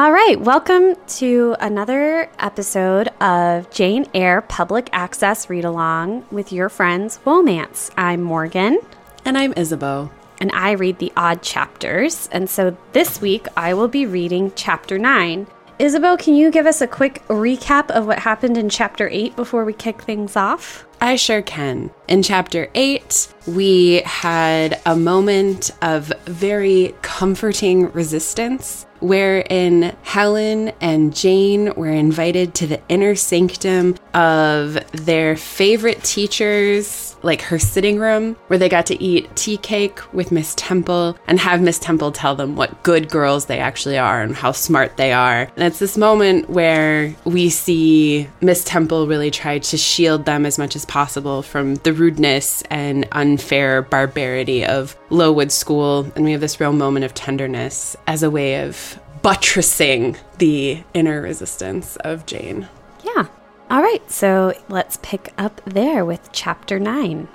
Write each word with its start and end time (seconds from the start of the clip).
All 0.00 0.12
right, 0.12 0.40
welcome 0.40 0.96
to 1.18 1.54
another 1.60 2.30
episode 2.38 3.08
of 3.20 3.70
Jane 3.70 4.06
Eyre 4.14 4.40
Public 4.40 4.88
Access 4.94 5.50
Read 5.50 5.66
Along 5.66 6.24
with 6.30 6.54
your 6.54 6.70
friends 6.70 7.18
Womance. 7.26 7.90
I'm 7.98 8.22
Morgan. 8.22 8.78
And 9.26 9.36
I'm 9.36 9.52
Isabeau. 9.58 10.10
And 10.40 10.52
I 10.52 10.70
read 10.70 11.00
the 11.00 11.12
odd 11.18 11.42
chapters. 11.42 12.30
And 12.32 12.48
so 12.48 12.74
this 12.92 13.20
week 13.20 13.46
I 13.58 13.74
will 13.74 13.88
be 13.88 14.06
reading 14.06 14.52
chapter 14.56 14.98
9. 14.98 15.46
Isabeau, 15.78 16.16
can 16.16 16.34
you 16.34 16.50
give 16.50 16.64
us 16.64 16.80
a 16.80 16.86
quick 16.86 17.22
recap 17.28 17.90
of 17.90 18.06
what 18.06 18.20
happened 18.20 18.56
in 18.56 18.70
chapter 18.70 19.06
8 19.12 19.36
before 19.36 19.66
we 19.66 19.74
kick 19.74 20.00
things 20.00 20.34
off? 20.34 20.86
I 21.02 21.16
sure 21.16 21.42
can. 21.42 21.90
In 22.08 22.22
chapter 22.22 22.70
8, 22.74 23.34
we 23.48 24.00
had 24.06 24.80
a 24.86 24.96
moment 24.96 25.70
of 25.82 26.10
very 26.24 26.94
comforting 27.02 27.92
resistance 27.92 28.86
wherein 29.00 29.96
Helen 30.02 30.72
and 30.80 31.14
Jane 31.14 31.74
were 31.74 31.90
invited 31.90 32.54
to 32.54 32.66
the 32.66 32.80
inner 32.88 33.14
sanctum 33.14 33.96
of 34.14 34.78
their 34.92 35.36
favorite 35.36 36.02
teachers, 36.04 37.16
like 37.22 37.42
her 37.42 37.58
sitting 37.58 37.98
room, 37.98 38.36
where 38.46 38.58
they 38.58 38.68
got 38.68 38.86
to 38.86 39.02
eat 39.02 39.34
tea 39.36 39.56
cake 39.56 40.00
with 40.12 40.32
Miss 40.32 40.54
Temple 40.56 41.16
and 41.26 41.38
have 41.38 41.60
Miss 41.60 41.78
Temple 41.78 42.12
tell 42.12 42.34
them 42.34 42.56
what 42.56 42.82
good 42.82 43.08
girls 43.08 43.46
they 43.46 43.58
actually 43.58 43.98
are 43.98 44.22
and 44.22 44.34
how 44.34 44.52
smart 44.52 44.96
they 44.96 45.12
are. 45.12 45.50
And 45.56 45.64
it's 45.64 45.78
this 45.78 45.96
moment 45.96 46.48
where 46.50 47.14
we 47.24 47.50
see 47.50 48.28
Miss 48.40 48.64
Temple 48.64 49.06
really 49.06 49.30
try 49.30 49.58
to 49.58 49.76
shield 49.76 50.24
them 50.24 50.46
as 50.46 50.58
much 50.58 50.76
as 50.76 50.84
possible 50.84 51.42
from 51.42 51.76
the 51.76 51.92
rudeness 51.92 52.62
and 52.70 53.06
unfair 53.12 53.82
barbarity 53.82 54.64
of 54.64 54.96
Lowood 55.10 55.52
School. 55.52 56.10
And 56.14 56.24
we 56.24 56.32
have 56.32 56.40
this 56.40 56.60
real 56.60 56.72
moment 56.72 57.04
of 57.04 57.14
tenderness 57.14 57.96
as 58.06 58.22
a 58.22 58.30
way 58.30 58.62
of 58.64 58.89
buttressing 59.22 60.16
the 60.38 60.82
inner 60.94 61.20
resistance 61.20 61.96
of 61.96 62.26
Jane. 62.26 62.68
Yeah. 63.04 63.26
All 63.70 63.82
right, 63.82 64.10
so 64.10 64.52
let's 64.68 64.98
pick 65.02 65.32
up 65.38 65.60
there 65.64 66.04
with 66.04 66.30
chapter 66.32 66.80
9. 66.80 67.28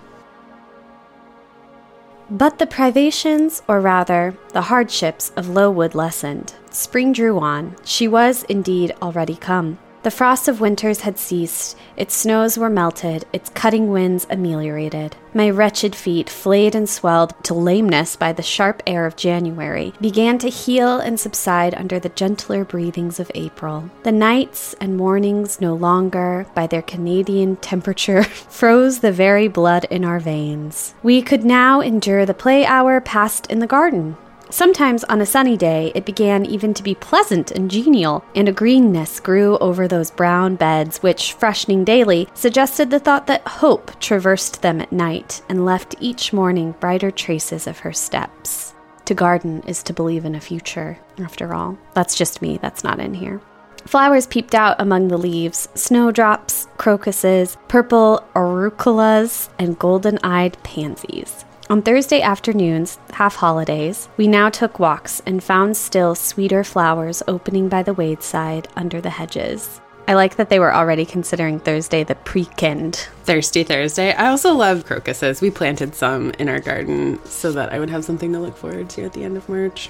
But 2.30 2.58
the 2.58 2.66
privations, 2.68 3.62
or 3.68 3.80
rather, 3.80 4.36
the 4.50 4.64
hardships 4.64 5.32
of 5.38 5.48
Lowood 5.48 5.94
lessened. 5.94 6.56
Spring 6.72 7.14
drew 7.14 7.40
on. 7.40 7.76
She 7.86 8.08
was, 8.08 8.44
indeed, 8.44 8.94
already 9.02 9.36
come. 9.36 9.78
The 10.06 10.12
frosts 10.12 10.48
of 10.48 10.62
winters 10.62 11.02
had 11.02 11.18
ceased, 11.18 11.76
its 11.98 12.14
snows 12.14 12.60
were 12.60 12.70
melted, 12.70 13.26
its 13.34 13.50
cutting 13.50 13.90
winds 13.90 14.28
ameliorated. 14.30 15.16
My 15.34 15.50
wretched 15.50 15.96
feet, 15.96 16.30
flayed 16.30 16.76
and 16.76 16.88
swelled 16.88 17.34
to 17.46 17.56
lameness 17.56 18.16
by 18.16 18.32
the 18.32 18.44
sharp 18.44 18.84
air 18.86 19.08
of 19.08 19.16
January, 19.16 19.94
began 20.00 20.38
to 20.38 20.48
heal 20.48 21.00
and 21.00 21.20
subside 21.20 21.74
under 21.74 21.98
the 21.98 22.10
gentler 22.10 22.64
breathings 22.64 23.20
of 23.20 23.32
April. 23.34 23.90
The 24.04 24.12
nights 24.12 24.76
and 24.80 24.96
mornings 24.96 25.60
no 25.60 25.74
longer, 25.74 26.46
by 26.54 26.68
their 26.68 26.84
Canadian 26.84 27.56
temperature, 27.56 28.24
froze 28.50 29.00
the 29.00 29.12
very 29.12 29.48
blood 29.48 29.86
in 29.86 30.06
our 30.06 30.20
veins. 30.20 30.94
We 31.02 31.24
could 31.24 31.44
now 31.44 31.82
endure 31.82 32.28
the 32.28 32.36
play 32.36 32.64
hour 32.64 33.02
passed 33.02 33.48
in 33.48 33.58
the 33.58 33.66
garden, 33.66 34.18
Sometimes 34.50 35.04
on 35.06 35.22
a 35.22 35.26
sunny 35.26 35.58
day, 35.58 35.92
it 35.96 36.06
began 36.06 36.46
even 36.46 36.74
to 36.76 36.84
be 36.84 36.96
pleasant 36.96 37.52
and 37.52 37.70
genial, 37.70 38.24
and 38.36 38.48
a 38.48 38.54
greenness 38.54 39.20
grew 39.20 39.58
over 39.58 39.88
those 39.88 40.12
brown 40.12 40.56
beds, 40.56 41.00
which, 41.00 41.34
freshening 41.34 41.84
daily, 41.84 42.28
suggested 42.34 42.90
the 42.90 43.00
thought 43.00 43.28
that 43.28 43.48
hope 43.48 44.00
traversed 44.00 44.62
them 44.62 44.80
at 44.80 44.92
night 44.92 45.42
and 45.50 45.66
left 45.66 45.96
each 46.00 46.32
morning 46.32 46.76
brighter 46.80 47.12
traces 47.12 47.68
of 47.68 47.80
her 47.80 47.92
steps. 47.94 48.74
To 49.06 49.14
garden 49.14 49.62
is 49.68 49.84
to 49.84 49.94
believe 49.94 50.26
in 50.26 50.36
a 50.36 50.42
future, 50.42 51.00
after 51.20 51.54
all. 51.54 51.78
That's 51.94 52.16
just 52.16 52.42
me, 52.42 52.58
that's 52.58 52.84
not 52.84 53.00
in 53.00 53.14
here. 53.14 53.42
Flowers 53.86 54.26
peeped 54.26 54.56
out 54.56 54.78
among 54.80 55.10
the 55.10 55.18
leaves 55.18 55.70
snowdrops, 55.76 56.68
crocuses, 56.78 57.56
purple 57.68 58.26
auriculas, 58.36 59.50
and 59.60 59.78
golden 59.78 60.18
eyed 60.24 60.58
pansies. 60.64 61.45
On 61.68 61.82
Thursday 61.82 62.22
afternoons, 62.22 63.00
half 63.14 63.38
holidays, 63.38 64.08
we 64.18 64.28
now 64.28 64.50
took 64.50 64.78
walks 64.78 65.20
and 65.26 65.44
found 65.44 65.76
still 65.76 66.14
sweeter 66.14 66.64
flowers 66.64 67.24
opening 67.28 67.70
by 67.70 67.82
the 67.82 67.94
wayside 67.94 68.68
under 68.76 69.02
the 69.02 69.10
hedges. 69.10 69.82
I 70.08 70.14
like 70.14 70.36
that 70.36 70.50
they 70.50 70.60
were 70.60 70.76
already 70.76 71.06
considering 71.06 71.60
Thursday 71.60 72.04
the 72.04 72.14
prekind. 72.14 73.08
Thirsty 73.24 73.64
Thursday. 73.64 74.14
I 74.14 74.28
also 74.28 74.54
love 74.54 74.86
crocuses. 74.86 75.42
We 75.42 75.50
planted 75.50 75.96
some 75.96 76.30
in 76.38 76.50
our 76.50 76.60
garden 76.60 77.20
so 77.26 77.52
that 77.54 77.74
I 77.74 77.80
would 77.80 77.90
have 77.90 78.06
something 78.06 78.32
to 78.34 78.40
look 78.40 78.56
forward 78.56 78.88
to 78.92 79.04
at 79.06 79.14
the 79.14 79.24
end 79.24 79.36
of 79.36 79.50
March. 79.50 79.90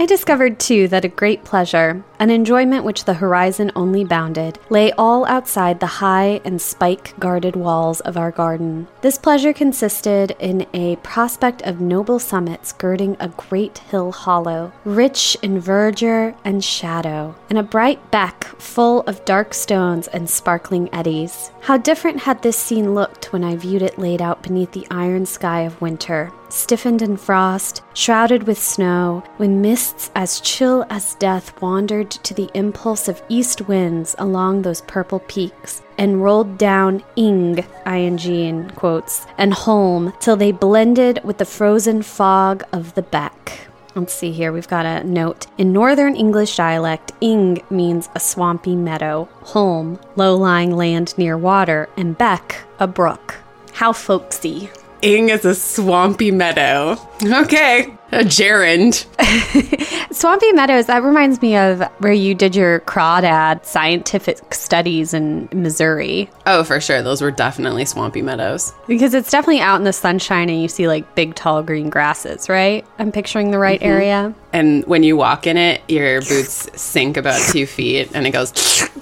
I 0.00 0.06
discovered 0.06 0.60
too 0.60 0.86
that 0.88 1.04
a 1.04 1.08
great 1.08 1.42
pleasure, 1.42 2.04
an 2.20 2.30
enjoyment 2.30 2.84
which 2.84 3.04
the 3.04 3.14
horizon 3.14 3.72
only 3.74 4.04
bounded, 4.04 4.56
lay 4.70 4.92
all 4.92 5.26
outside 5.26 5.80
the 5.80 5.86
high 5.86 6.40
and 6.44 6.62
spike 6.62 7.18
guarded 7.18 7.56
walls 7.56 7.98
of 8.02 8.16
our 8.16 8.30
garden. 8.30 8.86
This 9.00 9.18
pleasure 9.18 9.52
consisted 9.52 10.36
in 10.38 10.68
a 10.72 10.94
prospect 10.96 11.62
of 11.62 11.80
noble 11.80 12.20
summits 12.20 12.72
girding 12.72 13.16
a 13.18 13.30
great 13.30 13.78
hill 13.78 14.12
hollow, 14.12 14.72
rich 14.84 15.36
in 15.42 15.60
verdure 15.60 16.36
and 16.44 16.62
shadow, 16.62 17.34
and 17.50 17.58
a 17.58 17.64
bright 17.64 18.12
beck 18.12 18.44
full 18.44 19.00
of 19.00 19.24
dark 19.24 19.52
stones 19.52 20.06
and 20.06 20.30
sparkling 20.30 20.88
eddies. 20.94 21.50
How 21.62 21.76
different 21.76 22.20
had 22.20 22.40
this 22.42 22.56
scene 22.56 22.94
looked 22.94 23.32
when 23.32 23.42
I 23.42 23.56
viewed 23.56 23.82
it 23.82 23.98
laid 23.98 24.22
out 24.22 24.44
beneath 24.44 24.70
the 24.70 24.86
iron 24.92 25.26
sky 25.26 25.62
of 25.62 25.80
winter, 25.80 26.32
stiffened 26.48 27.02
in 27.02 27.16
frost, 27.16 27.82
shrouded 27.94 28.44
with 28.44 28.58
snow, 28.58 29.22
when 29.36 29.60
mists 29.60 30.10
as 30.14 30.40
chill 30.40 30.84
as 30.90 31.14
death 31.16 31.60
wandered 31.60 32.10
to 32.10 32.34
the 32.34 32.50
impulse 32.54 33.08
of 33.08 33.22
east 33.28 33.68
winds 33.68 34.14
along 34.18 34.62
those 34.62 34.80
purple 34.82 35.20
peaks, 35.20 35.82
and 35.98 36.22
rolled 36.22 36.58
down 36.58 37.02
ing, 37.16 37.64
ing 37.86 38.18
in 38.18 38.70
quotes, 38.70 39.26
and 39.36 39.52
holm, 39.52 40.12
till 40.20 40.36
they 40.36 40.52
blended 40.52 41.20
with 41.24 41.38
the 41.38 41.44
frozen 41.44 42.02
fog 42.02 42.62
of 42.72 42.94
the 42.94 43.02
beck. 43.02 43.68
Let's 43.94 44.14
see 44.14 44.30
here, 44.30 44.52
we've 44.52 44.68
got 44.68 44.86
a 44.86 45.02
note. 45.02 45.46
In 45.58 45.72
Northern 45.72 46.14
English 46.14 46.56
dialect, 46.56 47.10
ing 47.20 47.62
means 47.68 48.08
a 48.14 48.20
swampy 48.20 48.76
meadow, 48.76 49.28
holm, 49.42 49.98
low 50.14 50.36
lying 50.36 50.76
land 50.76 51.18
near 51.18 51.36
water, 51.36 51.88
and 51.96 52.16
beck, 52.16 52.62
a 52.78 52.86
brook. 52.86 53.36
How 53.72 53.92
folksy. 53.92 54.70
Ing 55.02 55.28
is 55.30 55.44
a 55.44 55.54
swampy 55.54 56.30
meadow. 56.30 56.98
Okay. 57.22 57.96
A 58.10 58.24
gerund. 58.24 59.04
Swampy 60.14 60.50
Meadows, 60.52 60.86
that 60.86 61.02
reminds 61.02 61.42
me 61.42 61.56
of 61.56 61.82
where 61.98 62.12
you 62.12 62.34
did 62.34 62.56
your 62.56 62.80
crawdad 62.80 63.66
scientific 63.66 64.54
studies 64.54 65.12
in 65.12 65.48
Missouri. 65.52 66.30
Oh, 66.46 66.64
for 66.64 66.80
sure. 66.80 67.02
Those 67.02 67.20
were 67.20 67.30
definitely 67.30 67.84
swampy 67.84 68.22
meadows. 68.22 68.72
Because 68.86 69.12
it's 69.12 69.30
definitely 69.30 69.60
out 69.60 69.76
in 69.76 69.84
the 69.84 69.92
sunshine 69.92 70.48
and 70.48 70.62
you 70.62 70.68
see 70.68 70.88
like 70.88 71.14
big, 71.14 71.34
tall 71.34 71.62
green 71.62 71.90
grasses, 71.90 72.48
right? 72.48 72.86
I'm 72.98 73.12
picturing 73.12 73.50
the 73.50 73.58
right 73.58 73.78
mm-hmm. 73.78 73.92
area. 73.92 74.34
And 74.54 74.86
when 74.86 75.02
you 75.02 75.16
walk 75.16 75.46
in 75.46 75.58
it, 75.58 75.82
your 75.88 76.22
boots 76.22 76.68
sink 76.80 77.18
about 77.18 77.40
two 77.52 77.66
feet 77.66 78.10
and 78.14 78.26
it 78.26 78.30
goes, 78.30 78.52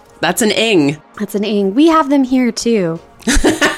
that's 0.21 0.43
an 0.43 0.51
ing. 0.51 1.01
That's 1.21 1.37
an 1.37 1.45
ing. 1.45 1.75
We 1.75 1.87
have 1.87 2.11
them 2.11 2.25
here 2.25 2.51
too. 2.51 2.99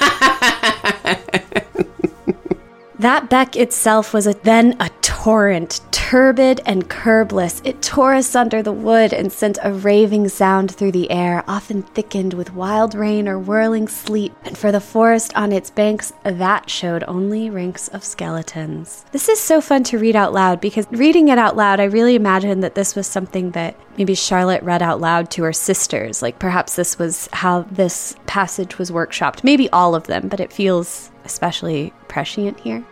That 2.99 3.29
beck 3.29 3.55
itself 3.55 4.13
was 4.13 4.27
a, 4.27 4.33
then 4.33 4.75
a 4.81 4.89
torrent, 5.01 5.79
turbid 5.91 6.59
and 6.65 6.89
curbless. 6.89 7.61
It 7.63 7.81
tore 7.81 8.13
asunder 8.13 8.61
the 8.61 8.73
wood 8.73 9.13
and 9.13 9.31
sent 9.31 9.57
a 9.63 9.71
raving 9.71 10.27
sound 10.27 10.75
through 10.75 10.91
the 10.91 11.09
air, 11.09 11.45
often 11.47 11.83
thickened 11.83 12.33
with 12.33 12.53
wild 12.53 12.95
rain 12.95 13.29
or 13.29 13.39
whirling 13.39 13.87
sleet. 13.87 14.33
And 14.43 14.57
for 14.57 14.73
the 14.73 14.81
forest 14.81 15.33
on 15.37 15.53
its 15.53 15.69
banks, 15.69 16.11
that 16.23 16.69
showed 16.69 17.05
only 17.07 17.49
ranks 17.49 17.87
of 17.87 18.03
skeletons. 18.03 19.05
This 19.13 19.29
is 19.29 19.39
so 19.39 19.61
fun 19.61 19.85
to 19.85 19.97
read 19.97 20.17
out 20.17 20.33
loud 20.33 20.59
because 20.59 20.85
reading 20.91 21.29
it 21.29 21.37
out 21.37 21.55
loud, 21.55 21.79
I 21.79 21.85
really 21.85 22.15
imagined 22.15 22.63
that 22.63 22.75
this 22.75 22.97
was 22.97 23.07
something 23.07 23.51
that 23.51 23.77
maybe 23.97 24.13
Charlotte 24.13 24.63
read 24.63 24.81
out 24.81 24.99
loud 24.99 25.31
to 25.31 25.43
her 25.43 25.53
sisters. 25.53 26.21
Like 26.21 26.37
perhaps 26.37 26.75
this 26.75 26.99
was 26.99 27.29
how 27.31 27.61
this 27.71 28.17
passage 28.25 28.77
was 28.77 28.91
workshopped. 28.91 29.45
Maybe 29.45 29.69
all 29.69 29.95
of 29.95 30.07
them, 30.07 30.27
but 30.27 30.41
it 30.41 30.51
feels 30.51 31.11
especially 31.29 31.93
prescient 32.07 32.59
here. 32.59 32.83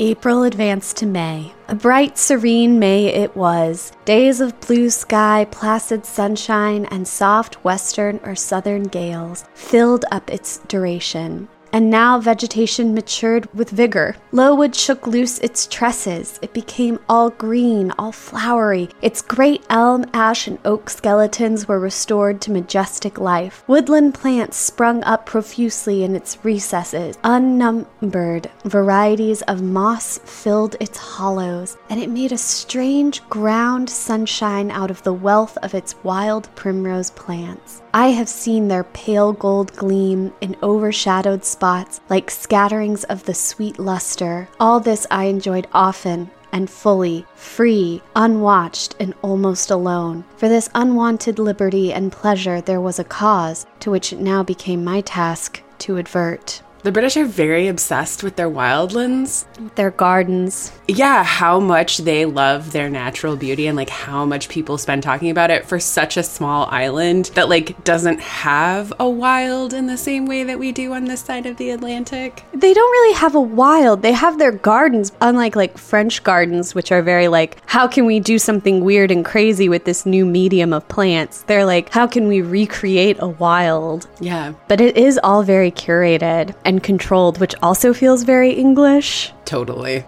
April 0.00 0.44
advanced 0.44 0.96
to 0.98 1.06
May. 1.06 1.52
A 1.66 1.74
bright, 1.74 2.16
serene 2.16 2.78
May 2.78 3.06
it 3.06 3.36
was. 3.36 3.92
Days 4.04 4.40
of 4.40 4.58
blue 4.60 4.90
sky, 4.90 5.46
placid 5.50 6.06
sunshine, 6.06 6.86
and 6.86 7.06
soft 7.06 7.64
western 7.64 8.20
or 8.22 8.34
southern 8.34 8.84
gales 8.84 9.44
filled 9.54 10.04
up 10.10 10.30
its 10.30 10.58
duration. 10.68 11.48
And 11.72 11.90
now 11.90 12.18
vegetation 12.18 12.94
matured 12.94 13.48
with 13.54 13.70
vigor. 13.70 14.16
Lowood 14.32 14.74
shook 14.74 15.06
loose 15.06 15.38
its 15.38 15.66
tresses. 15.66 16.38
It 16.42 16.52
became 16.52 16.98
all 17.08 17.30
green, 17.30 17.92
all 17.98 18.12
flowery. 18.12 18.88
Its 19.02 19.22
great 19.22 19.64
elm, 19.70 20.04
ash, 20.12 20.46
and 20.46 20.58
oak 20.64 20.90
skeletons 20.90 21.68
were 21.68 21.80
restored 21.80 22.40
to 22.42 22.52
majestic 22.52 23.18
life. 23.18 23.64
Woodland 23.66 24.14
plants 24.14 24.56
sprung 24.56 25.02
up 25.04 25.26
profusely 25.26 26.04
in 26.04 26.14
its 26.14 26.38
recesses. 26.44 27.18
Unnumbered 27.24 28.50
varieties 28.64 29.42
of 29.42 29.62
moss 29.62 30.18
filled 30.18 30.76
its 30.80 30.98
hollows, 30.98 31.76
and 31.90 32.00
it 32.00 32.10
made 32.10 32.32
a 32.32 32.38
strange 32.38 33.26
ground 33.28 33.88
sunshine 33.88 34.70
out 34.70 34.90
of 34.90 35.02
the 35.02 35.12
wealth 35.12 35.56
of 35.62 35.74
its 35.74 35.94
wild 36.02 36.48
primrose 36.54 37.10
plants. 37.10 37.82
I 37.94 38.08
have 38.08 38.28
seen 38.28 38.68
their 38.68 38.84
pale 38.84 39.32
gold 39.32 39.74
gleam 39.74 40.32
in 40.40 40.56
overshadowed 40.62 41.44
spots 41.58 42.00
like 42.08 42.30
scatterings 42.30 43.02
of 43.10 43.24
the 43.24 43.34
sweet 43.34 43.80
luster. 43.80 44.48
All 44.60 44.78
this 44.78 45.08
I 45.10 45.24
enjoyed 45.24 45.66
often 45.72 46.30
and 46.52 46.70
fully, 46.70 47.26
free, 47.34 48.00
unwatched, 48.14 48.94
and 49.00 49.12
almost 49.22 49.68
alone. 49.68 50.22
For 50.36 50.48
this 50.48 50.70
unwanted 50.76 51.40
liberty 51.40 51.92
and 51.92 52.12
pleasure 52.12 52.60
there 52.60 52.80
was 52.80 53.00
a 53.00 53.04
cause, 53.04 53.66
to 53.80 53.90
which 53.90 54.12
it 54.12 54.20
now 54.20 54.44
became 54.44 54.84
my 54.84 55.00
task 55.00 55.60
to 55.78 55.98
advert. 55.98 56.62
The 56.84 56.92
British 56.92 57.16
are 57.16 57.24
very 57.26 57.66
obsessed 57.66 58.22
with 58.22 58.36
their 58.36 58.48
wildlands. 58.48 59.46
Their 59.74 59.90
gardens. 59.90 60.70
Yeah, 60.86 61.24
how 61.24 61.58
much 61.58 61.98
they 61.98 62.24
love 62.24 62.70
their 62.70 62.88
natural 62.88 63.36
beauty 63.36 63.66
and 63.66 63.76
like 63.76 63.90
how 63.90 64.24
much 64.24 64.48
people 64.48 64.78
spend 64.78 65.02
talking 65.02 65.30
about 65.30 65.50
it 65.50 65.66
for 65.66 65.80
such 65.80 66.16
a 66.16 66.22
small 66.22 66.66
island 66.70 67.32
that 67.34 67.48
like 67.48 67.82
doesn't 67.82 68.20
have 68.20 68.92
a 69.00 69.10
wild 69.10 69.72
in 69.74 69.86
the 69.86 69.96
same 69.96 70.26
way 70.26 70.44
that 70.44 70.58
we 70.58 70.70
do 70.70 70.92
on 70.92 71.04
this 71.04 71.20
side 71.20 71.46
of 71.46 71.56
the 71.56 71.70
Atlantic. 71.70 72.44
They 72.54 72.72
don't 72.72 72.90
really 72.92 73.16
have 73.16 73.34
a 73.34 73.40
wild. 73.40 74.02
They 74.02 74.12
have 74.12 74.38
their 74.38 74.52
gardens, 74.52 75.10
unlike 75.20 75.56
like 75.56 75.76
French 75.78 76.22
gardens, 76.22 76.76
which 76.76 76.92
are 76.92 77.02
very 77.02 77.26
like, 77.26 77.58
how 77.66 77.88
can 77.88 78.06
we 78.06 78.20
do 78.20 78.38
something 78.38 78.84
weird 78.84 79.10
and 79.10 79.24
crazy 79.24 79.68
with 79.68 79.84
this 79.84 80.06
new 80.06 80.24
medium 80.24 80.72
of 80.72 80.86
plants? 80.88 81.42
They're 81.42 81.66
like, 81.66 81.88
how 81.90 82.06
can 82.06 82.28
we 82.28 82.40
recreate 82.40 83.16
a 83.18 83.28
wild? 83.28 84.06
Yeah, 84.20 84.52
But 84.68 84.80
it 84.80 84.96
is 84.96 85.18
all 85.24 85.42
very 85.42 85.72
curated 85.72 86.54
and 86.68 86.82
controlled, 86.84 87.40
which 87.40 87.54
also 87.62 87.92
feels 87.92 88.22
very 88.22 88.52
English. 88.52 89.32
totally. 89.44 90.04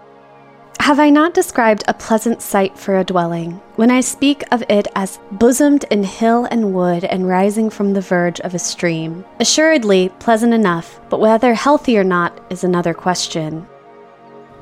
Have 0.79 0.99
I 0.99 1.11
not 1.11 1.35
described 1.35 1.83
a 1.87 1.93
pleasant 1.93 2.41
site 2.41 2.75
for 2.77 2.97
a 2.97 3.03
dwelling 3.03 3.61
when 3.75 3.91
I 3.91 4.01
speak 4.01 4.43
of 4.51 4.63
it 4.67 4.87
as 4.95 5.19
bosomed 5.31 5.85
in 5.91 6.03
hill 6.03 6.47
and 6.49 6.73
wood 6.73 7.03
and 7.03 7.27
rising 7.27 7.69
from 7.69 7.93
the 7.93 8.01
verge 8.01 8.39
of 8.41 8.55
a 8.55 8.59
stream? 8.59 9.23
Assuredly, 9.39 10.09
pleasant 10.19 10.55
enough, 10.55 10.99
but 11.09 11.19
whether 11.19 11.53
healthy 11.53 11.99
or 11.99 12.03
not 12.03 12.39
is 12.49 12.63
another 12.63 12.95
question. 12.95 13.67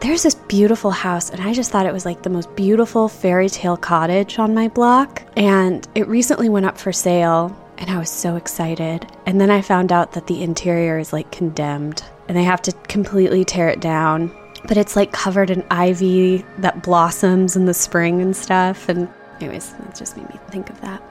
There's 0.02 0.24
this 0.24 0.36
beautiful 0.36 0.92
house, 0.92 1.30
and 1.30 1.42
I 1.42 1.54
just 1.54 1.72
thought 1.72 1.86
it 1.86 1.94
was 1.94 2.06
like 2.06 2.22
the 2.24 2.30
most 2.30 2.54
beautiful 2.56 3.08
fairy 3.10 3.50
tale 3.50 3.78
cottage 3.78 4.40
on 4.40 4.54
my 4.54 4.68
block. 4.68 5.24
And 5.38 5.88
it 5.96 6.08
recently 6.08 6.50
went 6.50 6.66
up 6.66 6.78
for 6.78 6.92
sale, 6.94 7.56
and 7.80 7.90
I 7.90 7.98
was 7.98 8.10
so 8.10 8.36
excited. 8.36 9.08
And 9.26 9.42
then 9.42 9.50
I 9.50 9.62
found 9.62 9.92
out 9.92 10.12
that 10.12 10.28
the 10.28 10.44
interior 10.44 11.00
is 11.00 11.12
like 11.12 11.32
condemned, 11.32 12.04
and 12.28 12.38
they 12.38 12.44
have 12.44 12.62
to 12.64 12.72
completely 12.88 13.44
tear 13.44 13.70
it 13.70 13.80
down. 13.80 14.32
But 14.68 14.78
it's 14.78 14.96
like 14.96 15.12
covered 15.12 15.50
in 15.50 15.66
ivy 15.72 16.46
that 16.60 16.84
blossoms 16.84 17.56
in 17.56 17.66
the 17.66 17.74
spring 17.74 18.22
and 18.22 18.36
stuff. 18.36 18.90
And, 18.90 19.08
anyways, 19.40 19.72
that 19.74 19.96
just 19.96 20.18
made 20.18 20.30
me 20.30 20.40
think 20.50 20.70
of 20.70 20.80
that. 20.82 21.02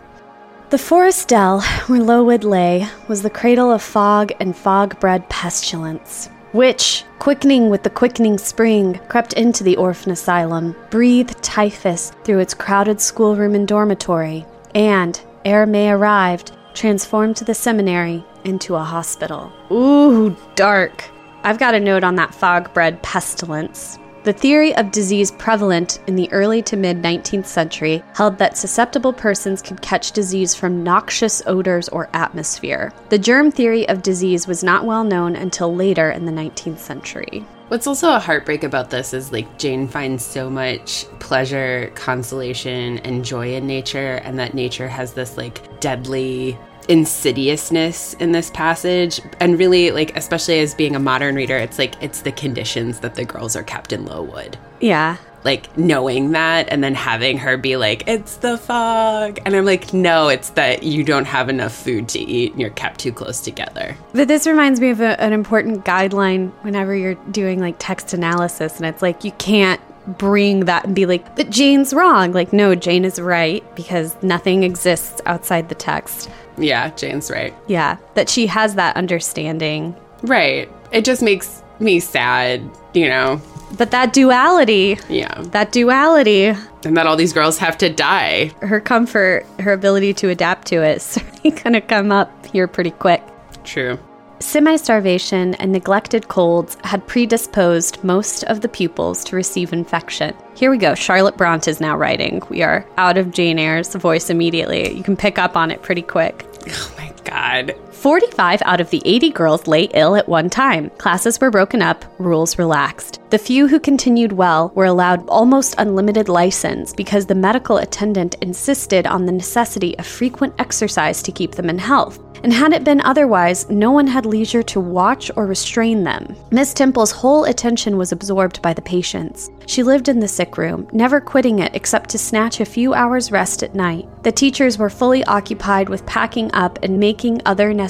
The 0.71 0.77
forest 0.77 1.29
dell 1.29 1.63
where 1.87 2.03
Lowood 2.03 2.45
lay 2.45 2.87
was 3.09 3.23
the 3.23 3.31
cradle 3.31 3.73
of 3.73 3.83
fog 3.83 4.33
and 4.39 4.55
fog 4.55 5.01
bred 5.01 5.27
pestilence, 5.31 6.29
which, 6.53 7.05
quickening 7.19 7.71
with 7.71 7.85
the 7.85 7.91
quickening 7.91 8.37
spring, 8.37 9.01
crept 9.09 9.33
into 9.33 9.65
the 9.65 9.77
orphan 9.77 10.13
asylum, 10.13 10.77
breathed 10.91 11.43
typhus 11.43 12.13
through 12.23 12.41
its 12.41 12.53
crowded 12.53 13.01
schoolroom 13.01 13.55
and 13.55 13.67
dormitory, 13.67 14.45
and, 14.75 15.19
ere 15.47 15.65
May 15.65 15.91
arrived, 15.91 16.53
transformed 16.79 17.37
the 17.39 17.55
seminary 17.55 18.25
into 18.45 18.77
a 18.77 18.83
hospital. 18.83 19.53
Ooh, 19.73 20.37
dark. 20.55 21.05
I've 21.43 21.59
got 21.59 21.75
a 21.75 21.81
note 21.81 22.05
on 22.05 22.15
that 22.17 22.33
fog 22.33 22.73
bred 22.73 23.03
pestilence. 23.03 23.99
The 24.23 24.33
theory 24.33 24.77
of 24.77 24.93
disease 24.93 25.33
prevalent 25.33 26.01
in 26.07 26.15
the 26.15 26.31
early 26.33 26.63
to 26.63 26.77
mid 26.77 27.03
19th 27.03 27.47
century 27.47 28.03
held 28.15 28.39
that 28.39 28.57
susceptible 28.57 29.13
persons 29.13 29.61
could 29.61 29.83
catch 29.83 30.13
disease 30.13 30.55
from 30.55 30.85
noxious 30.85 31.43
odors 31.47 31.89
or 31.89 32.11
atmosphere. 32.13 32.93
The 33.09 33.19
germ 33.19 33.51
theory 33.51 33.89
of 33.89 34.03
disease 34.03 34.47
was 34.47 34.63
not 34.63 34.85
well 34.85 35.03
known 35.03 35.35
until 35.35 35.75
later 35.75 36.11
in 36.11 36.27
the 36.27 36.33
19th 36.33 36.79
century. 36.79 37.45
What's 37.69 37.87
also 37.87 38.15
a 38.15 38.19
heartbreak 38.19 38.65
about 38.65 38.89
this 38.89 39.13
is 39.13 39.31
like 39.31 39.59
Jane 39.59 39.89
finds 39.89 40.25
so 40.25 40.49
much 40.49 41.05
pleasure, 41.19 41.93
consolation, 41.95 42.99
and 42.99 43.25
joy 43.25 43.55
in 43.55 43.67
nature, 43.67 44.21
and 44.25 44.39
that 44.39 44.55
nature 44.55 44.89
has 44.89 45.13
this 45.13 45.37
like 45.37 45.81
deadly 45.81 46.59
insidiousness 46.89 48.15
in 48.15 48.33
this 48.33 48.51
passage. 48.51 49.21
And 49.41 49.59
really, 49.59 49.91
like, 49.91 50.17
especially 50.17 50.61
as 50.61 50.75
being 50.75 50.97
a 50.97 51.01
modern 51.01 51.37
reader, 51.37 51.57
it's 51.57 51.79
like 51.79 52.03
it's 52.03 52.23
the 52.23 52.33
conditions 52.33 53.01
that 53.01 53.15
the 53.15 53.25
girls 53.25 53.55
are 53.55 53.63
kept 53.63 53.93
in 53.93 54.05
Lowood. 54.07 54.59
Yeah. 54.81 55.19
Like 55.45 55.79
knowing 55.79 56.33
that 56.33 56.69
and 56.69 56.83
then 56.83 56.95
having 56.95 57.39
her 57.39 57.57
be 57.57 57.77
like, 57.77 58.09
it's 58.09 58.39
the 58.39 58.59
fog. 58.59 59.39
And 59.47 59.55
I'm 59.55 59.65
like, 59.65 59.95
no, 59.95 60.29
it's 60.29 60.51
that 60.51 60.83
you 60.83 61.05
don't 61.05 61.27
have 61.27 61.49
enough 61.49 61.73
food 61.73 62.09
to 62.11 62.19
eat 62.19 62.53
and 62.53 62.61
you're 62.61 62.71
kept 62.71 62.99
too 62.99 63.13
close 63.13 63.41
together. 63.41 63.97
But 64.13 64.27
this 64.27 64.47
reminds 64.47 64.81
me 64.81 64.91
of 64.91 65.01
a, 65.01 65.19
an 65.21 65.33
important 65.33 65.85
guideline 65.85 66.51
whenever 66.63 66.95
you're 66.95 67.15
doing 67.31 67.61
like 67.61 67.77
text 67.79 68.13
analysis, 68.13 68.79
and 68.79 68.87
it's 68.87 69.01
like 69.01 69.23
you 69.25 69.33
can't 69.33 69.81
bring 70.19 70.65
that 70.65 70.87
and 70.87 70.95
be 70.95 71.07
like, 71.07 71.37
but 71.37 71.51
Jane's 71.51 71.93
wrong. 71.93 72.33
Like, 72.33 72.53
no, 72.53 72.75
Jane 72.75 73.05
is 73.05 73.21
right 73.21 73.63
because 73.77 74.21
nothing 74.23 74.63
exists 74.63 75.21
outside 75.27 75.69
the 75.69 75.75
text. 75.75 76.31
Yeah, 76.59 76.91
Jane's 76.91 77.31
right. 77.31 77.55
Yeah, 77.67 77.97
that 78.15 78.29
she 78.29 78.47
has 78.47 78.75
that 78.75 78.97
understanding. 78.97 79.95
Right. 80.23 80.71
It 80.93 81.05
just 81.05 81.23
makes 81.23 81.63
me 81.81 82.01
sad, 82.01 82.63
you 82.95 83.09
know? 83.09 83.41
But 83.77 83.91
that 83.91 84.13
duality, 84.15 84.99
Yeah. 85.09 85.43
that 85.53 85.73
duality, 85.73 86.47
And 86.85 86.97
that 86.97 87.07
all 87.07 87.17
these 87.17 87.33
girls 87.35 87.59
have 87.59 87.77
to 87.79 87.89
die. 87.91 88.53
her 88.63 88.81
comfort, 88.81 89.45
her 89.61 89.73
ability 89.73 90.15
to 90.15 90.29
adapt 90.31 90.67
to 90.69 90.83
it 90.83 90.97
is 90.97 91.03
certainly 91.15 91.51
going 91.51 91.75
to 91.75 91.81
come 91.81 92.11
up 92.11 92.47
here 92.47 92.67
pretty 92.67 92.91
quick. 92.93 93.23
True. 93.65 93.99
Semi 94.41 94.77
starvation 94.77 95.55
and 95.57 95.73
neglected 95.73 96.29
colds 96.29 96.77
had 96.85 97.07
predisposed 97.07 98.03
most 98.05 98.45
of 98.45 98.61
the 98.61 98.69
pupils 98.69 99.25
to 99.25 99.37
receive 99.37 99.73
infection. 99.73 100.35
Here 100.55 100.71
we 100.71 100.79
go. 100.79 100.95
Charlotte 100.95 101.37
Brontë 101.37 101.69
is 101.69 101.81
now 101.81 101.97
writing. 101.97 102.43
We 102.49 102.63
are 102.63 102.87
out 102.97 103.19
of 103.19 103.33
Jane 103.33 103.59
Eyre's 103.59 103.95
voice 103.95 104.31
immediately. 104.31 104.97
You 104.97 105.03
can 105.03 105.17
pick 105.17 105.39
up 105.39 105.57
on 105.57 105.71
it 105.73 105.83
pretty 105.83 106.03
quick. 106.03 106.47
Oh 106.69 106.95
my 106.97 107.13
god. 107.25 107.75
45 107.99 108.63
out 108.65 108.81
of 108.81 108.91
the 108.91 109.03
80 109.05 109.31
girls 109.31 109.67
lay 109.67 109.85
ill 109.93 110.15
at 110.15 110.29
one 110.29 110.49
time. 110.49 110.89
Classes 110.99 111.41
were 111.41 111.51
broken 111.51 111.83
up, 111.83 112.05
rules 112.21 112.57
relaxed. 112.57 113.21
The 113.31 113.39
few 113.39 113.67
who 113.67 113.81
continued 113.81 114.33
well 114.33 114.71
were 114.77 114.85
allowed 114.85 115.29
almost 115.29 115.75
unlimited 115.79 116.29
license 116.29 116.93
because 116.93 117.27
the 117.27 117.35
medical 117.35 117.79
attendant 117.79 118.37
insisted 118.41 119.07
on 119.09 119.27
the 119.27 119.33
necessity 119.33 119.99
of 119.99 120.07
frequent 120.07 120.55
exercise 120.61 121.23
to 121.25 121.33
keep 121.33 121.57
them 121.57 121.69
in 121.69 121.79
health. 121.79 122.21
And 122.45 122.53
had 122.53 122.73
it 122.73 122.85
been 122.85 123.01
otherwise, 123.01 123.69
no 123.69 123.91
one 123.91 124.07
had 124.07 124.25
leisure 124.25 124.63
to 124.63 124.79
watch 124.79 125.29
or 125.35 125.45
restrain 125.47 126.05
them. 126.05 126.37
Miss 126.53 126.73
Temple's 126.73 127.11
whole 127.11 127.45
attention 127.45 127.97
was 127.97 128.13
absorbed 128.13 128.63
by 128.63 128.73
the 128.73 128.83
patients. 128.83 129.51
She 129.67 129.83
lived 129.83 130.09
in 130.09 130.21
the 130.21 130.29
sick 130.29 130.57
room, 130.57 130.89
never 130.93 131.21
quitting 131.21 131.59
it 131.59 131.75
except 131.75 132.11
to 132.11 132.19
snatch 132.19 132.61
a 132.61 132.65
few 132.65 132.95
hours' 132.95 133.33
rest 133.33 133.63
at 133.63 133.75
night. 133.75 134.07
The 134.23 134.33
teachers 134.33 134.79
were 134.79 134.89
fully 134.89 135.25
occupied 135.25 135.89
with 135.89 136.07
packing 136.07 136.51
up 136.55 136.79
and 136.83 137.01
making 137.01 137.43
other 137.45 137.75
necessary 137.75 137.88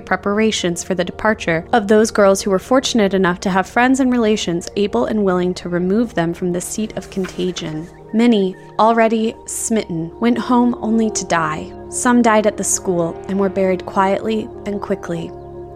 preparations 0.00 0.84
for 0.84 0.94
the 0.94 1.04
departure 1.04 1.66
of 1.72 1.88
those 1.88 2.10
girls 2.10 2.42
who 2.42 2.50
were 2.50 2.58
fortunate 2.58 3.14
enough 3.14 3.40
to 3.40 3.50
have 3.50 3.68
friends 3.68 4.00
and 4.00 4.12
relations 4.12 4.68
able 4.76 5.06
and 5.06 5.24
willing 5.24 5.54
to 5.54 5.68
remove 5.68 6.14
them 6.14 6.32
from 6.34 6.52
the 6.52 6.60
seat 6.60 6.96
of 6.96 7.10
contagion. 7.10 7.88
Many, 8.12 8.56
already 8.78 9.34
smitten, 9.46 10.18
went 10.20 10.38
home 10.38 10.76
only 10.80 11.10
to 11.10 11.24
die. 11.26 11.72
Some 11.90 12.22
died 12.22 12.46
at 12.46 12.56
the 12.56 12.64
school 12.64 13.14
and 13.28 13.38
were 13.38 13.48
buried 13.48 13.86
quietly 13.86 14.48
and 14.66 14.80
quickly, 14.80 15.28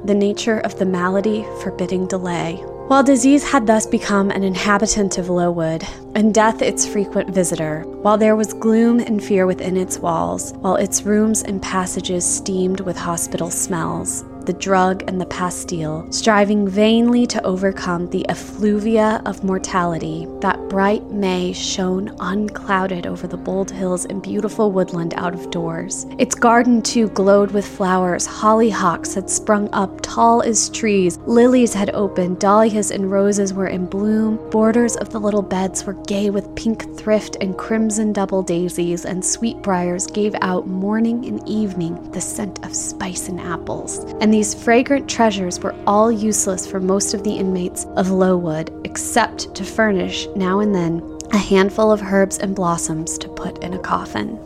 the 0.04 0.14
nature 0.14 0.60
of 0.60 0.78
the 0.78 0.86
malady 0.86 1.44
forbidding 1.62 2.06
delay. 2.06 2.62
While 2.86 3.02
disease 3.02 3.42
had 3.42 3.66
thus 3.66 3.86
become 3.86 4.30
an 4.30 4.44
inhabitant 4.44 5.16
of 5.16 5.30
Lowood, 5.30 5.84
and 6.14 6.34
death 6.34 6.60
its 6.60 6.86
frequent 6.86 7.30
visitor, 7.30 7.80
while 8.02 8.18
there 8.18 8.36
was 8.36 8.52
gloom 8.52 9.00
and 9.00 9.24
fear 9.24 9.46
within 9.46 9.78
its 9.78 9.98
walls, 9.98 10.52
while 10.60 10.76
its 10.76 11.02
rooms 11.02 11.42
and 11.42 11.62
passages 11.62 12.26
steamed 12.26 12.80
with 12.80 12.98
hospital 12.98 13.48
smells, 13.50 14.22
the 14.46 14.52
drug 14.52 15.02
and 15.08 15.20
the 15.20 15.26
pastille, 15.26 16.10
striving 16.12 16.68
vainly 16.68 17.26
to 17.26 17.42
overcome 17.44 18.10
the 18.10 18.26
effluvia 18.28 19.22
of 19.26 19.44
mortality 19.44 20.26
that 20.40 20.68
bright 20.68 21.10
May 21.10 21.52
shone 21.52 22.14
unclouded 22.20 23.06
over 23.06 23.26
the 23.26 23.36
bold 23.36 23.70
hills 23.70 24.04
and 24.04 24.22
beautiful 24.22 24.72
woodland 24.72 25.14
out 25.16 25.34
of 25.34 25.50
doors. 25.50 26.06
Its 26.18 26.34
garden, 26.34 26.82
too, 26.82 27.08
glowed 27.10 27.52
with 27.52 27.66
flowers. 27.66 28.26
Hollyhocks 28.26 29.14
had 29.14 29.30
sprung 29.30 29.72
up 29.72 30.00
tall 30.02 30.42
as 30.42 30.68
trees, 30.70 31.18
lilies 31.26 31.72
had 31.72 31.90
opened, 31.94 32.40
dahlias 32.40 32.90
and 32.90 33.10
roses 33.10 33.54
were 33.54 33.68
in 33.68 33.86
bloom, 33.86 34.38
borders 34.50 34.96
of 34.96 35.10
the 35.10 35.20
little 35.20 35.42
beds 35.42 35.84
were 35.84 35.94
gay 36.06 36.30
with 36.30 36.54
pink 36.56 36.96
thrift 36.96 37.36
and 37.40 37.56
crimson 37.56 38.12
double 38.12 38.42
daisies, 38.42 39.04
and 39.04 39.24
sweetbriars 39.24 40.06
gave 40.08 40.34
out 40.40 40.66
morning 40.66 41.24
and 41.26 41.48
evening 41.48 42.10
the 42.10 42.20
scent 42.20 42.64
of 42.64 42.74
spice 42.74 43.28
and 43.28 43.40
apples. 43.40 44.04
And 44.20 44.33
these 44.34 44.52
fragrant 44.52 45.08
treasures 45.08 45.60
were 45.60 45.76
all 45.86 46.10
useless 46.10 46.66
for 46.66 46.80
most 46.80 47.14
of 47.14 47.22
the 47.22 47.36
inmates 47.36 47.84
of 47.94 48.10
Lowood, 48.10 48.68
except 48.84 49.54
to 49.54 49.62
furnish, 49.62 50.26
now 50.34 50.58
and 50.58 50.74
then, 50.74 51.00
a 51.32 51.38
handful 51.38 51.92
of 51.92 52.02
herbs 52.02 52.38
and 52.38 52.52
blossoms 52.52 53.16
to 53.18 53.28
put 53.28 53.62
in 53.62 53.74
a 53.74 53.78
coffin. 53.78 54.36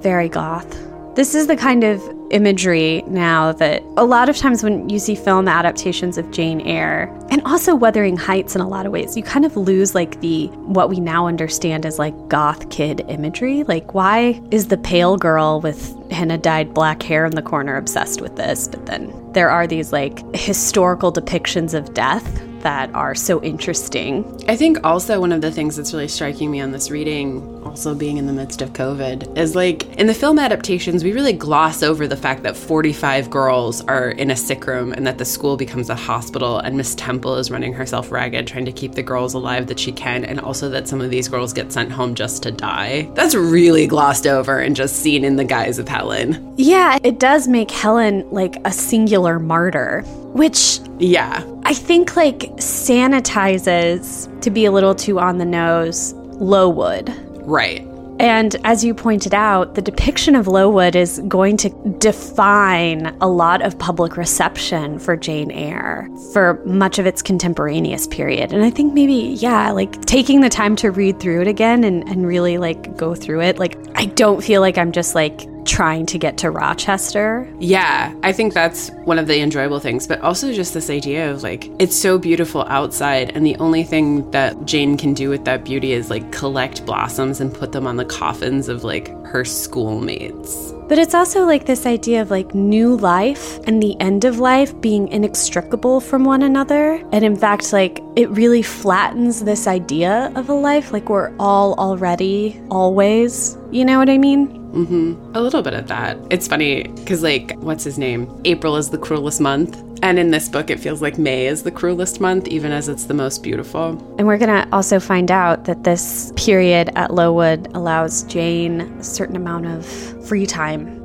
Very 0.00 0.30
goth. 0.30 0.95
This 1.16 1.34
is 1.34 1.46
the 1.46 1.56
kind 1.56 1.82
of 1.82 2.02
imagery 2.30 3.02
now 3.06 3.50
that 3.52 3.82
a 3.96 4.04
lot 4.04 4.28
of 4.28 4.36
times 4.36 4.62
when 4.62 4.90
you 4.90 4.98
see 4.98 5.14
film 5.14 5.48
adaptations 5.48 6.18
of 6.18 6.30
Jane 6.30 6.60
Eyre 6.60 7.10
and 7.30 7.40
also 7.46 7.74
Wuthering 7.74 8.18
Heights 8.18 8.54
in 8.54 8.60
a 8.60 8.68
lot 8.68 8.84
of 8.84 8.92
ways, 8.92 9.16
you 9.16 9.22
kind 9.22 9.46
of 9.46 9.56
lose 9.56 9.94
like 9.94 10.20
the 10.20 10.48
what 10.66 10.90
we 10.90 11.00
now 11.00 11.26
understand 11.26 11.86
as 11.86 11.98
like 11.98 12.28
goth 12.28 12.68
kid 12.68 13.02
imagery. 13.08 13.62
Like, 13.62 13.94
why 13.94 14.42
is 14.50 14.68
the 14.68 14.76
pale 14.76 15.16
girl 15.16 15.62
with 15.62 15.96
henna 16.10 16.36
dyed 16.36 16.74
black 16.74 17.02
hair 17.02 17.24
in 17.24 17.34
the 17.34 17.40
corner 17.40 17.78
obsessed 17.78 18.20
with 18.20 18.36
this? 18.36 18.68
But 18.68 18.84
then 18.84 19.32
there 19.32 19.48
are 19.48 19.66
these 19.66 19.94
like 19.94 20.18
historical 20.36 21.10
depictions 21.10 21.72
of 21.72 21.94
death 21.94 22.42
that 22.62 22.92
are 22.94 23.14
so 23.14 23.42
interesting. 23.42 24.24
I 24.48 24.56
think 24.56 24.78
also 24.84 25.20
one 25.20 25.32
of 25.32 25.40
the 25.40 25.50
things 25.50 25.76
that's 25.76 25.92
really 25.92 26.08
striking 26.08 26.50
me 26.50 26.60
on 26.60 26.72
this 26.72 26.90
reading, 26.90 27.62
also 27.64 27.94
being 27.94 28.16
in 28.16 28.26
the 28.26 28.32
midst 28.32 28.62
of 28.62 28.72
COVID, 28.72 29.36
is 29.36 29.54
like 29.54 29.84
in 29.96 30.06
the 30.06 30.14
film 30.14 30.38
adaptations, 30.38 31.04
we 31.04 31.12
really 31.12 31.32
gloss 31.32 31.82
over 31.82 32.06
the 32.06 32.16
fact 32.16 32.42
that 32.42 32.56
45 32.56 33.30
girls 33.30 33.82
are 33.82 34.10
in 34.10 34.30
a 34.30 34.36
sick 34.36 34.66
room 34.66 34.92
and 34.92 35.06
that 35.06 35.18
the 35.18 35.24
school 35.24 35.56
becomes 35.56 35.90
a 35.90 35.94
hospital 35.94 36.58
and 36.58 36.76
Miss 36.76 36.94
Temple 36.94 37.36
is 37.36 37.50
running 37.50 37.72
herself 37.72 38.10
ragged 38.10 38.46
trying 38.46 38.64
to 38.64 38.72
keep 38.72 38.92
the 38.92 39.02
girls 39.02 39.34
alive 39.34 39.66
that 39.66 39.78
she 39.78 39.92
can, 39.92 40.24
and 40.24 40.40
also 40.40 40.68
that 40.70 40.88
some 40.88 41.00
of 41.00 41.10
these 41.10 41.28
girls 41.28 41.52
get 41.52 41.72
sent 41.72 41.90
home 41.90 42.14
just 42.14 42.42
to 42.42 42.50
die. 42.50 43.08
That's 43.14 43.34
really 43.34 43.86
glossed 43.86 44.26
over 44.26 44.58
and 44.58 44.74
just 44.76 44.96
seen 44.96 45.24
in 45.24 45.36
the 45.36 45.44
guise 45.44 45.78
of 45.78 45.88
Helen. 45.88 46.54
Yeah, 46.56 46.98
it 47.02 47.18
does 47.18 47.48
make 47.48 47.70
Helen 47.70 48.28
like 48.30 48.56
a 48.64 48.72
singular 48.72 49.38
martyr, 49.38 50.02
which 50.32 50.80
Yeah. 50.98 51.42
I 51.66 51.74
think 51.74 52.14
like 52.14 52.38
sanitizes 52.58 54.40
to 54.42 54.50
be 54.50 54.66
a 54.66 54.70
little 54.70 54.94
too 54.94 55.18
on 55.18 55.38
the 55.38 55.44
nose 55.44 56.12
Lowood. 56.12 57.12
Right. 57.44 57.84
And 58.20 58.54
as 58.62 58.84
you 58.84 58.94
pointed 58.94 59.34
out, 59.34 59.74
the 59.74 59.82
depiction 59.82 60.36
of 60.36 60.46
Lowood 60.46 60.94
is 60.94 61.18
going 61.26 61.56
to 61.56 61.70
define 61.98 63.06
a 63.20 63.26
lot 63.26 63.62
of 63.62 63.76
public 63.80 64.16
reception 64.16 65.00
for 65.00 65.16
Jane 65.16 65.50
Eyre 65.50 66.08
for 66.32 66.62
much 66.64 67.00
of 67.00 67.06
its 67.06 67.20
contemporaneous 67.20 68.06
period. 68.06 68.52
And 68.52 68.64
I 68.64 68.70
think 68.70 68.94
maybe, 68.94 69.36
yeah, 69.40 69.72
like 69.72 70.00
taking 70.02 70.42
the 70.42 70.48
time 70.48 70.76
to 70.76 70.92
read 70.92 71.18
through 71.18 71.40
it 71.40 71.48
again 71.48 71.82
and, 71.82 72.08
and 72.08 72.28
really 72.28 72.58
like 72.58 72.96
go 72.96 73.16
through 73.16 73.40
it, 73.42 73.58
like 73.58 73.76
I 73.96 74.04
don't 74.04 74.40
feel 74.40 74.60
like 74.60 74.78
I'm 74.78 74.92
just 74.92 75.16
like 75.16 75.48
trying 75.66 76.06
to 76.06 76.18
get 76.18 76.38
to 76.38 76.50
Rochester. 76.50 77.52
Yeah, 77.58 78.14
I 78.22 78.32
think 78.32 78.54
that's 78.54 78.90
one 79.04 79.18
of 79.18 79.26
the 79.26 79.40
enjoyable 79.40 79.80
things, 79.80 80.06
but 80.06 80.20
also 80.20 80.52
just 80.52 80.74
this 80.74 80.90
idea 80.90 81.30
of 81.30 81.42
like, 81.42 81.70
it's 81.78 81.96
so 81.96 82.18
beautiful 82.18 82.62
outside, 82.68 83.30
and 83.36 83.44
the 83.44 83.56
only 83.56 83.82
thing 83.82 84.30
that 84.30 84.64
Jane 84.64 84.96
can 84.96 85.14
do 85.14 85.28
with 85.28 85.44
that 85.44 85.64
beauty 85.64 85.92
is 85.92 86.10
like 86.10 86.30
collect 86.32 86.86
blossoms 86.86 87.40
and 87.40 87.52
put 87.52 87.72
them 87.72 87.86
on 87.86 87.96
the 87.96 88.04
coffins 88.04 88.68
of 88.68 88.84
like 88.84 89.08
her 89.26 89.44
schoolmates. 89.44 90.72
But 90.88 90.98
it's 90.98 91.14
also 91.14 91.44
like 91.44 91.66
this 91.66 91.86
idea 91.86 92.22
of 92.22 92.30
like 92.30 92.54
new 92.54 92.96
life 92.96 93.58
and 93.66 93.82
the 93.82 93.98
end 94.00 94.24
of 94.24 94.38
life 94.38 94.80
being 94.80 95.08
inextricable 95.08 96.00
from 96.00 96.24
one 96.24 96.42
another. 96.42 97.04
And 97.12 97.24
in 97.24 97.36
fact, 97.36 97.72
like 97.72 98.00
it 98.14 98.30
really 98.30 98.62
flattens 98.62 99.44
this 99.44 99.66
idea 99.66 100.32
of 100.36 100.48
a 100.48 100.54
life. 100.54 100.92
Like 100.92 101.08
we're 101.08 101.34
all 101.38 101.74
already, 101.74 102.60
always. 102.70 103.58
You 103.70 103.84
know 103.84 103.98
what 103.98 104.08
I 104.08 104.18
mean? 104.18 104.48
Mm-hmm. 104.76 105.34
A 105.34 105.40
little 105.40 105.62
bit 105.62 105.72
of 105.72 105.88
that. 105.88 106.18
It's 106.28 106.46
funny 106.46 106.82
because, 106.82 107.22
like, 107.22 107.54
what's 107.60 107.82
his 107.82 107.98
name? 107.98 108.28
April 108.44 108.76
is 108.76 108.90
the 108.90 108.98
cruelest 108.98 109.40
month. 109.40 109.82
And 110.02 110.18
in 110.18 110.30
this 110.30 110.48
book, 110.48 110.70
it 110.70 110.78
feels 110.78 111.02
like 111.02 111.18
May 111.18 111.46
is 111.46 111.62
the 111.62 111.70
cruelest 111.70 112.20
month, 112.20 112.48
even 112.48 112.72
as 112.72 112.88
it's 112.88 113.04
the 113.04 113.14
most 113.14 113.42
beautiful. 113.42 113.90
And 114.18 114.26
we're 114.26 114.38
going 114.38 114.50
to 114.50 114.68
also 114.72 115.00
find 115.00 115.30
out 115.30 115.64
that 115.64 115.84
this 115.84 116.32
period 116.36 116.90
at 116.96 117.12
Lowood 117.12 117.68
allows 117.74 118.22
Jane 118.24 118.80
a 118.80 119.02
certain 119.02 119.36
amount 119.36 119.66
of 119.66 119.86
free 120.26 120.46
time. 120.46 121.02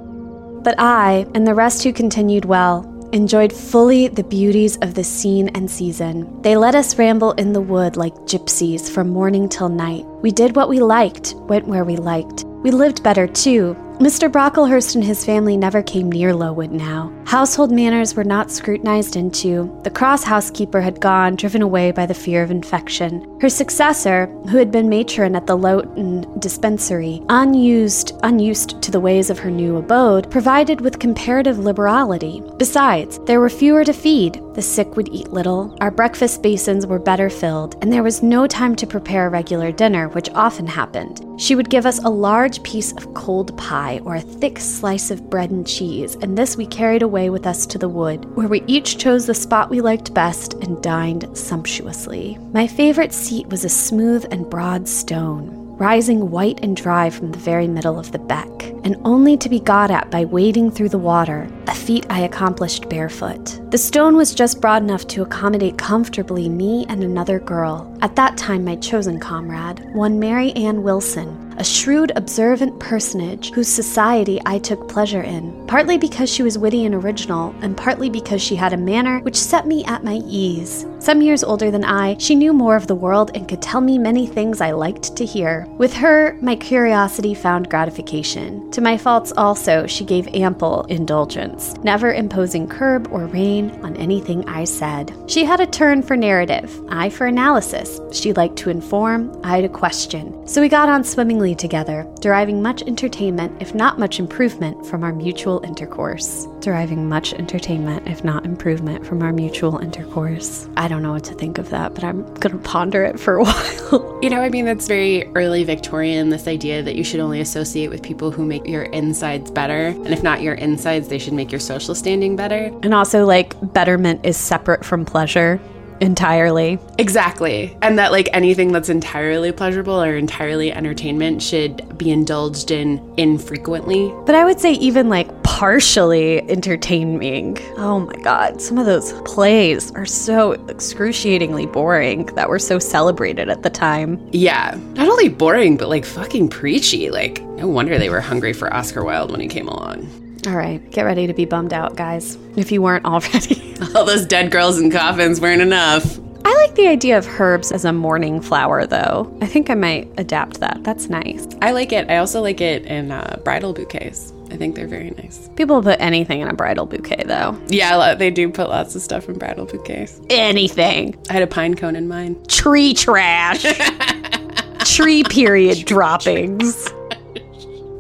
But 0.63 0.75
I, 0.77 1.25
and 1.33 1.48
the 1.48 1.55
rest 1.55 1.83
who 1.83 1.93
continued 1.93 2.45
well, 2.45 2.88
enjoyed 3.13 3.51
fully 3.51 4.07
the 4.07 4.24
beauties 4.24 4.77
of 4.77 4.93
the 4.93 5.03
scene 5.03 5.50
and 5.50 5.69
season. 5.69 6.41
They 6.41 6.55
let 6.55 6.75
us 6.75 6.98
ramble 6.98 7.31
in 7.33 7.53
the 7.53 7.62
wood 7.62 7.98
like 7.98 8.13
gypsies 8.21 8.89
from 8.89 9.10
morning 9.10 9.50
till 9.50 9.69
night. 9.69 10.05
We 10.21 10.31
did 10.31 10.55
what 10.55 10.69
we 10.69 10.79
liked, 10.79 11.33
went 11.36 11.67
where 11.67 11.83
we 11.83 11.98
liked. 11.98 12.45
We 12.63 12.71
lived 12.71 13.03
better 13.03 13.27
too. 13.27 13.75
Mr. 14.01 14.31
Brocklehurst 14.31 14.96
and 14.96 15.03
his 15.03 15.24
family 15.24 15.55
never 15.55 15.84
came 15.84 16.12
near 16.12 16.34
Lowood 16.34 16.72
now. 16.72 17.13
Household 17.27 17.72
manners 17.72 18.15
were 18.15 18.24
not 18.24 18.50
scrutinized 18.50 19.15
into. 19.15 19.79
The 19.84 19.91
cross 19.91 20.24
housekeeper 20.24 20.81
had 20.81 21.00
gone, 21.00 21.36
driven 21.36 21.62
away 21.62 21.91
by 21.91 22.08
the 22.08 22.15
fear 22.15 22.41
of 22.41 22.50
infection. 22.50 23.38
Her 23.39 23.48
successor, 23.48 24.25
who 24.50 24.58
had 24.58 24.72
been 24.72 24.89
matron 24.89 25.36
at 25.36 25.46
the 25.46 25.55
Lowton 25.55 26.39
dispensary, 26.39 27.22
unused, 27.29 28.20
unused 28.24 28.81
to 28.81 28.89
the 28.89 29.00
ways 29.00 29.29
of 29.29 29.38
her 29.38 29.51
new 29.51 29.77
abode, 29.77 30.31
provided 30.31 30.81
with 30.81 30.98
comparative 30.98 31.60
liberality. 31.60 32.41
Besides, 32.58 33.20
there 33.27 33.39
were 33.39 33.50
fewer 33.50 33.84
to 33.84 33.93
feed. 33.93 34.41
The 34.53 34.62
sick 34.62 34.98
would 34.98 35.08
eat 35.13 35.31
little. 35.31 35.77
Our 35.79 35.91
breakfast 35.91 36.43
basins 36.43 36.86
were 36.86 37.00
better 37.00 37.29
filled, 37.29 37.77
and 37.81 37.91
there 37.91 38.03
was 38.03 38.22
no 38.22 38.48
time 38.48 38.75
to 38.75 38.86
prepare 38.86 39.27
a 39.27 39.29
regular 39.29 39.72
dinner, 39.72 40.10
which 40.10 40.29
often 40.31 40.67
happened. 40.67 41.25
She 41.39 41.55
would 41.55 41.70
give 41.70 41.86
us 41.86 42.03
a 42.03 42.10
large 42.10 42.62
piece 42.63 42.91
of 42.91 43.13
cold 43.13 43.58
pie 43.58 44.01
or 44.03 44.15
a 44.15 44.22
thick 44.22 44.60
slice 44.60 45.10
of 45.10 45.29
bread 45.29 45.51
and 45.51 45.65
cheese, 45.65 46.15
and 46.15 46.38
this 46.38 46.58
we 46.58 46.65
carried 46.65 47.01
away 47.01 47.29
with 47.29 47.48
us 47.48 47.65
to 47.67 47.77
the 47.77 47.88
wood, 47.88 48.25
where 48.36 48.50
we 48.50 48.63
each 48.67 48.98
chose 48.98 49.25
the 49.25 49.34
spot 49.34 49.70
we 49.70 49.79
liked 49.79 50.13
best 50.13 50.55
and 50.55 50.84
dined 50.84 51.29
sumptuously. 51.38 52.38
My 52.51 52.67
favorite 52.67 53.13
seat 53.13 53.48
was 53.48 53.63
a 53.63 53.70
smooth 53.70 54.25
and 54.31 54.50
broad 54.50 54.88
stone, 54.88 55.61
rising 55.81 56.29
white 56.29 56.59
and 56.61 56.77
dry 56.77 57.09
from 57.09 57.31
the 57.31 57.39
very 57.39 57.67
middle 57.67 57.97
of 57.97 58.11
the 58.11 58.19
beck, 58.19 58.47
and 58.83 58.95
only 59.03 59.35
to 59.35 59.50
be 59.50 59.59
got 59.59 59.89
at 59.89 60.11
by 60.11 60.23
wading 60.23 60.69
through 60.69 60.88
the 60.89 60.95
water, 60.95 61.50
a 61.65 61.73
feat 61.73 62.05
I 62.07 62.19
accomplished 62.19 62.88
barefoot. 62.88 63.59
The 63.71 63.79
stone 63.79 64.15
was 64.15 64.35
just 64.35 64.61
broad 64.61 64.83
enough 64.83 65.07
to 65.07 65.23
accommodate 65.23 65.79
comfortably 65.79 66.47
me 66.50 66.85
and 66.88 67.03
another 67.03 67.39
girl, 67.39 67.97
at 68.03 68.15
that 68.15 68.38
time 68.38 68.63
my 68.63 68.75
chosen 68.75 69.19
comrade, 69.19 69.83
one 69.95 70.19
Mary 70.19 70.51
Ann 70.51 70.83
Wilson, 70.83 71.51
a 71.57 71.63
shrewd, 71.63 72.11
observant 72.15 72.79
personage 72.79 73.51
whose 73.51 73.67
society 73.67 74.39
I 74.45 74.59
took 74.59 74.88
pleasure 74.88 75.23
in, 75.23 75.65
partly 75.65 75.97
because 75.97 76.31
she 76.31 76.43
was 76.43 76.59
witty 76.59 76.85
and 76.85 76.93
original, 76.93 77.55
and 77.61 77.75
partly 77.75 78.11
because 78.11 78.39
she 78.39 78.55
had 78.55 78.73
a 78.73 78.77
manner 78.77 79.19
which 79.21 79.35
set 79.35 79.65
me 79.65 79.83
at 79.85 80.03
my 80.03 80.21
ease. 80.27 80.85
Some 81.01 81.24
years 81.24 81.43
older 81.43 81.72
than 81.72 81.84
I, 81.84 82.15
she 82.20 82.36
knew 82.36 82.53
more 82.53 82.75
of 82.75 82.86
the 82.86 82.93
world 82.93 83.31
and 83.34 83.50
could 83.50 83.60
tell 83.60 83.81
me 83.81 83.98
many 83.98 84.27
things 84.27 84.62
I 84.62 84.70
liked 84.70 85.15
to 85.15 85.25
hear. 85.25 85.65
With 85.79 85.93
her, 85.93 86.38
my 86.41 86.55
curiosity 86.55 87.34
found 87.34 87.72
gratification. 87.72 88.70
To 88.70 88.81
my 88.81 89.00
faults 89.00 89.34
also, 89.36 89.88
she 89.88 90.05
gave 90.05 90.27
ample 90.27 90.84
indulgence, 90.89 91.74
never 91.77 92.13
imposing 92.13 92.67
curb 92.67 93.12
or 93.12 93.25
rein 93.25 93.72
on 93.81 93.98
anything 93.98 94.48
I 94.48 94.63
said. 94.63 95.12
She 95.25 95.43
had 95.43 95.60
a 95.60 95.65
turn 95.65 96.03
for 96.03 96.15
narrative, 96.15 96.79
I 96.89 97.10
for 97.10 97.25
analysis. 97.25 98.00
She 98.12 98.34
liked 98.34 98.58
to 98.58 98.70
inform, 98.70 99.36
I 99.43 99.62
to 99.62 99.70
question. 99.70 100.48
So 100.48 100.62
we 100.62 100.70
got 100.70 100.88
on 100.88 101.03
swimmingly 101.03 101.55
together, 101.55 102.05
deriving 102.20 102.62
much 102.62 102.84
entertainment, 102.84 103.60
if 103.60 103.74
not 103.74 103.98
much 103.98 104.20
improvement, 104.20 104.86
from 104.86 105.03
our 105.03 105.13
mutual 105.13 105.62
intercourse. 105.65 106.46
Deriving 106.60 107.10
much 107.10 107.34
entertainment, 107.34 108.08
if 108.08 108.24
not 108.24 108.46
improvement, 108.46 109.03
from 109.03 109.24
our 109.24 109.34
mutual 109.34 109.79
intercourse. 109.79 110.70
I 110.77 110.90
don't 110.91 111.01
know 111.01 111.13
what 111.13 111.24
to 111.25 111.33
think 111.33 111.57
of 111.57 111.69
that, 111.69 111.95
but 111.95 112.03
I'm 112.03 112.31
gonna 112.36 112.57
ponder 112.60 113.03
it 113.03 113.19
for 113.19 113.38
a 113.38 113.43
while. 113.45 114.19
You 114.21 114.29
know, 114.29 114.41
I 114.41 114.50
mean, 114.50 114.65
that's 114.65 114.88
very 114.88 115.25
early 115.36 115.63
Victorian, 115.63 116.29
this 116.29 116.48
idea 116.48 116.83
that 116.83 116.95
you 116.95 117.03
should 117.03 117.19
only 117.19 117.39
associate 117.39 117.89
with 117.89 118.03
people 118.03 118.29
who 118.29 118.45
make 118.45 118.65
your 118.67 118.83
insides 118.83 119.50
better. 119.50 119.88
And 119.88 120.10
if 120.10 120.21
not 120.21 120.41
your 120.41 120.53
insides, 120.53 121.07
they 121.07 121.17
should 121.17 121.33
make 121.33 121.51
your 121.51 121.60
social 121.60 121.95
standing 121.95 122.36
better. 122.36 122.65
and 122.83 122.93
also, 122.93 123.25
like, 123.25 123.55
betterment 123.74 124.25
is 124.25 124.38
separate 124.38 124.86
from 124.86 125.05
pleasure 125.05 125.60
entirely. 126.01 126.79
Exactly. 126.98 127.77
And 127.81 127.98
that, 128.00 128.12
like, 128.12 128.27
anything 128.33 128.71
that's 128.71 128.89
entirely 128.89 129.51
pleasurable 129.51 130.01
or 130.01 130.17
entirely 130.17 130.71
entertainment 130.74 131.41
should 131.41 131.98
be 131.98 132.12
indulged 132.12 132.71
in 132.71 133.13
infrequently. 133.17 134.12
But 134.25 134.36
I 134.36 134.43
would 134.43 134.60
say, 134.60 134.74
even 134.74 135.07
like 135.10 135.40
partially 135.62 136.41
entertaining. 136.50 137.56
Oh 137.77 138.00
my 138.00 138.15
god, 138.24 138.60
some 138.60 138.80
of 138.80 138.88
those 138.88 139.13
plays 139.25 139.91
are 139.91 140.08
so 140.08 140.53
excruciatingly 140.70 141.68
boring 141.68 142.25
that 142.34 142.50
were 142.50 142.58
so 142.58 142.80
celebrated 142.80 143.48
at 143.48 143.62
the 143.62 143.70
time. 143.70 144.20
Yeah, 144.32 144.75
not 144.96 145.08
only 145.08 145.30
boring, 145.30 145.77
but 145.77 145.88
like 145.88 146.03
fucking 146.03 146.50
preachy. 146.50 147.12
Like, 147.12 147.44
no 147.44 147.68
wonder 147.68 148.00
they 148.00 148.10
were 148.10 148.22
hungry 148.22 148.53
for 148.53 148.74
Oscar 148.74 149.03
Wilde 149.03 149.30
when 149.30 149.39
he 149.39 149.48
came 149.48 149.68
along. 149.68 150.10
All 150.48 150.56
right, 150.56 150.82
get 150.89 151.03
ready 151.03 151.27
to 151.27 151.34
be 151.36 151.46
bummed 151.46 151.74
out, 151.74 151.96
guys, 151.96 152.39
if 152.56 152.72
you 152.72 152.82
weren't 152.82 153.06
already. 153.06 153.75
All 153.96 154.03
those 154.03 154.25
dead 154.25 154.50
girls 154.50 154.80
in 154.80 154.89
coffins 154.89 155.39
weren't 155.39 155.62
enough. 155.62 156.18
I 156.44 156.56
like 156.56 156.74
the 156.74 156.88
idea 156.88 157.20
of 157.20 157.27
herbs 157.39 157.72
as 157.72 157.86
a 157.86 157.94
mourning 157.94 158.41
flower, 158.41 158.88
though. 158.88 159.38
I 159.41 159.46
think 159.46 159.70
I 159.70 159.75
might 159.75 160.12
adapt 160.18 160.60
that. 160.62 160.84
That's 160.84 161.08
nice. 161.08 161.46
I 161.62 161.70
like 161.70 161.91
it. 161.91 162.10
I 162.10 162.18
also 162.18 162.41
like 162.41 162.62
it 162.62 162.84
in 162.86 163.12
uh, 163.12 163.39
bridal 163.44 163.74
bouquets. 163.74 164.34
I 164.51 164.58
think 164.58 164.75
they're 164.75 164.88
very 164.88 165.12
nice. 165.12 165.50
People 165.55 165.81
put 165.81 166.00
anything 166.01 166.41
in 166.41 166.50
a 166.50 166.53
bridal 166.53 166.86
bouquet, 166.86 167.24
though. 167.25 167.58
Yeah, 167.67 168.15
they 168.15 168.29
do 168.29 168.50
put 168.50 168.70
lots 168.70 168.96
of 168.96 169.01
stuff 169.01 169.29
in 169.29 169.38
bridal 169.38 169.65
bouquets. 169.65 170.20
Anything. 170.29 171.17
I 171.29 171.34
had 171.34 171.41
a 171.41 171.48
pine 171.48 171.75
cone 171.75 171.96
in 171.96 172.08
mine. 172.08 172.41
Tree 172.48 172.93
trash. 172.93 173.63
Tree 174.96 175.24
period 175.24 175.86
droppings. 175.86 176.89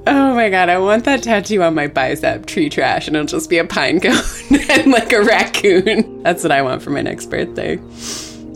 Oh 0.07 0.33
my 0.33 0.49
god, 0.49 0.67
I 0.67 0.79
want 0.79 1.05
that 1.05 1.23
tattoo 1.23 1.61
on 1.61 1.75
my 1.75 1.87
bicep, 1.87 2.47
tree 2.47 2.69
trash, 2.69 3.07
and 3.07 3.15
it'll 3.15 3.27
just 3.27 3.49
be 3.49 3.59
a 3.59 3.65
pine 3.65 3.99
cone 3.99 4.15
and 4.69 4.91
like 4.91 5.13
a 5.13 5.21
raccoon. 5.21 6.23
That's 6.23 6.41
what 6.43 6.51
I 6.51 6.63
want 6.63 6.81
for 6.81 6.89
my 6.89 7.01
next 7.01 7.27
birthday. 7.27 7.79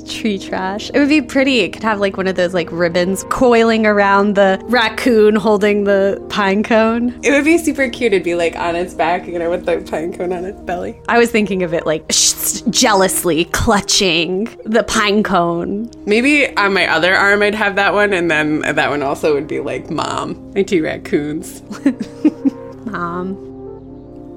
Tree 0.06 0.38
trash. 0.38 0.92
It 0.94 1.00
would 1.00 1.10
be 1.10 1.22
pretty. 1.22 1.62
It 1.62 1.74
could 1.74 1.84
have 1.84 2.00
like 2.00 2.16
one 2.16 2.28
of 2.28 2.36
those 2.36 2.54
like 2.54 2.70
ribbons 2.72 3.26
coiling 3.30 3.86
around 3.86 4.36
the 4.36 4.62
raccoon 4.66 5.36
holding 5.36 5.86
the 5.86 6.24
pine 6.30 6.62
cone. 6.64 7.20
It 7.24 7.32
would 7.32 7.44
be 7.46 7.58
super 7.58 7.90
cute. 7.90 8.14
It'd 8.14 8.24
be 8.24 8.36
like 8.36 8.56
on 8.56 8.76
its 8.76 8.94
back, 8.94 9.26
you 9.28 9.40
know, 9.40 9.50
with 9.50 9.66
the 9.66 9.82
pine 9.90 10.14
cone 10.16 10.32
on 10.32 10.46
its 10.46 10.60
belly. 10.62 11.00
I 11.10 11.18
was 11.18 11.32
thinking 11.32 11.64
of 11.64 11.74
it 11.74 11.86
like 11.86 12.06
sh- 12.12 12.62
jealously 12.70 13.46
clutching 13.46 14.46
the 14.64 14.84
pine 14.84 15.24
cone. 15.24 15.90
Maybe 16.06 16.56
on 16.56 16.74
my 16.74 16.88
other 16.88 17.14
arm 17.16 17.42
I'd 17.42 17.56
have 17.56 17.76
that 17.76 17.94
one, 17.94 18.14
and 18.14 18.30
then 18.30 18.60
that 18.60 18.90
one 18.90 19.02
also 19.02 19.34
would 19.34 19.48
be 19.48 19.60
like 19.60 19.90
mom, 19.90 20.54
my 20.54 20.64
two 20.64 20.84
raccoons. 20.84 21.62
Mom. 22.86 23.36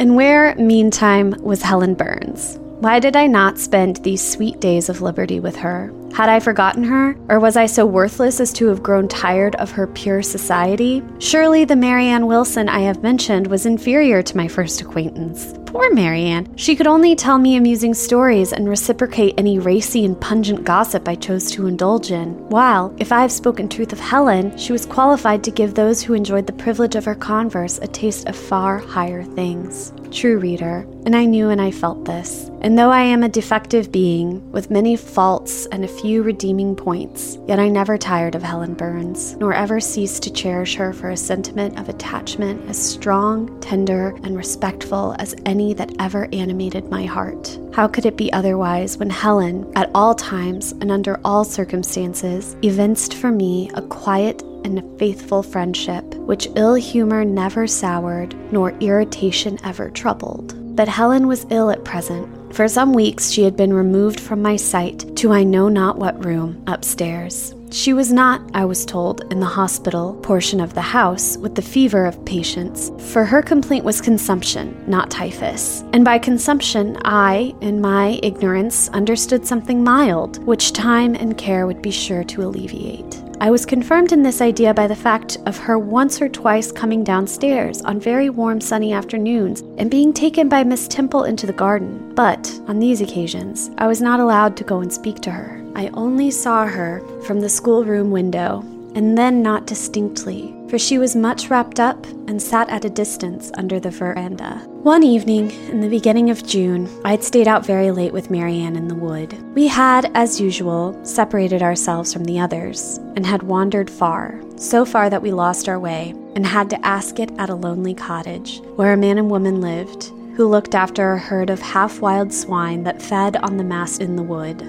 And 0.01 0.17
where, 0.17 0.55
meantime, 0.57 1.35
was 1.41 1.61
Helen 1.63 1.95
Burns? 1.95 2.59
Why 2.81 3.01
did 3.01 3.17
I 3.17 3.27
not 3.27 3.59
spend 3.59 3.97
these 3.97 4.23
sweet 4.23 4.61
days 4.61 4.89
of 4.89 5.03
liberty 5.03 5.41
with 5.41 5.57
her? 5.57 5.93
Had 6.15 6.29
I 6.29 6.39
forgotten 6.39 6.85
her, 6.85 7.17
or 7.29 7.41
was 7.41 7.57
I 7.57 7.67
so 7.67 7.85
worthless 7.85 8.39
as 8.39 8.53
to 8.53 8.69
have 8.69 8.85
grown 8.85 9.09
tired 9.09 9.57
of 9.57 9.73
her 9.73 9.89
pure 9.89 10.23
society? 10.23 11.03
Surely 11.19 11.65
the 11.65 11.75
Mary 11.75 12.07
Ann 12.07 12.29
Wilson 12.29 12.69
I 12.69 12.83
have 12.83 13.03
mentioned 13.03 13.49
was 13.49 13.67
inferior 13.67 14.23
to 14.23 14.37
my 14.37 14.47
first 14.47 14.81
acquaintance. 14.81 15.55
Poor 15.67 15.93
Mary 15.93 16.23
Ann. 16.23 16.57
She 16.57 16.77
could 16.77 16.87
only 16.87 17.17
tell 17.17 17.39
me 17.39 17.57
amusing 17.57 17.95
stories 17.95 18.53
and 18.53 18.69
reciprocate 18.69 19.35
any 19.37 19.59
racy 19.59 20.05
and 20.05 20.19
pungent 20.21 20.63
gossip 20.63 21.09
I 21.09 21.17
chose 21.17 21.51
to 21.51 21.67
indulge 21.67 22.13
in. 22.13 22.35
While, 22.49 22.95
if 22.99 23.11
I 23.11 23.23
have 23.23 23.33
spoken 23.33 23.69
truth 23.69 23.93
of 23.93 23.99
Helen, 23.99 24.57
she 24.57 24.73
was 24.73 24.87
qualified 24.87 25.43
to 25.45 25.51
give 25.51 25.75
those 25.75 26.01
who 26.01 26.15
enjoyed 26.15 26.47
the 26.47 26.53
privilege 26.53 26.95
of 26.95 27.05
her 27.07 27.17
converse 27.17 27.79
a 27.79 27.89
taste 27.89 28.29
of 28.29 28.37
far 28.37 28.79
higher 28.79 29.25
things. 29.25 29.93
True 30.11 30.39
reader, 30.39 30.87
and 31.05 31.15
I 31.15 31.27
knew 31.27 31.51
and 31.51 31.61
I 31.61 31.71
felt 31.71 32.05
this. 32.05 32.51
And 32.61 32.79
though 32.79 32.91
I 32.91 33.03
am 33.03 33.23
a 33.23 33.29
defective 33.29 33.93
being, 33.93 34.51
with 34.51 34.71
many 34.71 34.97
faults 34.97 35.67
and 35.67 35.85
a 35.85 35.89
few 35.89 36.23
redeeming 36.23 36.75
points, 36.75 37.39
yet 37.47 37.59
I 37.59 37.69
never 37.69 37.99
tired 37.99 38.35
of 38.35 38.43
Helen 38.43 38.75
Burns, 38.75 39.37
nor 39.37 39.53
ever 39.53 39.81
ceased 39.81 40.23
to 40.25 40.33
cherish 40.33 40.75
her 40.77 40.93
for 40.93 41.11
a 41.11 41.17
sentiment 41.17 41.79
of 41.79 41.89
attachment 41.89 42.69
as 42.69 42.83
strong, 42.83 43.61
tender, 43.61 44.17
and 44.25 44.37
respectful 44.37 45.15
as 45.19 45.37
any 45.47 45.75
that 45.75 45.95
ever 45.99 46.29
animated 46.33 46.91
my 46.91 47.05
heart. 47.05 47.59
How 47.75 47.87
could 47.87 48.07
it 48.07 48.17
be 48.17 48.33
otherwise 48.33 48.97
when 48.97 49.11
Helen, 49.11 49.71
at 49.77 49.91
all 49.95 50.15
times 50.15 50.73
and 50.73 50.91
under 50.91 51.21
all 51.25 51.45
circumstances, 51.45 52.57
evinced 52.63 53.15
for 53.15 53.31
me 53.31 53.71
a 53.75 53.83
quiet 53.83 54.43
and 54.65 54.79
a 54.79 54.99
faithful 54.99 55.43
friendship, 55.43 56.05
which 56.15 56.49
ill 56.57 56.75
humor 56.75 57.25
never 57.25 57.67
soured, 57.67 58.35
nor 58.53 58.73
irritation 58.81 59.59
ever 59.65 59.91
troubled. 59.91 60.55
But 60.77 60.89
Helen 60.89 61.27
was 61.27 61.47
ill 61.51 61.71
at 61.71 61.85
present. 61.85 62.55
For 62.55 62.69
some 62.69 62.93
weeks 62.93 63.31
she 63.31 63.43
had 63.43 63.57
been 63.57 63.73
removed 63.73 64.21
from 64.21 64.41
my 64.41 64.57
sight 64.57 65.17
to 65.17 65.33
I 65.33 65.43
know 65.43 65.69
not 65.69 65.99
what 65.99 66.25
room 66.25 66.63
upstairs. 66.67 67.55
She 67.71 67.93
was 67.93 68.13
not, 68.13 68.41
I 68.55 68.65
was 68.65 68.87
told, 68.87 69.31
in 69.31 69.41
the 69.41 69.47
hospital 69.47 70.15
portion 70.23 70.59
of 70.59 70.73
the 70.73 70.81
house 70.81 71.37
with 71.37 71.55
the 71.55 71.63
fever 71.63 72.07
of 72.07 72.25
patients, 72.25 72.91
for 73.13 73.27
her 73.27 73.43
complaint 73.43 73.85
was 73.85 74.01
consumption, 74.01 74.83
not 74.87 75.11
typhus. 75.11 75.85
And 75.93 76.05
by 76.05 76.19
consumption, 76.19 76.97
I, 77.05 77.55
in 77.61 77.81
my 77.81 78.19
ignorance, 78.23 78.89
understood 78.91 79.47
something 79.47 79.85
mild, 79.85 80.43
which 80.47 80.73
time 80.73 81.15
and 81.15 81.37
care 81.37 81.67
would 81.67 81.83
be 81.83 81.91
sure 81.91 82.25
to 82.25 82.43
alleviate. 82.43 83.23
I 83.41 83.53
was 83.53 83.65
confirmed 83.65 84.11
in 84.11 84.25
this 84.25 84.41
idea 84.41 84.75
by 84.75 84.89
the 84.89 84.97
fact 84.97 85.39
of 85.47 85.57
her 85.59 85.79
once 85.79 86.21
or 86.21 86.29
twice 86.29 86.73
coming 86.73 87.05
downstairs 87.05 87.81
on 87.83 88.01
very 88.01 88.31
warm 88.31 88.61
sunny 88.61 88.93
afternoons 88.93 89.61
and 89.79 89.89
being 89.89 90.13
taken 90.13 90.49
by 90.49 90.65
Miss 90.65 90.89
Temple 90.89 91.23
into 91.23 91.47
the 91.47 91.53
garden. 91.53 92.13
But 92.17 92.53
on 92.67 92.81
these 92.81 93.01
occasions, 93.01 93.71
I 93.79 93.87
was 93.87 94.03
not 94.03 94.19
allowed 94.19 94.57
to 94.57 94.65
go 94.65 94.81
and 94.81 94.93
speak 94.93 95.21
to 95.21 95.31
her. 95.31 95.65
I 95.77 95.87
only 95.95 96.33
saw 96.33 96.67
her 96.67 97.01
from 97.23 97.39
the 97.39 97.49
schoolroom 97.49 98.11
window, 98.11 98.65
and 98.97 99.17
then 99.17 99.41
not 99.41 99.69
distinctly, 99.69 100.53
for 100.69 100.79
she 100.79 100.99
was 100.99 101.17
much 101.17 101.49
wrapped 101.49 101.81
up 101.81 102.07
and 102.27 102.41
sat 102.41 102.69
at 102.69 102.85
a 102.85 102.91
distance 102.91 103.51
under 103.55 103.81
the 103.81 103.91
veranda. 103.91 104.59
One 104.83 105.03
evening, 105.03 105.51
in 105.71 105.81
the 105.81 105.89
beginning 105.89 106.31
of 106.31 106.47
June, 106.47 106.89
I 107.05 107.13
had 107.13 107.25
stayed 107.25 107.49
out 107.49 107.65
very 107.65 107.91
late 107.91 108.13
with 108.13 108.31
Mary 108.31 108.59
Ann 108.59 108.77
in 108.77 108.89
the 108.89 108.95
wood. 108.95 109.33
We 109.55 109.67
had, 109.67 110.11
as 110.15 110.41
usual, 110.41 110.99
separated 111.05 111.63
ourselves 111.63 112.13
from 112.13 112.25
the 112.25 112.39
others, 112.39 112.99
and 113.17 113.27
had 113.27 113.43
wandered 113.43 113.91
far, 113.91 114.41
so 114.57 114.85
far 114.85 115.09
that 115.11 115.23
we 115.23 115.33
lost 115.33 115.69
our 115.69 115.79
way, 115.79 116.15
and 116.35 116.47
had 116.47 116.71
to 116.71 116.87
ask 116.87 117.19
it 117.19 117.31
at 117.39 117.51
a 117.51 117.55
lonely 117.55 117.95
cottage, 117.95 118.61
where 118.77 118.93
a 118.93 118.97
man 118.97 119.19
and 119.19 119.31
woman 119.31 119.61
lived, 119.61 120.13
who 120.37 120.47
looked 120.47 120.75
after 120.75 121.13
a 121.13 121.19
herd 121.19 121.51
of 121.51 121.61
half 121.61 122.01
wild 122.01 122.33
swine 122.33 122.85
that 122.85 123.03
fed 123.03 123.37
on 123.39 123.57
the 123.57 123.65
mast 123.65 124.01
in 124.01 124.17
the 124.17 124.23
wood. 124.23 124.61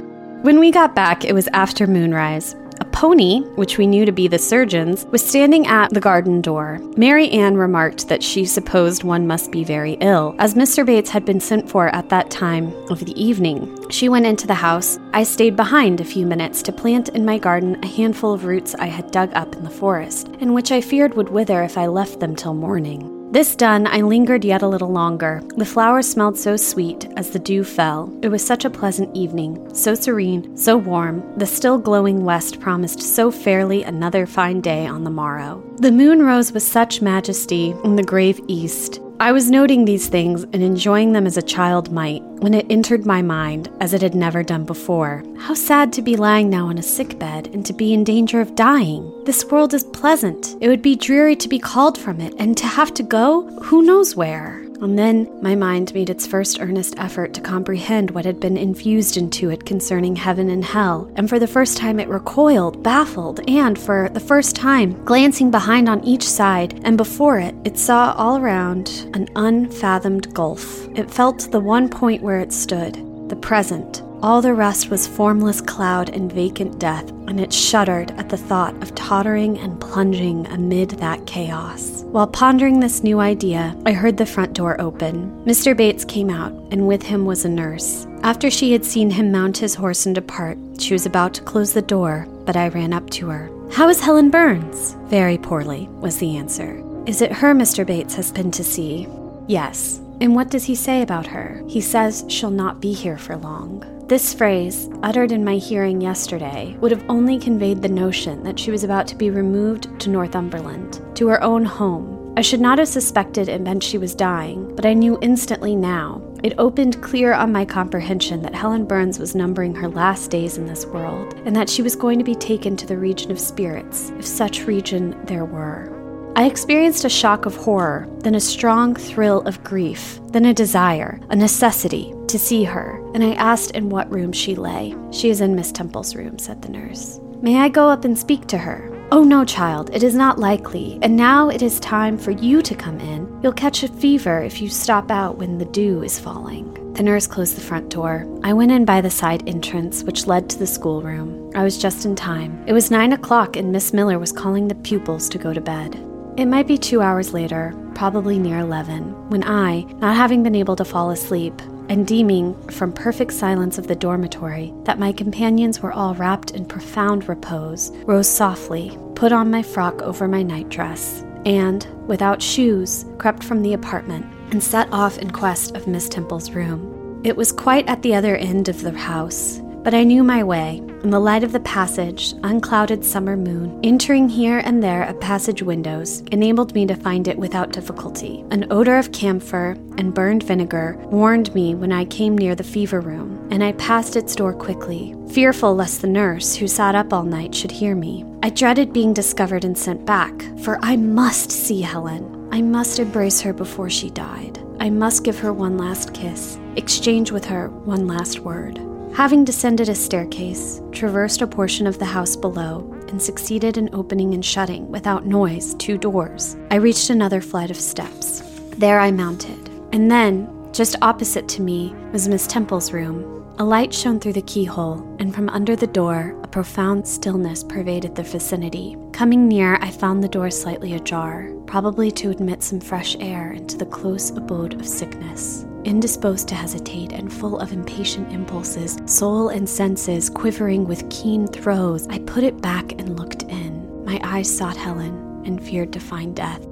When 0.42 0.60
we 0.60 0.72
got 0.72 0.96
back, 0.96 1.26
it 1.26 1.34
was 1.34 1.50
after 1.54 1.86
moonrise. 1.86 2.56
A 2.82 2.86
pony, 2.86 3.42
which 3.56 3.78
we 3.78 3.88
knew 3.88 4.06
to 4.06 4.12
be 4.12 4.28
the 4.28 4.40
surgeon's, 4.40 5.06
was 5.06 5.26
standing 5.26 5.68
at 5.68 5.94
the 5.94 6.00
garden 6.00 6.42
door. 6.42 6.80
Mary 6.96 7.30
Ann 7.30 7.58
remarked 7.58 8.08
that 8.08 8.24
she 8.24 8.46
supposed 8.46 9.04
one 9.04 9.28
must 9.28 9.52
be 9.52 9.64
very 9.64 9.94
ill, 10.00 10.34
as 10.40 10.54
Mr. 10.54 10.86
Bates 10.86 11.10
had 11.10 11.26
been 11.26 11.40
sent 11.40 11.70
for 11.70 11.94
at 11.94 12.10
that 12.10 12.32
time 12.32 12.74
of 12.90 13.00
the 13.02 13.22
evening. 13.22 13.90
She 13.90 14.08
went 14.08 14.26
into 14.26 14.48
the 14.48 14.54
house. 14.54 14.98
I 15.14 15.24
stayed 15.24 15.56
behind 15.56 16.00
a 16.00 16.06
few 16.06 16.26
minutes 16.26 16.62
to 16.64 16.72
plant 16.72 17.10
in 17.10 17.26
my 17.26 17.38
garden 17.38 17.78
a 17.84 17.88
handful 17.88 18.34
of 18.34 18.46
roots 18.46 18.76
I 18.76 18.88
had 18.88 19.12
dug 19.12 19.32
up 19.34 19.56
in 19.56 19.64
the 19.64 19.70
forest, 19.70 20.30
and 20.40 20.54
which 20.54 20.72
I 20.72 20.80
feared 20.80 21.16
would 21.16 21.30
wither 21.30 21.64
if 21.64 21.78
I 21.78 21.88
left 21.88 22.20
them 22.20 22.36
till 22.36 22.54
morning. 22.54 23.19
This 23.32 23.56
done, 23.56 23.86
I 23.86 24.02
lingered 24.02 24.44
yet 24.44 24.64
a 24.64 24.68
little 24.68 24.92
longer. 24.92 25.44
The 25.56 25.66
flowers 25.66 26.10
smelled 26.10 26.36
so 26.36 26.58
sweet 26.58 27.08
as 27.16 27.30
the 27.30 27.38
dew 27.38 27.64
fell. 27.64 28.12
It 28.24 28.30
was 28.30 28.44
such 28.44 28.66
a 28.66 28.72
pleasant 28.72 29.16
evening, 29.16 29.72
so 29.72 29.94
serene, 29.94 30.58
so 30.58 30.76
warm. 30.76 31.38
The 31.38 31.46
still 31.46 31.78
glowing 31.78 32.26
west 32.26 32.60
promised 32.60 33.02
so 33.02 33.30
fairly 33.30 33.84
another 33.84 34.26
fine 34.26 34.62
day 34.62 34.88
on 34.88 35.04
the 35.04 35.12
morrow. 35.12 35.64
The 35.76 35.92
moon 35.92 36.24
rose 36.24 36.52
with 36.52 36.64
such 36.64 37.04
majesty 37.04 37.76
in 37.84 37.98
the 37.98 38.04
grave 38.04 38.40
east. 38.48 39.00
I 39.22 39.34
was 39.34 39.52
noting 39.52 39.84
these 39.84 40.08
things 40.08 40.44
and 40.44 40.64
enjoying 40.64 41.12
them 41.12 41.28
as 41.28 41.36
a 41.36 41.42
child 41.42 41.92
might 41.92 42.24
when 42.40 42.54
it 42.54 42.66
entered 42.70 43.06
my 43.06 43.22
mind 43.22 43.70
as 43.82 43.94
it 43.94 44.02
had 44.02 44.16
never 44.16 44.44
done 44.44 44.64
before. 44.64 45.26
How 45.38 45.56
sad 45.56 45.92
to 45.94 46.02
be 46.02 46.16
lying 46.16 46.50
now 46.50 46.68
on 46.68 46.78
a 46.78 46.82
sick 46.82 47.20
bed 47.20 47.48
and 47.48 47.66
to 47.66 47.74
be 47.74 47.94
in 47.94 48.06
danger 48.06 48.40
of 48.40 48.56
dying. 48.56 49.12
This 49.26 49.44
world 49.44 49.74
is 49.74 49.84
pleasant. 49.84 50.56
It 50.62 50.70
would 50.70 50.82
be 50.82 50.96
dreary 50.96 51.36
to 51.36 51.50
be 51.50 51.60
called 51.60 51.98
from 51.98 52.22
it 52.22 52.34
and 52.38 52.56
to 52.60 52.66
have 52.66 52.94
to 52.94 53.04
go 53.04 53.42
who 53.60 53.82
knows 53.82 54.16
where. 54.16 54.69
And 54.82 54.98
then 54.98 55.30
my 55.42 55.56
mind 55.56 55.94
made 55.94 56.10
its 56.10 56.26
first 56.26 56.62
earnest 56.62 56.96
effort 56.98 57.34
to 57.34 57.42
comprehend 57.42 58.12
what 58.12 58.26
had 58.26 58.40
been 58.40 58.58
infused 58.58 59.18
into 59.18 59.50
it 59.50 59.66
concerning 59.66 60.16
heaven 60.16 60.50
and 60.50 60.64
hell, 60.64 61.12
and 61.16 61.28
for 61.28 61.38
the 61.38 61.48
first 61.48 61.78
time 61.78 62.00
it 62.00 62.08
recoiled, 62.08 62.82
baffled, 62.82 63.42
and 63.50 63.78
for 63.78 64.10
the 64.14 64.20
first 64.20 64.56
time, 64.56 65.04
glancing 65.04 65.52
behind 65.52 65.90
on 65.90 66.04
each 66.04 66.24
side 66.24 66.80
and 66.84 66.98
before 66.98 67.40
it, 67.40 67.56
it 67.66 67.78
saw 67.78 68.14
all 68.18 68.38
around 68.38 69.10
an 69.14 69.28
unfathomed 69.36 70.34
gulf. 70.34 70.88
It 70.98 71.12
felt 71.12 71.52
the 71.52 71.60
one 71.60 71.90
point 71.90 72.24
where 72.24 72.40
it 72.40 72.54
stood, 72.54 72.94
the 73.30 73.36
present. 73.36 74.02
All 74.22 74.42
the 74.42 74.54
rest 74.54 74.90
was 74.90 75.08
formless 75.08 75.62
cloud 75.62 76.10
and 76.10 76.32
vacant 76.32 76.78
death, 76.78 77.10
and 77.28 77.40
it 77.40 77.54
shuddered 77.54 78.12
at 78.12 78.28
the 78.28 78.36
thought 78.36 78.76
of 78.84 78.94
tottering 78.94 79.58
and 79.58 79.80
plunging 79.80 80.46
amid 80.48 80.90
that 80.92 81.26
chaos. 81.26 82.04
While 82.04 82.28
pondering 82.28 82.82
this 82.82 83.02
new 83.02 83.22
idea, 83.22 83.78
I 83.86 83.94
heard 83.94 84.18
the 84.18 84.26
front 84.26 84.54
door 84.54 84.80
open. 84.82 85.32
Mr. 85.46 85.76
Bates 85.76 86.04
came 86.04 86.30
out, 86.30 86.52
and 86.70 86.86
with 86.86 87.02
him 87.02 87.26
was 87.26 87.46
a 87.46 87.50
nurse. 87.50 88.08
After 88.24 88.52
she 88.52 88.74
had 88.74 88.84
seen 88.84 89.10
him 89.10 89.32
mount 89.32 89.58
his 89.58 89.76
horse 89.76 90.06
and 90.06 90.14
depart, 90.14 90.58
she 90.78 90.94
was 90.94 91.06
about 91.06 91.34
to 91.36 91.44
close 91.44 91.72
the 91.72 91.82
door, 91.82 92.28
but 92.46 92.58
I 92.58 92.68
ran 92.68 92.92
up 92.92 93.10
to 93.12 93.30
her. 93.30 93.50
How 93.72 93.88
is 93.88 94.02
Helen 94.02 94.32
Burns? 94.32 94.98
Very 95.06 95.38
poorly, 95.38 95.88
was 96.02 96.18
the 96.18 96.36
answer. 96.36 96.84
Is 97.06 97.22
it 97.22 97.32
her 97.32 97.54
Mr. 97.56 97.86
Bates 97.86 98.16
has 98.16 98.34
been 98.34 98.52
to 98.52 98.66
see? 98.66 99.08
Yes. 99.48 100.02
And 100.20 100.36
what 100.36 100.50
does 100.50 100.66
he 100.66 100.76
say 100.76 101.04
about 101.04 101.28
her? 101.28 101.64
He 101.70 101.80
says 101.80 102.26
she'll 102.28 102.52
not 102.52 102.82
be 102.82 102.92
here 102.92 103.18
for 103.18 103.38
long. 103.38 103.86
This 104.10 104.34
phrase, 104.34 104.90
uttered 105.04 105.32
in 105.32 105.46
my 105.46 105.58
hearing 105.58 106.02
yesterday, 106.02 106.76
would 106.80 106.90
have 106.90 107.08
only 107.08 107.38
conveyed 107.38 107.84
the 107.84 107.90
notion 107.90 108.42
that 108.42 108.58
she 108.58 108.72
was 108.72 108.84
about 108.84 109.06
to 109.10 109.16
be 109.16 109.30
removed 109.30 110.00
to 110.00 110.10
Northumberland, 110.10 111.00
to 111.16 111.28
her 111.28 111.44
own 111.44 111.64
home. 111.64 112.34
I 112.36 112.42
should 112.42 112.60
not 112.60 112.80
have 112.80 112.88
suspected 112.88 113.48
it 113.48 113.62
meant 113.62 113.84
she 113.84 114.00
was 114.00 114.16
dying, 114.16 114.76
but 114.76 114.84
I 114.84 114.94
knew 114.94 115.20
instantly 115.22 115.76
now. 115.76 116.24
It 116.42 116.56
opened 116.58 117.04
clear 117.04 117.34
on 117.34 117.52
my 117.52 117.66
comprehension 117.66 118.42
that 118.42 118.56
Helen 118.56 118.86
Burns 118.86 119.20
was 119.20 119.36
numbering 119.36 119.76
her 119.76 119.88
last 119.88 120.32
days 120.32 120.58
in 120.58 120.66
this 120.66 120.88
world, 120.88 121.36
and 121.46 121.56
that 121.56 121.70
she 121.70 121.84
was 121.84 121.96
going 121.96 122.18
to 122.18 122.26
be 122.26 122.34
taken 122.34 122.76
to 122.78 122.88
the 122.88 122.98
region 122.98 123.30
of 123.30 123.40
spirits, 123.40 124.10
if 124.18 124.26
such 124.26 124.66
region 124.66 125.24
there 125.28 125.46
were. 125.46 125.99
I 126.40 126.46
experienced 126.46 127.04
a 127.04 127.10
shock 127.10 127.46
of 127.46 127.58
horror, 127.58 128.08
then 128.20 128.34
a 128.34 128.40
strong 128.40 128.96
thrill 128.96 129.42
of 129.42 129.62
grief, 129.62 130.22
then 130.28 130.46
a 130.46 130.54
desire, 130.54 131.20
a 131.30 131.36
necessity, 131.36 132.14
to 132.30 132.40
see 132.40 132.64
her, 132.64 132.98
and 133.14 133.22
I 133.22 133.34
asked 133.34 133.72
in 133.72 133.90
what 133.90 134.10
room 134.10 134.32
she 134.32 134.56
lay. 134.56 134.96
She 135.12 135.30
is 135.30 135.42
in 135.42 135.54
Miss 135.54 135.74
Temple's 135.74 136.16
room, 136.16 136.40
said 136.40 136.62
the 136.62 136.70
nurse. 136.70 137.20
May 137.42 137.58
I 137.58 137.68
go 137.68 137.90
up 137.90 138.06
and 138.06 138.18
speak 138.18 138.48
to 138.48 138.58
her? 138.58 138.90
Oh, 139.12 139.26
no, 139.26 139.44
child, 139.44 139.94
it 139.94 140.02
is 140.02 140.16
not 140.16 140.40
likely, 140.40 140.98
and 141.02 141.18
now 141.18 141.50
it 141.50 141.62
is 141.62 141.78
time 141.82 142.18
for 142.18 142.32
you 142.32 142.62
to 142.62 142.74
come 142.74 143.02
in. 143.02 143.42
You'll 143.44 143.52
catch 143.52 143.84
a 143.84 143.90
fever 143.90 144.42
if 144.42 144.62
you 144.62 144.70
stop 144.70 145.12
out 145.12 145.38
when 145.38 145.58
the 145.58 145.66
dew 145.66 146.04
is 146.04 146.22
falling. 146.22 146.74
The 146.94 147.04
nurse 147.04 147.28
closed 147.28 147.58
the 147.58 147.62
front 147.62 147.90
door. 147.90 148.26
I 148.46 148.54
went 148.54 148.72
in 148.72 148.86
by 148.86 149.02
the 149.02 149.10
side 149.10 149.46
entrance, 149.46 150.06
which 150.06 150.26
led 150.26 150.50
to 150.52 150.58
the 150.58 150.68
schoolroom. 150.68 151.52
I 151.54 151.66
was 151.66 151.78
just 151.78 152.06
in 152.06 152.16
time. 152.16 152.64
It 152.66 152.72
was 152.72 152.92
nine 152.92 153.12
o'clock, 153.12 153.58
and 153.58 153.74
Miss 153.74 153.92
Miller 153.92 154.18
was 154.20 154.32
calling 154.32 154.70
the 154.70 154.76
pupils 154.76 155.28
to 155.30 155.38
go 155.38 155.52
to 155.52 155.60
bed. 155.60 156.06
It 156.40 156.48
might 156.48 156.68
be 156.68 156.78
two 156.78 157.02
hours 157.02 157.34
later, 157.34 157.76
probably 157.96 158.40
near 158.40 158.60
11, 158.60 159.30
when 159.30 159.44
I, 159.44 159.82
not 159.98 160.16
having 160.16 160.42
been 160.42 160.56
able 160.56 160.78
to 160.78 160.86
fall 160.86 161.12
asleep, 161.12 161.54
and 161.90 162.08
deeming 162.08 162.56
from 162.70 162.94
perfect 162.94 163.34
silence 163.34 163.78
of 163.78 163.88
the 163.88 163.96
dormitory 163.96 164.74
that 164.86 165.00
my 165.00 165.12
companions 165.12 165.82
were 165.82 165.92
all 165.92 166.16
wrapped 166.16 166.52
in 166.52 166.64
profound 166.64 167.28
repose, 167.28 167.92
rose 168.06 168.30
softly, 168.30 168.98
put 169.16 169.34
on 169.34 169.52
my 169.52 169.62
frock 169.62 170.02
over 170.02 170.30
my 170.30 170.42
nightdress, 170.42 171.26
and, 171.46 171.86
without 172.08 172.42
shoes, 172.42 173.04
crept 173.18 173.44
from 173.44 173.62
the 173.62 173.74
apartment 173.74 174.26
and 174.52 174.64
set 174.64 174.88
off 174.94 175.18
in 175.18 175.32
quest 175.32 175.76
of 175.76 175.88
Miss 175.88 176.08
Temple's 176.08 176.52
room. 176.52 177.22
It 177.26 177.36
was 177.36 177.52
quite 177.52 177.86
at 177.90 178.02
the 178.02 178.16
other 178.16 178.38
end 178.38 178.70
of 178.70 178.80
the 178.80 178.98
house, 178.98 179.60
but 179.84 179.94
I 179.94 180.04
knew 180.04 180.24
my 180.24 180.44
way, 180.44 180.82
in 181.04 181.12
the 181.12 181.20
light 181.20 181.44
of 181.44 181.54
the 181.54 181.62
passage, 181.62 182.34
unclouded 182.44 183.06
summer 183.06 183.38
moon, 183.38 183.80
entering 183.84 184.28
here 184.28 184.60
and 184.60 184.84
there 184.84 185.04
at 185.04 185.22
passage 185.22 185.62
windows, 185.62 186.22
enabled 186.32 186.74
me 186.74 186.86
to 186.88 186.96
find 186.96 187.28
it 187.28 187.38
without 187.38 187.72
difficulty. 187.72 188.44
An 188.52 188.68
odor 188.70 188.98
of 188.98 189.14
camphor 189.14 189.78
and 189.98 190.14
burned 190.14 190.44
vinegar 190.44 190.98
warned 191.06 191.54
me 191.56 191.74
when 191.74 191.94
I 191.94 192.04
came 192.06 192.38
near 192.38 192.54
the 192.54 192.64
fever 192.64 193.00
room, 193.00 193.48
and 193.50 193.64
I 193.64 193.72
passed 193.74 194.16
its 194.18 194.36
door 194.36 194.54
quickly, 194.54 195.16
fearful 195.32 195.74
lest 195.74 196.02
the 196.02 196.08
nurse, 196.08 196.56
who 196.56 196.68
sat 196.68 196.96
up 196.96 197.14
all 197.14 197.24
night, 197.24 197.56
should 197.56 197.72
hear 197.72 197.96
me. 197.96 198.26
I 198.44 198.50
dreaded 198.50 198.92
being 198.92 199.14
discovered 199.14 199.64
and 199.64 199.78
sent 199.78 200.06
back, 200.06 200.42
for 200.60 200.80
I 200.82 200.98
must 200.98 201.52
see 201.52 201.82
Helen. 201.82 202.50
I 202.52 202.62
must 202.62 203.00
embrace 203.00 203.40
her 203.42 203.54
before 203.54 203.90
she 203.90 204.10
died. 204.10 204.60
I 204.82 204.90
must 204.90 205.24
give 205.24 205.40
her 205.40 205.54
one 205.54 205.78
last 205.78 206.14
kiss, 206.14 206.60
exchange 206.76 207.32
with 207.32 207.46
her 207.46 207.70
one 207.70 208.08
last 208.08 208.40
word. 208.40 208.89
Having 209.14 209.44
descended 209.44 209.90
a 209.90 209.96
staircase, 209.96 210.82
traversed 210.92 211.42
a 211.42 211.48
portion 211.48 211.88
of 211.88 212.00
the 212.00 212.06
house 212.06 212.36
below, 212.36 212.90
and 213.10 213.22
succeeded 213.22 213.78
in 213.78 213.90
opening 213.94 214.34
and 214.34 214.46
shutting, 214.46 214.90
without 214.90 215.26
noise, 215.26 215.74
two 215.76 215.98
doors, 215.98 216.56
I 216.72 216.76
reached 216.76 217.10
another 217.10 217.42
flight 217.42 217.70
of 217.70 217.76
steps. 217.76 218.42
There 218.78 219.00
I 219.00 219.12
mounted, 219.12 219.70
and 219.92 220.10
then, 220.10 220.48
just 220.72 220.96
opposite 221.02 221.50
to 221.50 221.62
me, 221.62 221.94
was 222.14 222.30
Miss 222.30 222.48
Temple's 222.48 222.94
room. 222.94 223.36
A 223.58 223.64
light 223.66 223.94
shone 223.94 224.22
through 224.22 224.34
the 224.34 224.42
keyhole, 224.44 225.06
and 225.20 225.36
from 225.36 225.50
under 225.50 225.76
the 225.76 225.88
door, 225.88 226.40
a 226.44 226.48
profound 226.48 227.06
stillness 227.06 227.62
pervaded 227.62 228.16
the 228.16 228.24
vicinity. 228.24 228.96
Coming 229.12 229.50
near, 229.50 229.76
I 229.82 229.92
found 229.92 230.24
the 230.24 230.30
door 230.30 230.50
slightly 230.50 230.94
ajar, 230.94 231.52
probably 231.66 232.10
to 232.12 232.30
admit 232.30 232.64
some 232.64 232.80
fresh 232.80 233.18
air 233.20 233.52
into 233.52 233.76
the 233.76 233.86
close 233.86 234.30
abode 234.30 234.80
of 234.80 234.88
sickness. 234.88 235.66
Indisposed 235.86 236.50
to 236.50 236.56
hesitate 236.56 237.14
and 237.14 237.32
full 237.32 237.58
of 237.58 237.72
impatient 237.72 238.34
impulses, 238.34 238.98
soul 239.06 239.48
and 239.50 239.68
senses 239.68 240.30
quivering 240.30 240.86
with 240.86 241.10
keen 241.10 241.48
throes, 241.48 242.06
I 242.10 242.20
put 242.20 242.44
it 242.44 242.62
back 242.62 242.92
and 242.94 243.18
looked 243.18 243.44
in. 243.44 244.04
My 244.04 244.20
eyes 244.22 244.54
sought 244.54 244.76
Helen 244.76 245.44
and 245.46 245.64
feared 245.64 245.94
to 245.94 246.00
find 246.00 246.36
death. 246.36 246.68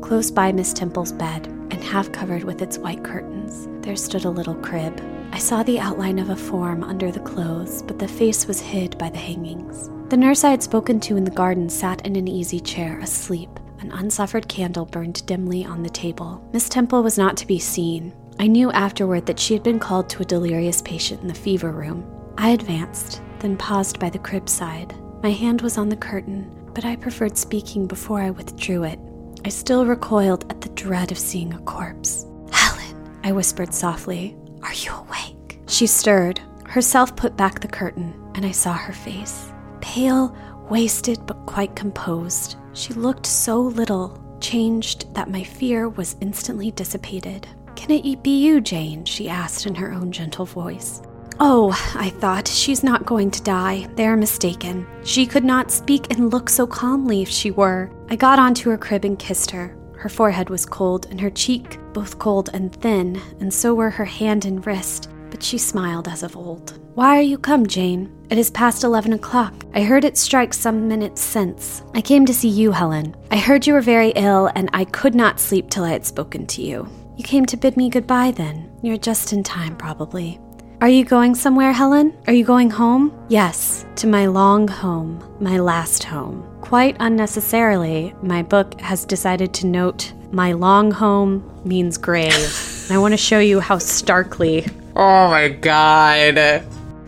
Close 0.00 0.30
by 0.30 0.50
Miss 0.50 0.72
Temple's 0.72 1.12
bed, 1.12 1.46
and 1.70 1.84
half 1.84 2.10
covered 2.10 2.42
with 2.42 2.60
its 2.60 2.78
white 2.78 3.04
curtains, 3.04 3.68
there 3.84 3.94
stood 3.94 4.24
a 4.24 4.30
little 4.30 4.56
crib. 4.56 5.00
I 5.32 5.38
saw 5.38 5.62
the 5.62 5.78
outline 5.78 6.18
of 6.18 6.30
a 6.30 6.36
form 6.36 6.82
under 6.82 7.12
the 7.12 7.20
clothes, 7.20 7.82
but 7.82 7.98
the 7.98 8.08
face 8.08 8.46
was 8.46 8.60
hid 8.60 8.98
by 8.98 9.10
the 9.10 9.18
hangings. 9.18 9.88
The 10.08 10.16
nurse 10.16 10.42
I 10.42 10.50
had 10.50 10.62
spoken 10.62 10.98
to 11.00 11.16
in 11.16 11.24
the 11.24 11.30
garden 11.30 11.68
sat 11.68 12.04
in 12.04 12.16
an 12.16 12.26
easy 12.26 12.58
chair, 12.58 12.98
asleep. 12.98 13.50
An 13.80 13.92
unsuffered 13.92 14.48
candle 14.48 14.86
burned 14.86 15.24
dimly 15.26 15.64
on 15.64 15.84
the 15.84 15.90
table. 15.90 16.42
Miss 16.52 16.68
Temple 16.68 17.04
was 17.04 17.16
not 17.16 17.36
to 17.36 17.46
be 17.46 17.60
seen, 17.60 18.12
I 18.40 18.46
knew 18.46 18.70
afterward 18.70 19.26
that 19.26 19.40
she 19.40 19.52
had 19.52 19.64
been 19.64 19.80
called 19.80 20.08
to 20.10 20.22
a 20.22 20.26
delirious 20.26 20.80
patient 20.82 21.22
in 21.22 21.28
the 21.28 21.34
fever 21.34 21.72
room. 21.72 22.06
I 22.38 22.50
advanced, 22.50 23.20
then 23.40 23.56
paused 23.56 23.98
by 23.98 24.10
the 24.10 24.18
crib 24.20 24.48
side. 24.48 24.94
My 25.24 25.30
hand 25.30 25.60
was 25.60 25.76
on 25.76 25.88
the 25.88 25.96
curtain, 25.96 26.54
but 26.72 26.84
I 26.84 26.94
preferred 26.94 27.36
speaking 27.36 27.88
before 27.88 28.20
I 28.20 28.30
withdrew 28.30 28.84
it. 28.84 29.00
I 29.44 29.48
still 29.48 29.84
recoiled 29.84 30.48
at 30.50 30.60
the 30.60 30.68
dread 30.70 31.10
of 31.10 31.18
seeing 31.18 31.52
a 31.52 31.58
corpse. 31.60 32.26
Helen, 32.52 33.20
I 33.24 33.32
whispered 33.32 33.74
softly, 33.74 34.36
are 34.62 34.74
you 34.74 34.92
awake? 34.92 35.58
She 35.66 35.88
stirred, 35.88 36.40
herself 36.64 37.16
put 37.16 37.36
back 37.36 37.58
the 37.58 37.66
curtain, 37.66 38.14
and 38.36 38.46
I 38.46 38.52
saw 38.52 38.74
her 38.74 38.92
face. 38.92 39.52
Pale, 39.80 40.36
wasted, 40.70 41.26
but 41.26 41.44
quite 41.46 41.74
composed. 41.74 42.56
She 42.72 42.92
looked 42.94 43.26
so 43.26 43.60
little, 43.60 44.22
changed 44.40 45.12
that 45.14 45.30
my 45.30 45.42
fear 45.42 45.88
was 45.88 46.16
instantly 46.20 46.70
dissipated. 46.70 47.48
Can 47.78 47.92
it 47.92 48.24
be 48.24 48.44
you, 48.44 48.60
Jane? 48.60 49.04
she 49.04 49.28
asked 49.28 49.64
in 49.64 49.76
her 49.76 49.92
own 49.92 50.10
gentle 50.10 50.44
voice. 50.44 51.00
Oh, 51.38 51.70
I 51.94 52.10
thought, 52.10 52.48
she's 52.48 52.82
not 52.82 53.06
going 53.06 53.30
to 53.30 53.42
die. 53.42 53.88
They 53.94 54.04
are 54.08 54.16
mistaken. 54.16 54.84
She 55.04 55.24
could 55.24 55.44
not 55.44 55.70
speak 55.70 56.10
and 56.10 56.32
look 56.32 56.50
so 56.50 56.66
calmly 56.66 57.22
if 57.22 57.28
she 57.28 57.52
were. 57.52 57.88
I 58.10 58.16
got 58.16 58.40
onto 58.40 58.68
her 58.70 58.78
crib 58.78 59.04
and 59.04 59.16
kissed 59.16 59.52
her. 59.52 59.76
Her 59.94 60.08
forehead 60.08 60.50
was 60.50 60.66
cold, 60.66 61.06
and 61.08 61.20
her 61.20 61.30
cheek 61.30 61.78
both 61.92 62.18
cold 62.18 62.50
and 62.52 62.74
thin, 62.74 63.22
and 63.38 63.54
so 63.54 63.76
were 63.76 63.90
her 63.90 64.04
hand 64.04 64.44
and 64.44 64.66
wrist, 64.66 65.08
but 65.30 65.40
she 65.40 65.56
smiled 65.56 66.08
as 66.08 66.24
of 66.24 66.36
old. 66.36 66.80
Why 66.94 67.16
are 67.16 67.22
you 67.22 67.38
come, 67.38 67.64
Jane? 67.64 68.12
It 68.28 68.38
is 68.38 68.50
past 68.50 68.82
eleven 68.82 69.12
o'clock. 69.12 69.54
I 69.72 69.82
heard 69.82 70.04
it 70.04 70.18
strike 70.18 70.52
some 70.52 70.88
minutes 70.88 71.22
since. 71.22 71.84
I 71.94 72.00
came 72.00 72.26
to 72.26 72.34
see 72.34 72.48
you, 72.48 72.72
Helen. 72.72 73.14
I 73.30 73.36
heard 73.36 73.68
you 73.68 73.72
were 73.74 73.80
very 73.80 74.10
ill, 74.16 74.50
and 74.56 74.68
I 74.72 74.84
could 74.84 75.14
not 75.14 75.38
sleep 75.38 75.70
till 75.70 75.84
I 75.84 75.92
had 75.92 76.04
spoken 76.04 76.44
to 76.48 76.62
you. 76.62 76.88
You 77.18 77.24
came 77.24 77.46
to 77.46 77.56
bid 77.56 77.76
me 77.76 77.90
goodbye 77.90 78.30
then. 78.30 78.70
You're 78.80 78.96
just 78.96 79.32
in 79.32 79.42
time, 79.42 79.76
probably. 79.76 80.38
Are 80.80 80.88
you 80.88 81.04
going 81.04 81.34
somewhere, 81.34 81.72
Helen? 81.72 82.16
Are 82.28 82.32
you 82.32 82.44
going 82.44 82.70
home? 82.70 83.12
Yes, 83.28 83.84
to 83.96 84.06
my 84.06 84.26
long 84.26 84.68
home, 84.68 85.20
my 85.40 85.58
last 85.58 86.04
home. 86.04 86.48
Quite 86.60 86.96
unnecessarily, 87.00 88.14
my 88.22 88.44
book 88.44 88.80
has 88.80 89.04
decided 89.04 89.52
to 89.54 89.66
note 89.66 90.12
my 90.30 90.52
long 90.52 90.92
home 90.92 91.60
means 91.64 91.98
grave. 91.98 92.86
I 92.88 92.98
want 92.98 93.14
to 93.14 93.18
show 93.18 93.40
you 93.40 93.58
how 93.58 93.78
starkly. 93.78 94.68
Oh 94.94 95.28
my 95.28 95.48
god. 95.48 96.38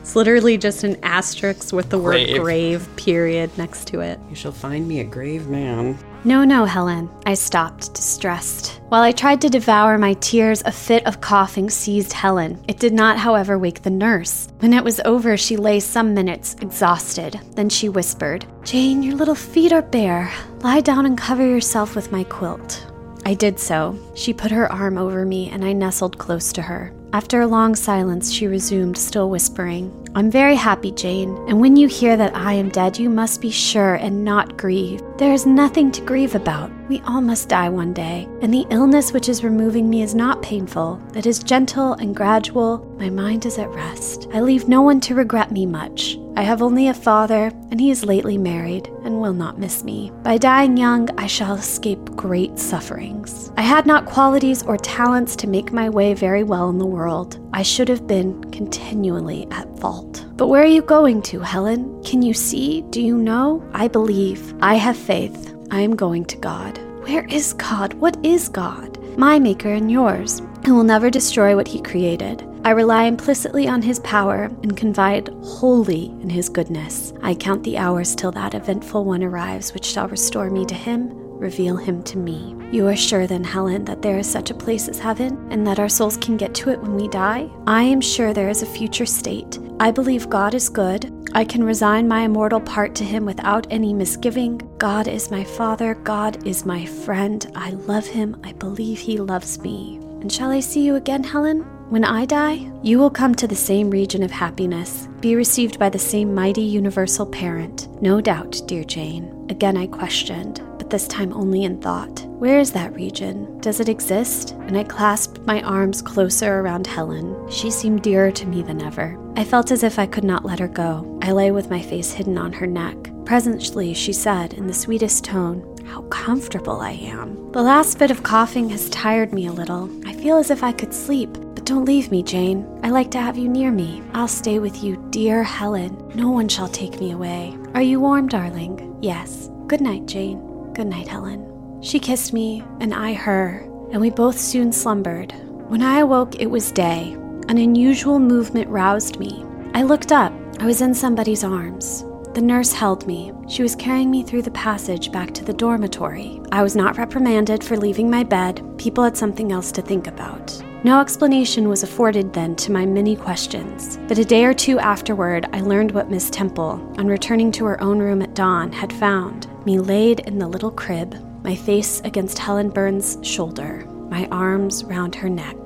It's 0.01 0.17
literally 0.17 0.59
just 0.59 0.83
an 0.83 0.97
asterisk 1.05 1.73
with 1.73 1.89
the 1.89 2.01
grave. 2.01 2.31
word 2.31 2.43
grave, 2.43 2.97
period, 2.97 3.57
next 3.57 3.87
to 3.89 4.01
it. 4.01 4.19
You 4.29 4.35
shall 4.35 4.51
find 4.51 4.89
me 4.89 4.99
a 4.99 5.05
grave 5.05 5.47
man. 5.47 5.97
No, 6.23 6.45
no, 6.45 6.67
Helen. 6.67 7.09
I 7.25 7.33
stopped, 7.33 7.95
distressed. 7.95 8.81
While 8.89 9.03
I 9.03 9.11
tried 9.11 9.41
to 9.41 9.49
devour 9.49 9.97
my 9.97 10.13
tears, 10.15 10.63
a 10.67 10.73
fit 10.73 11.07
of 11.07 11.23
coughing 11.23 11.71
seized 11.71 12.13
Helen. 12.13 12.63
It 12.69 12.79
did 12.79 12.93
not, 12.93 13.17
however, 13.17 13.59
wake 13.59 13.83
the 13.83 13.91
nurse. 13.91 14.49
When 14.59 14.75
it 14.75 14.85
was 14.85 15.01
over, 15.07 15.39
she 15.39 15.57
lay 15.57 15.81
some 15.81 16.13
minutes, 16.13 16.57
exhausted. 16.61 17.41
Then 17.55 17.71
she 17.71 17.89
whispered, 17.89 18.45
Jane, 18.65 19.03
your 19.03 19.15
little 19.15 19.35
feet 19.35 19.73
are 19.73 19.81
bare. 19.81 20.31
Lie 20.61 20.83
down 20.83 21.07
and 21.07 21.17
cover 21.17 21.47
yourself 21.47 21.97
with 21.97 22.13
my 22.13 22.25
quilt. 22.25 22.87
I 23.25 23.33
did 23.33 23.59
so. 23.59 23.99
She 24.15 24.35
put 24.35 24.51
her 24.51 24.71
arm 24.71 24.99
over 24.99 25.25
me, 25.25 25.49
and 25.49 25.65
I 25.65 25.73
nestled 25.73 26.19
close 26.19 26.53
to 26.53 26.63
her. 26.63 26.93
After 27.15 27.41
a 27.41 27.47
long 27.47 27.75
silence, 27.75 28.31
she 28.31 28.47
resumed, 28.47 28.99
still 28.99 29.31
whispering, 29.31 29.97
I'm 30.13 30.29
very 30.29 30.57
happy, 30.57 30.91
Jane, 30.91 31.37
and 31.49 31.61
when 31.61 31.77
you 31.77 31.87
hear 31.87 32.17
that 32.17 32.35
I 32.35 32.55
am 32.55 32.69
dead, 32.69 32.99
you 32.99 33.09
must 33.09 33.41
be 33.41 33.51
sure 33.51 33.95
and 33.95 34.25
not 34.25 34.57
grieve. 34.57 35.01
There 35.21 35.35
is 35.35 35.45
nothing 35.45 35.93
to 35.93 36.01
grieve 36.01 36.35
about. 36.35 36.71
We 36.89 37.03
all 37.03 37.21
must 37.21 37.51
die 37.51 37.69
one 37.69 37.93
day, 37.93 38.27
and 38.41 38.55
the 38.55 38.67
illness 38.71 39.13
which 39.13 39.29
is 39.29 39.45
removing 39.45 39.91
me 39.91 40.01
is 40.01 40.15
not 40.15 40.41
painful. 40.41 40.99
It 41.15 41.27
is 41.27 41.41
gentle 41.43 41.93
and 41.93 42.17
gradual. 42.17 42.79
My 42.99 43.11
mind 43.11 43.45
is 43.45 43.59
at 43.59 43.69
rest. 43.69 44.29
I 44.33 44.41
leave 44.41 44.67
no 44.67 44.81
one 44.81 44.99
to 45.03 45.15
regret 45.15 45.53
me 45.53 45.67
much. 45.67 46.17
I 46.39 46.43
have 46.43 46.63
only 46.63 46.89
a 46.89 46.95
father, 46.95 47.53
and 47.71 47.79
he 47.79 47.91
is 47.91 48.03
lately 48.03 48.39
married 48.39 48.87
and 49.05 49.21
will 49.21 49.35
not 49.35 49.59
miss 49.59 49.85
me. 49.85 50.11
By 50.23 50.39
dying 50.39 50.79
young, 50.79 51.11
I 51.21 51.27
shall 51.27 51.55
escape 51.55 52.17
great 52.17 52.59
sufferings. 52.59 53.53
I 53.59 53.63
had 53.63 53.85
not 53.85 54.07
qualities 54.07 54.63
or 54.63 54.79
talents 54.79 55.37
to 55.37 55.47
make 55.47 55.71
my 55.71 55.91
way 55.91 56.15
very 56.15 56.45
well 56.45 56.71
in 56.71 56.79
the 56.79 56.87
world. 56.87 57.39
I 57.53 57.63
should 57.63 57.89
have 57.89 58.07
been 58.07 58.43
continually 58.53 59.47
at 59.51 59.79
fault. 59.81 60.10
But 60.41 60.47
where 60.47 60.63
are 60.63 60.77
you 60.79 60.81
going 60.81 61.21
to, 61.25 61.41
Helen? 61.41 62.03
Can 62.03 62.23
you 62.23 62.33
see? 62.33 62.81
Do 62.89 63.03
you 63.03 63.19
know? 63.19 63.63
I 63.75 63.89
believe. 63.89 64.55
I 64.63 64.77
have 64.77 64.97
faith. 64.97 65.55
I 65.71 65.83
am 65.83 65.95
going 65.95 66.25
to 66.25 66.39
God. 66.39 66.79
Where 67.03 67.27
is 67.27 67.53
God? 67.53 67.93
What 67.93 68.17
is 68.25 68.49
God? 68.49 68.99
My 69.19 69.39
maker 69.39 69.71
and 69.71 69.93
yours, 69.93 70.41
who 70.65 70.75
will 70.75 70.83
never 70.83 71.11
destroy 71.11 71.55
what 71.55 71.69
he 71.69 71.83
created. 71.83 72.43
I 72.65 72.71
rely 72.71 73.03
implicitly 73.03 73.69
on 73.69 73.83
his 73.83 73.99
power 73.99 74.45
and 74.63 74.79
confide 74.79 75.29
wholly 75.43 76.07
in 76.23 76.31
his 76.31 76.49
goodness. 76.49 77.13
I 77.21 77.35
count 77.35 77.63
the 77.63 77.77
hours 77.77 78.15
till 78.15 78.33
that 78.33 78.55
eventful 78.55 79.05
one 79.05 79.23
arrives 79.23 79.75
which 79.75 79.85
shall 79.85 80.09
restore 80.09 80.49
me 80.49 80.65
to 80.65 80.75
him, 80.75 81.11
reveal 81.39 81.77
him 81.77 82.03
to 82.05 82.17
me. 82.17 82.57
You 82.73 82.87
are 82.87 82.97
sure 82.97 83.27
then, 83.27 83.45
Helen, 83.45 83.85
that 83.85 84.01
there 84.01 84.17
is 84.17 84.27
such 84.27 84.51
a 84.51 84.55
place 84.55 84.89
as 84.89 84.99
heaven, 84.99 85.53
and 85.53 85.67
that 85.67 85.79
our 85.79 85.91
souls 85.91 86.17
can 86.17 86.39
get 86.39 86.55
to 86.55 86.71
it 86.71 86.81
when 86.81 86.95
we 86.95 87.09
die? 87.09 87.51
I 87.67 87.83
am 87.83 88.01
sure 88.01 88.33
there 88.33 88.49
is 88.49 88.63
a 88.63 88.67
future 88.67 89.05
state. 89.05 89.59
I 89.81 89.91
believe 89.91 90.29
God 90.29 90.53
is 90.53 90.69
good. 90.69 91.11
I 91.33 91.43
can 91.43 91.65
resign 91.65 92.07
my 92.07 92.25
immortal 92.25 92.61
part 92.61 92.95
to 92.97 93.05
him 93.05 93.25
without 93.25 93.67
any 93.71 93.95
misgiving. 93.95 94.59
God 94.77 95.09
is 95.09 95.31
my 95.31 95.43
father. 95.43 95.95
God 95.95 96.47
is 96.47 96.67
my 96.67 96.85
friend. 96.85 97.51
I 97.57 97.71
love 97.71 98.07
him. 98.07 98.39
I 98.45 98.53
believe 98.53 98.99
he 98.99 99.17
loves 99.17 99.59
me. 99.59 99.97
And 100.21 100.31
shall 100.31 100.51
I 100.51 100.61
see 100.61 100.85
you 100.85 100.97
again, 100.97 101.25
Helen? 101.25 101.61
When 101.89 102.05
I 102.05 102.27
die, 102.27 102.71
you 102.83 102.99
will 102.99 103.09
come 103.09 103.35
to 103.37 103.47
the 103.47 103.57
same 103.57 103.91
region 103.91 104.23
of 104.23 104.31
happiness, 104.31 105.09
be 105.21 105.35
received 105.35 105.79
by 105.79 105.89
the 105.89 105.99
same 105.99 106.35
mighty 106.35 106.61
universal 106.61 107.25
parent. 107.25 107.89
No 108.03 108.21
doubt, 108.21 108.61
dear 108.67 108.85
Jane. 108.85 109.47
Again 109.49 109.79
I 109.79 109.87
questioned, 109.87 110.63
but 110.77 110.91
this 110.91 111.09
time 111.09 111.33
only 111.33 111.65
in 111.65 111.81
thought. 111.81 112.27
Where 112.27 112.61
is 112.61 112.71
that 112.73 112.95
region? 112.95 113.59
Does 113.61 113.81
it 113.81 113.89
exist? 113.89 114.51
And 114.51 114.77
I 114.77 114.85
clasped 114.85 115.41
my 115.47 115.63
arms 115.63 116.03
closer 116.03 116.61
around 116.61 116.87
Helen. 116.87 117.51
She 117.51 117.71
seemed 117.71 118.03
dearer 118.03 118.31
to 118.31 118.47
me 118.47 118.61
than 118.63 118.83
ever. 118.83 119.19
I 119.37 119.45
felt 119.45 119.71
as 119.71 119.83
if 119.83 119.99
I 119.99 120.07
could 120.07 120.25
not 120.25 120.45
let 120.45 120.59
her 120.59 120.69
go. 120.69 121.19
I 121.23 121.33
lay 121.33 121.51
with 121.51 121.71
my 121.71 121.81
face 121.81 122.13
hidden 122.13 122.37
on 122.37 122.53
her 122.53 122.67
neck. 122.67 122.97
Presently, 123.25 123.95
she 123.95 124.13
said, 124.13 124.55
in 124.55 124.67
the 124.67 124.75
sweetest 124.75 125.25
tone, 125.25 125.77
How 125.87 126.03
comfortable 126.03 126.81
I 126.81 126.93
am. 126.93 127.51
The 127.53 127.63
last 127.63 127.99
bit 127.99 128.11
of 128.11 128.23
coughing 128.23 128.69
has 128.71 128.91
tired 128.91 129.33
me 129.33 129.47
a 129.47 129.53
little. 129.53 129.89
I 130.07 130.13
feel 130.15 130.37
as 130.37 130.51
if 130.51 130.63
I 130.63 130.73
could 130.73 130.93
sleep, 130.93 131.33
but 131.33 131.65
don't 131.65 131.85
leave 131.85 132.11
me, 132.11 132.23
Jane. 132.23 132.67
I 132.83 132.91
like 132.91 133.11
to 133.13 133.21
have 133.21 133.39
you 133.39 133.49
near 133.49 133.71
me. 133.71 134.03
I'll 134.15 134.29
stay 134.29 134.59
with 134.59 134.83
you, 134.83 134.97
dear 135.11 135.43
Helen. 135.43 135.97
No 136.15 136.31
one 136.31 136.49
shall 136.49 136.69
take 136.69 137.01
me 137.01 137.13
away. 137.13 137.57
Are 137.75 137.83
you 137.83 138.01
warm, 138.01 138.29
darling? 138.29 138.99
Yes. 139.01 139.49
Good 139.69 139.81
night, 139.81 140.07
Jane. 140.07 140.41
Good 140.75 140.89
night, 140.89 141.09
Helen. 141.09 141.81
She 141.83 141.99
kissed 141.99 142.33
me, 142.33 142.63
and 142.81 142.93
I 142.93 143.15
her, 143.15 143.61
and 143.93 144.01
we 144.01 144.11
both 144.11 144.39
soon 144.39 144.73
slumbered. 144.73 145.33
When 145.69 145.83
I 145.83 146.01
awoke, 146.01 146.41
it 146.41 146.51
was 146.51 146.73
day. 146.73 147.17
An 147.51 147.59
unusual 147.59 148.21
movement 148.21 148.69
roused 148.69 149.19
me. 149.19 149.45
I 149.75 149.83
looked 149.83 150.13
up. 150.13 150.33
I 150.61 150.67
was 150.67 150.83
in 150.83 150.95
somebody's 150.95 151.43
arms. 151.43 152.05
The 152.33 152.41
nurse 152.41 152.73
held 152.73 153.09
me. 153.09 153.33
She 153.49 153.65
was 153.65 153.75
carrying 153.75 154.09
me 154.09 154.23
through 154.23 154.43
the 154.43 154.53
passage 154.53 155.11
back 155.11 155.35
to 155.35 155.45
the 155.45 155.53
dormitory. 155.53 156.41
I 156.53 156.63
was 156.63 156.77
not 156.77 156.97
reprimanded 156.97 157.65
for 157.65 157.77
leaving 157.77 158.09
my 158.09 158.23
bed. 158.23 158.63
People 158.79 159.03
had 159.03 159.17
something 159.17 159.51
else 159.51 159.73
to 159.73 159.83
think 159.83 160.07
about. 160.07 160.63
No 160.85 161.01
explanation 161.01 161.69
was 161.69 161.83
afforded 161.83 162.33
then 162.33 162.55
to 162.55 162.71
my 162.71 162.87
many 162.87 163.17
questions, 163.17 163.99
but 164.07 164.19
a 164.19 164.25
day 164.25 164.45
or 164.45 164.55
two 164.55 164.79
afterward, 164.79 165.49
I 165.53 165.61
learned 165.61 165.91
what 165.91 166.09
Miss 166.09 166.31
Temple, 166.31 166.75
on 166.99 167.09
returning 167.09 167.51
to 167.51 167.65
her 167.65 167.83
own 167.83 167.99
room 167.99 168.23
at 168.23 168.35
dawn, 168.35 168.71
had 168.71 168.93
found 168.93 169.49
me 169.67 169.81
laid 169.81 170.21
in 170.21 170.39
the 170.39 170.47
little 170.47 170.71
crib, 170.71 171.17
my 171.43 171.57
face 171.57 172.01
against 172.03 172.39
Helen 172.39 172.71
Burns' 172.71 173.19
shoulder, 173.23 173.85
my 174.09 174.29
arms 174.31 174.85
round 174.85 175.17
her 175.17 175.29
neck. 175.29 175.57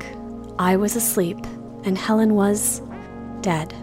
I 0.58 0.76
was 0.76 0.94
asleep, 0.94 1.44
and 1.84 1.96
Helen 1.96 2.34
was 2.34 2.80
dead. 3.40 3.74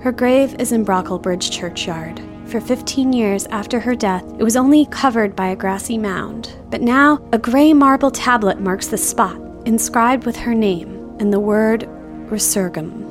Her 0.00 0.12
grave 0.12 0.54
is 0.60 0.72
in 0.72 0.84
Brocklebridge 0.84 1.50
churchyard. 1.50 2.22
For 2.46 2.60
15 2.60 3.12
years 3.12 3.46
after 3.46 3.80
her 3.80 3.94
death, 3.94 4.24
it 4.38 4.42
was 4.42 4.56
only 4.56 4.86
covered 4.86 5.36
by 5.36 5.48
a 5.48 5.56
grassy 5.56 5.98
mound. 5.98 6.56
But 6.70 6.80
now, 6.80 7.20
a 7.32 7.38
gray 7.38 7.72
marble 7.72 8.10
tablet 8.10 8.60
marks 8.60 8.86
the 8.86 8.96
spot, 8.96 9.40
inscribed 9.66 10.24
with 10.24 10.36
her 10.36 10.54
name 10.54 11.16
and 11.20 11.32
the 11.32 11.40
word 11.40 11.88
Resurgam. 12.30 13.07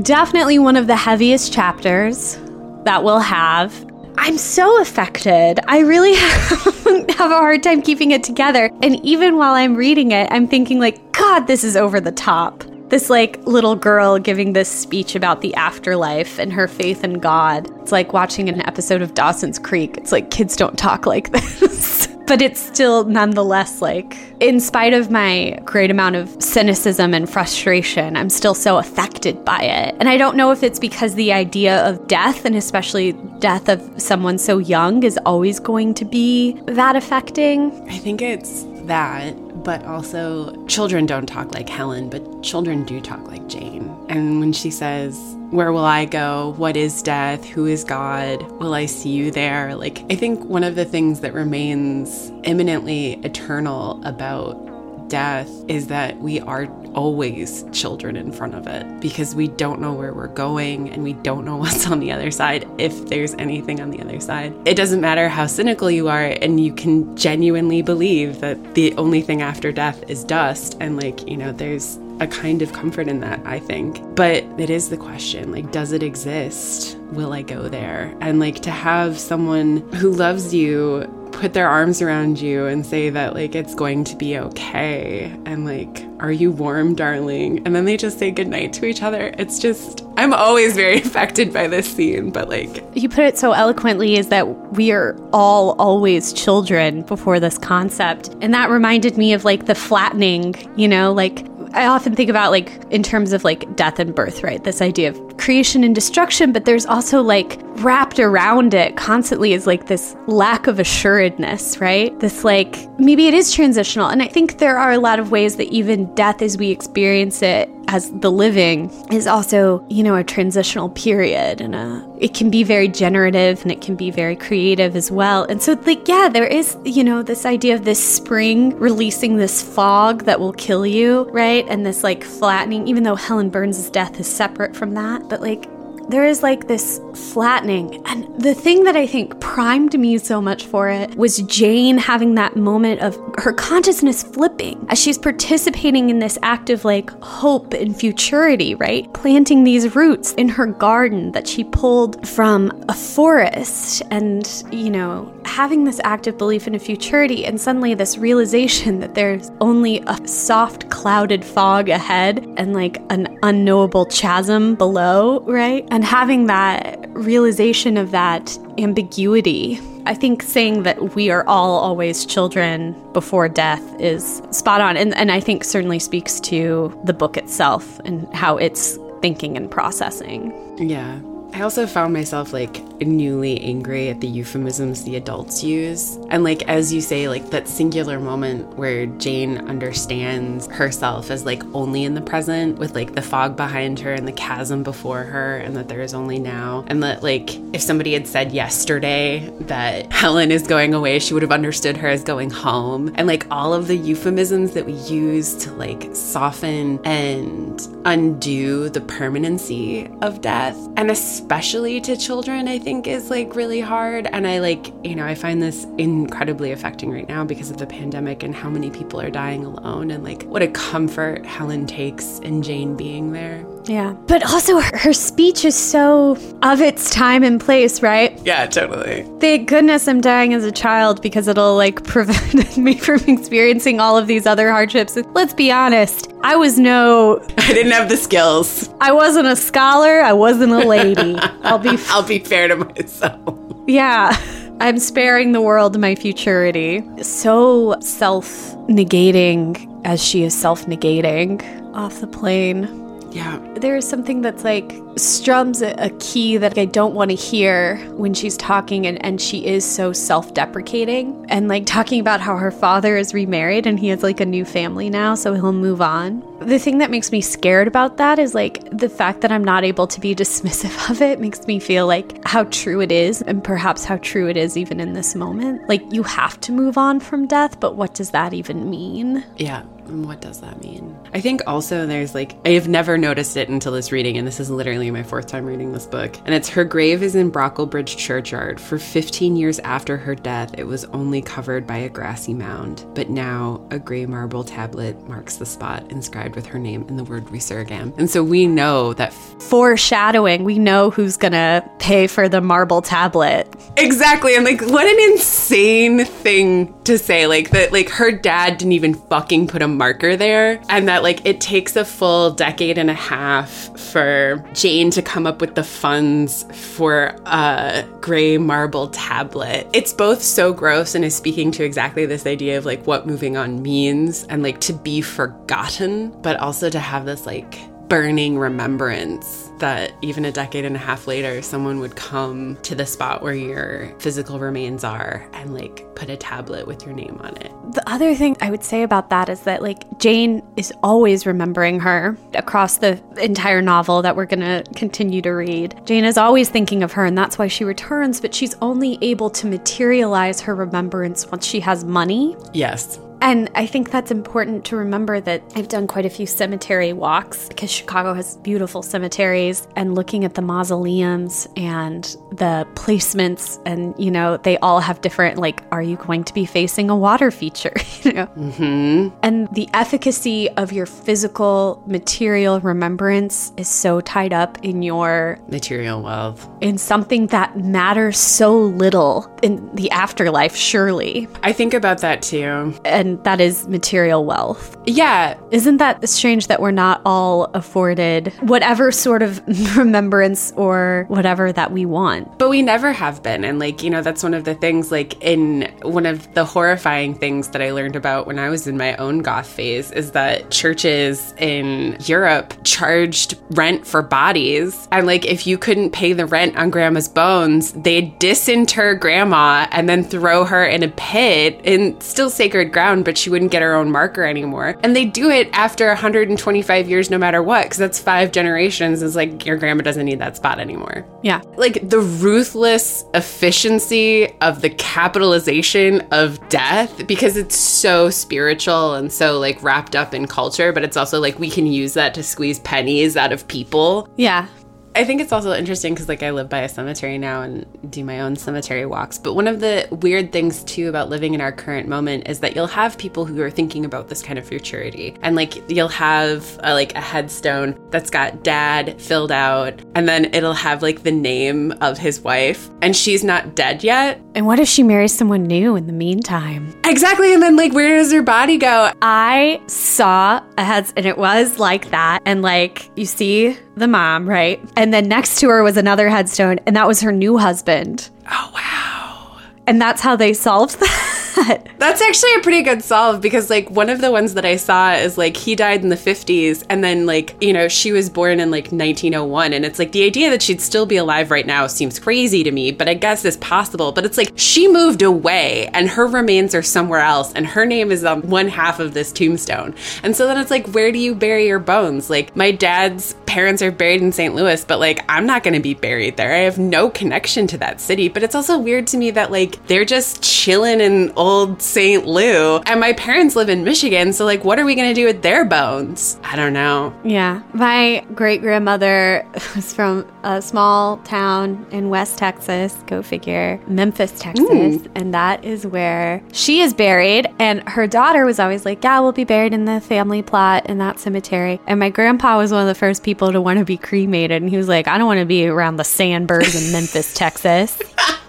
Definitely 0.00 0.58
one 0.58 0.76
of 0.76 0.86
the 0.86 0.96
heaviest 0.96 1.52
chapters 1.52 2.38
that 2.84 3.04
we'll 3.04 3.18
have. 3.18 3.86
I'm 4.16 4.38
so 4.38 4.80
affected. 4.80 5.60
I 5.66 5.80
really 5.80 6.14
have 7.14 7.30
a 7.30 7.36
hard 7.36 7.62
time 7.62 7.82
keeping 7.82 8.10
it 8.10 8.24
together. 8.24 8.70
And 8.82 9.04
even 9.04 9.36
while 9.36 9.52
I'm 9.52 9.74
reading 9.74 10.12
it, 10.12 10.28
I'm 10.30 10.48
thinking, 10.48 10.78
like, 10.78 11.12
God, 11.12 11.46
this 11.46 11.62
is 11.62 11.76
over 11.76 12.00
the 12.00 12.12
top. 12.12 12.64
This, 12.88 13.10
like, 13.10 13.38
little 13.46 13.76
girl 13.76 14.18
giving 14.18 14.54
this 14.54 14.68
speech 14.70 15.14
about 15.14 15.42
the 15.42 15.54
afterlife 15.54 16.38
and 16.38 16.52
her 16.52 16.68
faith 16.68 17.04
in 17.04 17.18
God. 17.18 17.70
It's 17.80 17.92
like 17.92 18.12
watching 18.12 18.48
an 18.48 18.66
episode 18.66 19.02
of 19.02 19.14
Dawson's 19.14 19.58
Creek. 19.58 19.96
It's 19.98 20.12
like 20.12 20.30
kids 20.30 20.56
don't 20.56 20.78
talk 20.78 21.06
like 21.06 21.30
this 21.60 22.08
but 22.32 22.40
it's 22.40 22.60
still 22.60 23.04
nonetheless 23.04 23.82
like, 23.82 24.16
in 24.40 24.58
spite 24.58 24.94
of 24.94 25.10
my 25.10 25.54
great 25.66 25.90
amount 25.90 26.16
of 26.16 26.34
cynicism 26.42 27.12
and 27.12 27.28
frustration, 27.28 28.16
I'm 28.16 28.30
still 28.30 28.54
so 28.54 28.78
affected 28.78 29.44
by 29.44 29.60
it. 29.60 29.94
And 30.00 30.08
I 30.08 30.16
don't 30.16 30.34
know 30.34 30.50
if 30.50 30.62
it's 30.62 30.78
because 30.78 31.14
the 31.14 31.30
idea 31.30 31.86
of 31.86 32.08
death, 32.08 32.46
and 32.46 32.56
especially 32.56 33.12
death 33.38 33.68
of 33.68 34.00
someone 34.00 34.38
so 34.38 34.56
young, 34.56 35.02
is 35.02 35.18
always 35.26 35.60
going 35.60 35.92
to 35.92 36.06
be 36.06 36.58
that 36.68 36.96
affecting. 36.96 37.70
I 37.90 37.98
think 37.98 38.22
it's 38.22 38.64
that, 38.84 39.34
but 39.62 39.84
also 39.84 40.56
children 40.68 41.04
don't 41.04 41.26
talk 41.26 41.52
like 41.52 41.68
Helen, 41.68 42.08
but 42.08 42.42
children 42.42 42.86
do 42.86 42.98
talk 43.02 43.28
like 43.28 43.46
Jane. 43.46 43.94
And 44.08 44.40
when 44.40 44.54
she 44.54 44.70
says, 44.70 45.36
where 45.52 45.70
will 45.70 45.84
I 45.84 46.06
go? 46.06 46.54
What 46.56 46.78
is 46.78 47.02
death? 47.02 47.44
Who 47.44 47.66
is 47.66 47.84
God? 47.84 48.40
Will 48.52 48.72
I 48.72 48.86
see 48.86 49.10
you 49.10 49.30
there? 49.30 49.74
Like, 49.74 50.02
I 50.10 50.16
think 50.16 50.42
one 50.46 50.64
of 50.64 50.76
the 50.76 50.86
things 50.86 51.20
that 51.20 51.34
remains 51.34 52.32
eminently 52.44 53.20
eternal 53.22 54.00
about 54.02 54.72
death 55.10 55.50
is 55.68 55.88
that 55.88 56.18
we 56.20 56.40
are 56.40 56.64
always 56.94 57.66
children 57.70 58.16
in 58.16 58.32
front 58.32 58.54
of 58.54 58.66
it 58.66 59.00
because 59.00 59.34
we 59.34 59.46
don't 59.46 59.78
know 59.78 59.92
where 59.92 60.14
we're 60.14 60.26
going 60.26 60.88
and 60.88 61.02
we 61.02 61.12
don't 61.12 61.44
know 61.44 61.56
what's 61.58 61.86
on 61.86 62.00
the 62.00 62.10
other 62.10 62.30
side 62.30 62.66
if 62.78 63.08
there's 63.10 63.34
anything 63.34 63.78
on 63.78 63.90
the 63.90 64.00
other 64.00 64.20
side. 64.20 64.54
It 64.64 64.74
doesn't 64.74 65.02
matter 65.02 65.28
how 65.28 65.46
cynical 65.46 65.90
you 65.90 66.08
are 66.08 66.34
and 66.40 66.64
you 66.64 66.72
can 66.72 67.14
genuinely 67.14 67.82
believe 67.82 68.40
that 68.40 68.74
the 68.74 68.94
only 68.94 69.20
thing 69.20 69.42
after 69.42 69.70
death 69.70 70.02
is 70.08 70.24
dust 70.24 70.78
and 70.80 70.96
like, 70.96 71.28
you 71.28 71.36
know, 71.36 71.52
there's 71.52 71.98
a 72.20 72.26
kind 72.26 72.62
of 72.62 72.72
comfort 72.72 73.08
in 73.08 73.20
that, 73.20 73.40
I 73.44 73.58
think. 73.58 74.00
But 74.14 74.44
it 74.58 74.70
is 74.70 74.88
the 74.88 74.96
question 74.96 75.52
like, 75.52 75.72
does 75.72 75.92
it 75.92 76.02
exist? 76.02 76.96
Will 77.12 77.32
I 77.32 77.42
go 77.42 77.68
there? 77.68 78.16
And 78.20 78.40
like 78.40 78.60
to 78.62 78.70
have 78.70 79.18
someone 79.18 79.78
who 79.94 80.10
loves 80.10 80.54
you 80.54 81.06
put 81.32 81.54
their 81.54 81.68
arms 81.68 82.00
around 82.00 82.40
you 82.40 82.66
and 82.66 82.86
say 82.86 83.10
that 83.10 83.34
like 83.34 83.54
it's 83.54 83.74
going 83.74 84.04
to 84.04 84.14
be 84.14 84.38
okay 84.38 85.24
and 85.46 85.64
like 85.64 86.06
are 86.20 86.30
you 86.30 86.52
warm 86.52 86.94
darling 86.94 87.60
and 87.66 87.74
then 87.74 87.84
they 87.84 87.96
just 87.96 88.18
say 88.18 88.30
goodnight 88.30 88.72
to 88.72 88.84
each 88.84 89.02
other 89.02 89.34
it's 89.38 89.58
just 89.58 90.04
i'm 90.16 90.32
always 90.32 90.76
very 90.76 90.98
affected 91.02 91.52
by 91.52 91.66
this 91.66 91.90
scene 91.90 92.30
but 92.30 92.48
like 92.48 92.84
you 92.94 93.08
put 93.08 93.24
it 93.24 93.36
so 93.38 93.52
eloquently 93.52 94.16
is 94.16 94.28
that 94.28 94.44
we 94.74 94.92
are 94.92 95.16
all 95.32 95.72
always 95.80 96.32
children 96.32 97.02
before 97.02 97.40
this 97.40 97.58
concept 97.58 98.28
and 98.40 98.54
that 98.54 98.70
reminded 98.70 99.16
me 99.16 99.32
of 99.32 99.44
like 99.44 99.66
the 99.66 99.74
flattening 99.74 100.54
you 100.76 100.86
know 100.86 101.12
like 101.12 101.46
I 101.74 101.86
often 101.86 102.14
think 102.14 102.28
about 102.28 102.50
like 102.50 102.70
in 102.90 103.02
terms 103.02 103.32
of 103.32 103.44
like 103.44 103.76
death 103.76 103.98
and 103.98 104.14
birth, 104.14 104.42
right? 104.42 104.62
This 104.62 104.82
idea 104.82 105.10
of 105.10 105.36
creation 105.38 105.84
and 105.84 105.94
destruction, 105.94 106.52
but 106.52 106.64
there's 106.64 106.84
also 106.86 107.22
like 107.22 107.58
wrapped 107.76 108.18
around 108.20 108.74
it 108.74 108.96
constantly 108.96 109.54
is 109.54 109.66
like 109.66 109.86
this 109.86 110.14
lack 110.26 110.66
of 110.66 110.78
assuredness, 110.78 111.78
right? 111.78 112.18
This 112.20 112.44
like 112.44 112.86
maybe 112.98 113.26
it 113.26 113.34
is 113.34 113.52
transitional. 113.52 114.08
And 114.08 114.22
I 114.22 114.28
think 114.28 114.58
there 114.58 114.78
are 114.78 114.92
a 114.92 114.98
lot 114.98 115.18
of 115.18 115.30
ways 115.30 115.56
that 115.56 115.68
even 115.68 116.14
death 116.14 116.42
as 116.42 116.58
we 116.58 116.70
experience 116.70 117.42
it 117.42 117.70
as 117.88 118.10
the 118.10 118.30
living 118.30 118.90
is 119.12 119.26
also, 119.26 119.84
you 119.88 120.02
know, 120.02 120.16
a 120.16 120.24
transitional 120.24 120.88
period 120.90 121.60
and 121.60 121.74
a 121.74 122.08
it 122.18 122.34
can 122.34 122.50
be 122.50 122.62
very 122.62 122.88
generative 122.88 123.62
and 123.62 123.72
it 123.72 123.80
can 123.80 123.96
be 123.96 124.10
very 124.10 124.36
creative 124.36 124.94
as 124.94 125.10
well. 125.10 125.44
And 125.44 125.60
so 125.62 125.72
like 125.84 126.06
yeah, 126.08 126.28
there 126.28 126.46
is, 126.46 126.76
you 126.84 127.04
know, 127.04 127.22
this 127.22 127.44
idea 127.44 127.74
of 127.74 127.84
this 127.84 128.02
spring 128.02 128.78
releasing 128.78 129.36
this 129.36 129.62
fog 129.62 130.24
that 130.24 130.40
will 130.40 130.52
kill 130.52 130.86
you, 130.86 131.24
right? 131.30 131.66
And 131.68 131.84
this 131.84 132.02
like 132.02 132.24
flattening 132.24 132.86
even 132.88 133.02
though 133.02 133.16
Helen 133.16 133.50
Burns' 133.50 133.90
death 133.90 134.18
is 134.20 134.26
separate 134.26 134.74
from 134.76 134.94
that, 134.94 135.28
but 135.28 135.40
like 135.40 135.68
there 136.08 136.24
is 136.24 136.42
like 136.42 136.68
this 136.68 137.00
flattening. 137.14 138.04
And 138.06 138.40
the 138.40 138.54
thing 138.54 138.84
that 138.84 138.96
I 138.96 139.06
think 139.06 139.40
primed 139.40 139.98
me 139.98 140.18
so 140.18 140.40
much 140.40 140.66
for 140.66 140.88
it 140.88 141.14
was 141.16 141.38
Jane 141.42 141.98
having 141.98 142.34
that 142.34 142.56
moment 142.56 143.00
of 143.00 143.18
her 143.38 143.52
consciousness 143.52 144.22
flipping 144.22 144.84
as 144.88 145.00
she's 145.00 145.18
participating 145.18 146.10
in 146.10 146.18
this 146.18 146.38
act 146.42 146.70
of 146.70 146.84
like 146.84 147.10
hope 147.22 147.74
and 147.74 147.98
futurity, 147.98 148.74
right? 148.74 149.12
Planting 149.14 149.64
these 149.64 149.94
roots 149.94 150.32
in 150.34 150.48
her 150.48 150.66
garden 150.66 151.32
that 151.32 151.46
she 151.46 151.64
pulled 151.64 152.26
from 152.26 152.70
a 152.88 152.94
forest 152.94 154.02
and, 154.10 154.64
you 154.70 154.90
know, 154.90 155.32
having 155.44 155.84
this 155.84 156.00
act 156.04 156.26
of 156.26 156.38
belief 156.38 156.66
in 156.66 156.74
a 156.74 156.78
futurity 156.78 157.44
and 157.44 157.60
suddenly 157.60 157.94
this 157.94 158.18
realization 158.18 159.00
that 159.00 159.14
there's 159.14 159.50
only 159.60 160.02
a 160.06 160.26
soft 160.26 160.88
clouded 160.90 161.44
fog 161.44 161.88
ahead 161.88 162.44
and 162.56 162.72
like 162.72 163.02
an 163.10 163.38
unknowable 163.42 164.06
chasm 164.06 164.74
below, 164.74 165.40
right? 165.40 165.86
And 165.92 166.06
having 166.06 166.46
that 166.46 167.06
realization 167.10 167.98
of 167.98 168.12
that 168.12 168.58
ambiguity. 168.78 169.78
I 170.06 170.14
think 170.14 170.42
saying 170.42 170.84
that 170.84 171.14
we 171.14 171.30
are 171.30 171.46
all 171.46 171.78
always 171.78 172.24
children 172.24 172.96
before 173.12 173.46
death 173.46 173.82
is 174.00 174.40
spot 174.50 174.80
on. 174.80 174.96
And, 174.96 175.14
and 175.14 175.30
I 175.30 175.38
think 175.38 175.64
certainly 175.64 175.98
speaks 175.98 176.40
to 176.40 176.98
the 177.04 177.12
book 177.12 177.36
itself 177.36 178.00
and 178.06 178.26
how 178.34 178.56
it's 178.56 178.98
thinking 179.20 179.54
and 179.54 179.70
processing. 179.70 180.50
Yeah. 180.78 181.20
I 181.54 181.60
also 181.60 181.86
found 181.86 182.14
myself 182.14 182.52
like 182.54 182.82
newly 183.02 183.60
angry 183.60 184.08
at 184.08 184.20
the 184.20 184.26
euphemisms 184.26 185.04
the 185.04 185.16
adults 185.16 185.62
use. 185.62 186.16
And 186.30 186.44
like, 186.44 186.62
as 186.68 186.92
you 186.92 187.00
say, 187.00 187.28
like 187.28 187.50
that 187.50 187.68
singular 187.68 188.18
moment 188.18 188.76
where 188.78 189.06
Jane 189.06 189.58
understands 189.68 190.66
herself 190.68 191.30
as 191.30 191.44
like 191.44 191.62
only 191.74 192.04
in 192.04 192.14
the 192.14 192.20
present 192.22 192.78
with 192.78 192.94
like 192.94 193.14
the 193.14 193.22
fog 193.22 193.56
behind 193.56 193.98
her 194.00 194.14
and 194.14 194.26
the 194.26 194.32
chasm 194.32 194.82
before 194.82 195.24
her, 195.24 195.58
and 195.58 195.76
that 195.76 195.88
there 195.88 196.00
is 196.00 196.14
only 196.14 196.38
now. 196.38 196.84
And 196.86 197.02
that 197.02 197.22
like, 197.22 197.54
if 197.74 197.82
somebody 197.82 198.14
had 198.14 198.26
said 198.26 198.52
yesterday 198.52 199.52
that 199.60 200.10
Helen 200.10 200.50
is 200.50 200.66
going 200.66 200.94
away, 200.94 201.18
she 201.18 201.34
would 201.34 201.42
have 201.42 201.52
understood 201.52 201.98
her 201.98 202.08
as 202.08 202.24
going 202.24 202.50
home. 202.50 203.12
And 203.16 203.26
like 203.26 203.46
all 203.50 203.74
of 203.74 203.88
the 203.88 203.96
euphemisms 203.96 204.72
that 204.72 204.86
we 204.86 204.94
use 204.94 205.54
to 205.64 205.72
like 205.72 206.14
soften 206.14 206.98
and 207.04 207.86
undo 208.06 208.88
the 208.88 209.02
permanency 209.02 210.08
of 210.22 210.40
death. 210.40 210.76
And 210.96 211.10
especially 211.10 211.41
especially 211.42 212.00
to 212.00 212.16
children, 212.16 212.68
I 212.68 212.78
think 212.78 213.08
is 213.08 213.28
like 213.28 213.56
really 213.56 213.80
hard. 213.80 214.28
And 214.28 214.46
I 214.46 214.60
like, 214.60 214.92
you 215.02 215.16
know, 215.16 215.26
I 215.26 215.34
find 215.34 215.60
this 215.60 215.84
incredibly 215.98 216.70
affecting 216.70 217.10
right 217.10 217.28
now 217.28 217.44
because 217.44 217.68
of 217.68 217.78
the 217.78 217.86
pandemic 217.86 218.44
and 218.44 218.54
how 218.54 218.70
many 218.70 218.90
people 218.90 219.20
are 219.20 219.28
dying 219.28 219.64
alone 219.64 220.12
and 220.12 220.22
like 220.22 220.44
what 220.44 220.62
a 220.62 220.68
comfort 220.68 221.44
Helen 221.44 221.86
takes 221.86 222.38
in 222.38 222.62
Jane 222.62 222.96
being 222.96 223.32
there. 223.32 223.66
Yeah. 223.86 224.12
But 224.26 224.44
also, 224.44 224.80
her, 224.80 224.96
her, 224.96 225.12
speech 225.12 225.64
is 225.64 225.76
so 225.76 226.36
of 226.62 226.80
its 226.80 227.10
time 227.10 227.42
and 227.42 227.60
place, 227.60 228.02
right? 228.02 228.38
Yeah, 228.44 228.66
totally. 228.66 229.26
Thank 229.40 229.68
goodness 229.68 230.06
I'm 230.06 230.20
dying 230.20 230.54
as 230.54 230.64
a 230.64 230.72
child 230.72 231.20
because 231.20 231.48
it'll 231.48 231.76
like 231.76 232.04
prevent 232.04 232.76
me 232.76 232.96
from 232.96 233.20
experiencing 233.26 234.00
all 234.00 234.16
of 234.16 234.26
these 234.26 234.46
other 234.46 234.70
hardships. 234.70 235.16
Let's 235.34 235.54
be 235.54 235.72
honest, 235.72 236.32
I 236.42 236.56
was 236.56 236.78
no. 236.78 237.44
I 237.58 237.72
didn't 237.72 237.92
have 237.92 238.08
the 238.08 238.16
skills. 238.16 238.88
I 239.00 239.12
wasn't 239.12 239.48
a 239.48 239.56
scholar. 239.56 240.20
I 240.20 240.32
wasn't 240.32 240.72
a 240.72 240.86
lady. 240.86 241.36
I'll 241.62 241.78
be. 241.78 241.90
F- 241.90 242.10
I'll 242.10 242.26
be 242.26 242.38
fair 242.38 242.68
to 242.68 242.76
myself. 242.76 243.58
Yeah. 243.86 244.36
I'm 244.80 244.98
sparing 244.98 245.52
the 245.52 245.60
world 245.60 245.98
my 245.98 246.14
futurity. 246.14 247.04
So 247.22 247.96
self 248.00 248.46
negating 248.88 249.88
as 250.04 250.22
she 250.22 250.42
is 250.42 250.58
self 250.58 250.86
negating 250.86 251.62
off 251.94 252.20
the 252.20 252.26
plane. 252.26 253.01
Yeah. 253.32 253.58
There 253.76 253.96
is 253.96 254.06
something 254.08 254.42
that's 254.42 254.62
like 254.62 254.94
strums 255.16 255.82
a, 255.82 255.94
a 255.98 256.10
key 256.18 256.56
that 256.58 256.78
I 256.78 256.84
don't 256.84 257.14
want 257.14 257.30
to 257.30 257.36
hear 257.36 257.96
when 258.12 258.34
she's 258.34 258.56
talking, 258.56 259.06
and, 259.06 259.24
and 259.24 259.40
she 259.40 259.66
is 259.66 259.84
so 259.84 260.12
self 260.12 260.54
deprecating 260.54 261.46
and 261.48 261.68
like 261.68 261.86
talking 261.86 262.20
about 262.20 262.40
how 262.40 262.56
her 262.56 262.70
father 262.70 263.16
is 263.16 263.34
remarried 263.34 263.86
and 263.86 263.98
he 263.98 264.08
has 264.08 264.22
like 264.22 264.40
a 264.40 264.46
new 264.46 264.64
family 264.64 265.08
now, 265.10 265.34
so 265.34 265.54
he'll 265.54 265.72
move 265.72 266.02
on. 266.02 266.42
The 266.60 266.78
thing 266.78 266.98
that 266.98 267.10
makes 267.10 267.32
me 267.32 267.40
scared 267.40 267.88
about 267.88 268.18
that 268.18 268.38
is 268.38 268.54
like 268.54 268.88
the 268.96 269.08
fact 269.08 269.40
that 269.40 269.50
I'm 269.50 269.64
not 269.64 269.84
able 269.84 270.06
to 270.06 270.20
be 270.20 270.34
dismissive 270.42 271.10
of 271.10 271.20
it 271.22 271.40
makes 271.40 271.66
me 271.66 271.78
feel 271.78 272.06
like 272.06 272.44
how 272.46 272.64
true 272.64 273.00
it 273.00 273.10
is, 273.10 273.42
and 273.42 273.64
perhaps 273.64 274.04
how 274.04 274.18
true 274.18 274.48
it 274.48 274.56
is 274.56 274.76
even 274.76 275.00
in 275.00 275.14
this 275.14 275.34
moment. 275.34 275.88
Like 275.88 276.02
you 276.12 276.22
have 276.22 276.60
to 276.60 276.72
move 276.72 276.98
on 276.98 277.20
from 277.20 277.46
death, 277.46 277.80
but 277.80 277.96
what 277.96 278.14
does 278.14 278.30
that 278.30 278.52
even 278.52 278.90
mean? 278.90 279.44
Yeah. 279.56 279.84
What 280.06 280.40
does 280.40 280.60
that 280.60 280.82
mean? 280.82 281.16
I 281.32 281.40
think 281.40 281.62
also 281.66 282.06
there's 282.06 282.34
like, 282.34 282.54
I 282.66 282.70
have 282.70 282.88
never 282.88 283.16
noticed 283.16 283.56
it 283.56 283.68
until 283.68 283.92
this 283.92 284.12
reading, 284.12 284.36
and 284.36 284.46
this 284.46 284.60
is 284.60 284.70
literally 284.70 285.10
my 285.10 285.22
fourth 285.22 285.46
time 285.46 285.64
reading 285.64 285.92
this 285.92 286.06
book. 286.06 286.36
And 286.44 286.54
it's 286.54 286.68
her 286.70 286.84
grave 286.84 287.22
is 287.22 287.34
in 287.34 287.50
Brocklebridge 287.50 288.16
Churchyard. 288.16 288.80
For 288.80 288.98
15 288.98 289.56
years 289.56 289.78
after 289.80 290.16
her 290.16 290.34
death, 290.34 290.74
it 290.76 290.84
was 290.84 291.04
only 291.06 291.40
covered 291.40 291.86
by 291.86 291.98
a 291.98 292.08
grassy 292.08 292.52
mound. 292.52 293.06
But 293.14 293.30
now 293.30 293.86
a 293.90 293.98
gray 293.98 294.26
marble 294.26 294.64
tablet 294.64 295.20
marks 295.28 295.56
the 295.56 295.66
spot 295.66 296.10
inscribed 296.10 296.56
with 296.56 296.66
her 296.66 296.78
name 296.78 297.06
and 297.08 297.18
the 297.18 297.24
word 297.24 297.46
resurgam. 297.46 298.16
And 298.18 298.28
so 298.28 298.42
we 298.42 298.66
know 298.66 299.14
that. 299.14 299.32
Foreshadowing, 299.32 300.64
we 300.64 300.78
know 300.78 301.10
who's 301.10 301.36
gonna 301.36 301.88
pay 301.98 302.26
for 302.26 302.48
the 302.48 302.60
marble 302.60 303.02
tablet. 303.02 303.72
Exactly. 303.96 304.56
I'm 304.56 304.64
like, 304.64 304.80
what 304.80 305.06
an 305.06 305.32
insane 305.32 306.24
thing 306.24 306.92
to 307.04 307.18
say. 307.18 307.46
Like, 307.46 307.70
that, 307.70 307.92
like, 307.92 308.08
her 308.10 308.32
dad 308.32 308.78
didn't 308.78 308.92
even 308.92 309.14
fucking 309.14 309.68
put 309.68 309.82
a 309.82 309.88
marker 309.96 310.36
there 310.36 310.80
and 310.88 311.08
that 311.08 311.22
like 311.22 311.44
it 311.46 311.60
takes 311.60 311.96
a 311.96 312.04
full 312.04 312.50
decade 312.50 312.98
and 312.98 313.10
a 313.10 313.14
half 313.14 313.70
for 313.98 314.64
Jane 314.74 315.10
to 315.12 315.22
come 315.22 315.46
up 315.46 315.60
with 315.60 315.74
the 315.74 315.84
funds 315.84 316.64
for 316.72 317.36
a 317.46 318.04
gray 318.20 318.58
marble 318.58 319.08
tablet. 319.08 319.88
It's 319.92 320.12
both 320.12 320.42
so 320.42 320.72
gross 320.72 321.14
and 321.14 321.24
is 321.24 321.34
speaking 321.34 321.70
to 321.72 321.84
exactly 321.84 322.26
this 322.26 322.46
idea 322.46 322.78
of 322.78 322.84
like 322.84 323.06
what 323.06 323.26
moving 323.26 323.56
on 323.56 323.82
means 323.82 324.44
and 324.44 324.62
like 324.62 324.80
to 324.80 324.92
be 324.92 325.20
forgotten, 325.20 326.30
but 326.42 326.56
also 326.58 326.90
to 326.90 326.98
have 326.98 327.24
this 327.24 327.46
like 327.46 327.78
burning 328.08 328.58
remembrance 328.58 329.61
that 329.82 330.12
even 330.22 330.44
a 330.44 330.52
decade 330.52 330.84
and 330.84 330.96
a 330.96 330.98
half 330.98 331.26
later, 331.26 331.60
someone 331.60 332.00
would 332.00 332.16
come 332.16 332.76
to 332.82 332.94
the 332.94 333.04
spot 333.04 333.42
where 333.42 333.52
your 333.54 334.14
physical 334.18 334.58
remains 334.58 335.04
are 335.04 335.46
and 335.52 335.74
like 335.74 336.06
put 336.14 336.30
a 336.30 336.36
tablet 336.36 336.86
with 336.86 337.04
your 337.04 337.14
name 337.14 337.38
on 337.42 337.56
it. 337.58 337.70
The 337.92 338.08
other 338.08 338.34
thing 338.34 338.56
I 338.60 338.70
would 338.70 338.84
say 338.84 339.02
about 339.02 339.28
that 339.30 339.48
is 339.48 339.60
that 339.62 339.82
like 339.82 340.18
Jane 340.18 340.62
is 340.76 340.92
always 341.02 341.46
remembering 341.46 342.00
her 342.00 342.38
across 342.54 342.98
the 342.98 343.20
entire 343.42 343.82
novel 343.82 344.22
that 344.22 344.36
we're 344.36 344.46
going 344.46 344.60
to 344.60 344.84
continue 344.94 345.42
to 345.42 345.50
read. 345.50 346.00
Jane 346.06 346.24
is 346.24 346.38
always 346.38 346.70
thinking 346.70 347.02
of 347.02 347.12
her, 347.12 347.24
and 347.24 347.36
that's 347.36 347.58
why 347.58 347.66
she 347.66 347.84
returns, 347.84 348.40
but 348.40 348.54
she's 348.54 348.74
only 348.80 349.18
able 349.20 349.50
to 349.50 349.66
materialize 349.66 350.60
her 350.60 350.74
remembrance 350.74 351.46
once 351.48 351.66
she 351.66 351.80
has 351.80 352.04
money. 352.04 352.56
Yes. 352.72 353.18
And 353.42 353.68
I 353.74 353.86
think 353.86 354.12
that's 354.12 354.30
important 354.30 354.84
to 354.86 354.96
remember 354.96 355.40
that 355.40 355.62
I've 355.74 355.88
done 355.88 356.06
quite 356.06 356.24
a 356.24 356.30
few 356.30 356.46
cemetery 356.46 357.12
walks 357.12 357.68
because 357.68 357.90
Chicago 357.90 358.34
has 358.34 358.56
beautiful 358.58 359.02
cemeteries. 359.02 359.88
And 359.96 360.14
looking 360.14 360.44
at 360.44 360.54
the 360.54 360.62
mausoleums 360.62 361.66
and 361.76 362.24
the 362.52 362.86
placements 362.94 363.80
and 363.86 364.14
you 364.18 364.30
know 364.30 364.58
they 364.58 364.76
all 364.78 365.00
have 365.00 365.20
different 365.22 365.58
like 365.58 365.82
are 365.90 366.02
you 366.02 366.16
going 366.16 366.44
to 366.44 366.52
be 366.52 366.66
facing 366.66 367.08
a 367.10 367.16
water 367.16 367.50
feature 367.50 367.94
you 368.22 368.32
know? 368.32 368.46
Mm-hmm. 368.46 369.28
and 369.42 369.68
the 369.72 369.88
efficacy 369.94 370.68
of 370.70 370.92
your 370.92 371.06
physical 371.06 372.02
material 372.06 372.78
remembrance 372.80 373.72
is 373.76 373.88
so 373.88 374.20
tied 374.20 374.52
up 374.52 374.78
in 374.82 375.02
your 375.02 375.58
material 375.68 376.22
wealth. 376.22 376.68
in 376.80 376.98
something 376.98 377.46
that 377.48 377.78
matters 377.78 378.38
so 378.38 378.78
little 378.78 379.50
in 379.62 379.94
the 379.94 380.10
afterlife 380.10 380.76
surely. 380.76 381.48
I 381.62 381.72
think 381.72 381.94
about 381.94 382.18
that 382.20 382.42
too. 382.42 382.94
And 383.04 383.31
that 383.44 383.60
is 383.60 383.86
material 383.88 384.44
wealth. 384.44 384.96
Yeah. 385.06 385.58
Isn't 385.70 385.98
that 385.98 386.28
strange 386.28 386.66
that 386.68 386.80
we're 386.80 386.90
not 386.90 387.20
all 387.24 387.64
afforded 387.74 388.52
whatever 388.60 389.12
sort 389.12 389.42
of 389.42 389.62
remembrance 389.96 390.72
or 390.76 391.24
whatever 391.28 391.72
that 391.72 391.92
we 391.92 392.06
want? 392.06 392.58
But 392.58 392.68
we 392.68 392.82
never 392.82 393.12
have 393.12 393.42
been. 393.42 393.64
And, 393.64 393.78
like, 393.78 394.02
you 394.02 394.10
know, 394.10 394.22
that's 394.22 394.42
one 394.42 394.54
of 394.54 394.64
the 394.64 394.74
things, 394.74 395.10
like, 395.10 395.42
in 395.42 395.92
one 396.02 396.26
of 396.26 396.52
the 396.54 396.64
horrifying 396.64 397.34
things 397.34 397.68
that 397.68 397.82
I 397.82 397.92
learned 397.92 398.16
about 398.16 398.46
when 398.46 398.58
I 398.58 398.68
was 398.68 398.86
in 398.86 398.96
my 398.96 399.16
own 399.16 399.40
goth 399.40 399.66
phase 399.66 400.10
is 400.12 400.32
that 400.32 400.70
churches 400.70 401.54
in 401.58 402.16
Europe 402.20 402.74
charged 402.84 403.58
rent 403.70 404.06
for 404.06 404.22
bodies. 404.22 405.08
And, 405.10 405.26
like, 405.26 405.44
if 405.44 405.66
you 405.66 405.78
couldn't 405.78 406.10
pay 406.10 406.32
the 406.32 406.46
rent 406.46 406.76
on 406.76 406.90
grandma's 406.90 407.28
bones, 407.28 407.92
they'd 407.92 408.38
disinter 408.38 409.14
grandma 409.14 409.86
and 409.90 410.08
then 410.08 410.24
throw 410.24 410.64
her 410.64 410.84
in 410.84 411.02
a 411.02 411.08
pit 411.08 411.80
in 411.84 412.20
still 412.20 412.50
sacred 412.50 412.92
ground 412.92 413.21
own, 413.22 413.24
but 413.24 413.38
she 413.38 413.50
wouldn't 413.50 413.70
get 413.70 413.82
her 413.82 413.94
own 413.94 414.10
marker 414.10 414.44
anymore. 414.44 414.96
And 415.02 415.14
they 415.16 415.24
do 415.24 415.50
it 415.50 415.68
after 415.72 416.08
125 416.08 417.08
years, 417.08 417.30
no 417.30 417.38
matter 417.38 417.62
what, 417.62 417.84
because 417.84 417.98
that's 417.98 418.20
five 418.20 418.52
generations. 418.52 419.22
It's 419.22 419.36
like 419.36 419.64
your 419.64 419.76
grandma 419.76 420.02
doesn't 420.02 420.24
need 420.24 420.40
that 420.40 420.56
spot 420.56 420.78
anymore. 420.78 421.26
Yeah. 421.42 421.62
Like 421.76 422.08
the 422.08 422.20
ruthless 422.20 423.24
efficiency 423.34 424.52
of 424.60 424.82
the 424.82 424.90
capitalization 424.90 426.20
of 426.30 426.68
death, 426.68 427.26
because 427.26 427.56
it's 427.56 427.76
so 427.76 428.30
spiritual 428.30 429.14
and 429.14 429.32
so 429.32 429.58
like 429.58 429.82
wrapped 429.82 430.16
up 430.16 430.34
in 430.34 430.46
culture, 430.46 430.92
but 430.92 431.04
it's 431.04 431.16
also 431.16 431.40
like 431.40 431.58
we 431.58 431.70
can 431.70 431.86
use 431.86 432.14
that 432.14 432.34
to 432.34 432.42
squeeze 432.42 432.80
pennies 432.80 433.36
out 433.36 433.52
of 433.52 433.66
people. 433.68 434.28
Yeah. 434.36 434.66
I 435.14 435.24
think 435.24 435.42
it's 435.42 435.52
also 435.52 435.72
interesting 435.74 436.14
because 436.14 436.28
like 436.28 436.42
I 436.42 436.50
live 436.50 436.68
by 436.70 436.80
a 436.80 436.88
cemetery 436.88 437.36
now 437.36 437.60
and 437.60 437.86
do 438.10 438.24
my 438.24 438.40
own 438.40 438.56
cemetery 438.56 439.04
walks. 439.04 439.36
But 439.36 439.54
one 439.54 439.68
of 439.68 439.80
the 439.80 440.08
weird 440.10 440.52
things 440.52 440.82
too 440.84 441.08
about 441.08 441.28
living 441.28 441.52
in 441.52 441.60
our 441.60 441.72
current 441.72 442.08
moment 442.08 442.48
is 442.48 442.60
that 442.60 442.74
you'll 442.74 442.86
have 442.86 443.18
people 443.18 443.44
who 443.44 443.60
are 443.60 443.70
thinking 443.70 444.06
about 444.06 444.28
this 444.28 444.42
kind 444.42 444.58
of 444.58 444.66
futurity, 444.66 445.34
and 445.42 445.54
like 445.54 445.90
you'll 445.90 446.08
have 446.08 446.78
a, 446.82 446.94
like 446.94 447.14
a 447.14 447.20
headstone 447.20 447.98
that's 448.10 448.30
got 448.30 448.62
dad 448.64 449.20
filled 449.20 449.52
out, 449.52 450.00
and 450.14 450.26
then 450.28 450.46
it'll 450.54 450.72
have 450.72 451.02
like 451.02 451.22
the 451.24 451.32
name 451.32 451.92
of 452.00 452.16
his 452.16 452.40
wife, 452.40 452.88
and 453.02 453.14
she's 453.14 453.44
not 453.44 453.74
dead 453.74 454.02
yet. 454.02 454.40
And 454.54 454.66
what 454.66 454.78
if 454.78 454.88
she 454.88 455.02
marries 455.02 455.34
someone 455.34 455.64
new 455.64 455.96
in 455.96 456.06
the 456.06 456.12
meantime? 456.12 456.94
Exactly, 457.04 457.52
and 457.52 457.62
then 457.62 457.76
like 457.76 457.92
where 457.92 458.16
does 458.16 458.32
her 458.32 458.42
body 458.42 458.78
go? 458.78 459.12
I 459.20 459.82
saw 459.88 460.62
a 460.78 460.84
heads 460.84 461.12
and 461.16 461.26
it 461.26 461.36
was 461.36 461.78
like 461.78 462.10
that. 462.10 462.40
And 462.46 462.62
like 462.62 463.10
you 463.16 463.26
see 463.26 463.76
the 463.96 464.08
mom, 464.08 464.48
right? 464.48 464.80
And 464.96 465.01
then 465.10 465.26
next 465.26 465.58
to 465.60 465.70
her 465.70 465.82
was 465.82 465.96
another 465.96 466.28
headstone, 466.28 466.80
and 466.84 466.94
that 466.96 467.08
was 467.08 467.22
her 467.22 467.32
new 467.32 467.56
husband. 467.56 468.28
Oh 468.50 468.70
wow. 468.74 469.58
And 469.86 470.00
that's 470.00 470.20
how 470.20 470.36
they 470.36 470.52
solved 470.52 471.00
that. 471.00 471.88
That's 471.98 472.20
actually 472.20 472.54
a 472.54 472.60
pretty 472.60 472.82
good 472.82 473.02
solve 473.02 473.40
because, 473.40 473.70
like, 473.70 473.90
one 473.90 474.08
of 474.08 474.20
the 474.20 474.30
ones 474.30 474.54
that 474.54 474.64
I 474.64 474.76
saw 474.76 475.12
is 475.12 475.38
like 475.38 475.56
he 475.56 475.74
died 475.74 476.02
in 476.02 476.08
the 476.08 476.16
50s, 476.16 476.84
and 476.88 477.02
then, 477.02 477.26
like, 477.26 477.56
you 477.60 477.72
know, 477.72 477.88
she 477.88 478.12
was 478.12 478.30
born 478.30 478.60
in 478.60 478.70
like 478.70 478.86
1901. 478.86 479.72
And 479.72 479.84
it's 479.84 479.98
like 479.98 480.12
the 480.12 480.24
idea 480.24 480.50
that 480.50 480.62
she'd 480.62 480.80
still 480.80 481.06
be 481.06 481.16
alive 481.16 481.50
right 481.50 481.66
now 481.66 481.86
seems 481.86 482.18
crazy 482.18 482.62
to 482.64 482.70
me, 482.70 482.90
but 482.90 483.08
I 483.08 483.14
guess 483.14 483.44
it's 483.44 483.56
possible. 483.58 484.12
But 484.12 484.24
it's 484.24 484.36
like 484.36 484.52
she 484.56 484.88
moved 484.88 485.22
away 485.22 485.88
and 485.88 486.08
her 486.08 486.26
remains 486.26 486.74
are 486.74 486.82
somewhere 486.82 487.20
else, 487.20 487.52
and 487.52 487.66
her 487.66 487.86
name 487.86 488.10
is 488.10 488.24
on 488.24 488.42
one 488.42 488.68
half 488.68 489.00
of 489.00 489.14
this 489.14 489.32
tombstone. 489.32 489.94
And 490.22 490.36
so 490.36 490.46
then 490.46 490.58
it's 490.58 490.70
like, 490.70 490.88
where 490.88 491.12
do 491.12 491.18
you 491.18 491.34
bury 491.34 491.66
your 491.66 491.78
bones? 491.78 492.30
Like, 492.30 492.56
my 492.56 492.70
dad's 492.70 493.34
parents 493.52 493.82
are 493.82 493.92
buried 493.92 494.22
in 494.22 494.32
St. 494.32 494.54
Louis, 494.54 494.82
but 494.82 494.98
like, 494.98 495.22
I'm 495.28 495.44
not 495.44 495.62
going 495.62 495.74
to 495.74 495.80
be 495.80 495.92
buried 495.92 496.38
there. 496.38 496.54
I 496.54 496.60
have 496.60 496.78
no 496.78 497.10
connection 497.10 497.66
to 497.66 497.78
that 497.78 498.00
city. 498.00 498.28
But 498.28 498.42
it's 498.42 498.54
also 498.54 498.78
weird 498.78 499.06
to 499.08 499.18
me 499.18 499.30
that, 499.32 499.52
like, 499.52 499.86
they're 499.88 500.06
just 500.06 500.42
chilling 500.42 501.02
in 501.02 501.34
old 501.36 501.82
St. 501.82 502.26
Lou, 502.26 502.78
and 502.86 502.98
my 502.98 503.12
parents 503.12 503.54
live 503.54 503.68
in 503.68 503.84
Michigan. 503.84 504.32
So, 504.32 504.46
like, 504.46 504.64
what 504.64 504.78
are 504.78 504.86
we 504.86 504.94
going 504.94 505.08
to 505.08 505.14
do 505.14 505.26
with 505.26 505.42
their 505.42 505.66
bones? 505.66 506.38
I 506.42 506.56
don't 506.56 506.72
know. 506.72 507.14
Yeah. 507.24 507.62
My 507.74 508.24
great 508.34 508.62
grandmother 508.62 509.46
was 509.76 509.92
from 509.92 510.26
a 510.44 510.62
small 510.62 511.18
town 511.18 511.86
in 511.90 512.08
West 512.08 512.38
Texas, 512.38 512.96
go 513.06 513.20
figure, 513.22 513.78
Memphis, 513.86 514.32
Texas. 514.38 515.02
Hmm. 515.02 515.12
And 515.14 515.34
that 515.34 515.62
is 515.62 515.86
where 515.86 516.42
she 516.54 516.80
is 516.80 516.94
buried. 516.94 517.52
And 517.58 517.86
her 517.86 518.06
daughter 518.06 518.46
was 518.46 518.58
always 518.58 518.86
like, 518.86 519.04
Yeah, 519.04 519.20
we'll 519.20 519.32
be 519.32 519.44
buried 519.44 519.74
in 519.74 519.84
the 519.84 520.00
family 520.00 520.40
plot 520.40 520.86
in 520.86 520.96
that 520.98 521.20
cemetery. 521.20 521.80
And 521.86 522.00
my 522.00 522.08
grandpa 522.08 522.56
was 522.56 522.72
one 522.72 522.80
of 522.80 522.88
the 522.88 522.98
first 522.98 523.22
people 523.22 523.41
to 523.50 523.60
want 523.60 523.78
to 523.78 523.84
be 523.84 523.96
cremated. 523.96 524.62
And 524.62 524.70
he 524.70 524.76
was 524.76 524.88
like, 524.88 525.08
I 525.08 525.18
don't 525.18 525.26
want 525.26 525.40
to 525.40 525.46
be 525.46 525.66
around 525.66 525.96
the 525.96 526.04
sandbirds 526.04 526.86
in 526.86 526.92
Memphis, 526.92 527.34
Texas. 527.34 527.98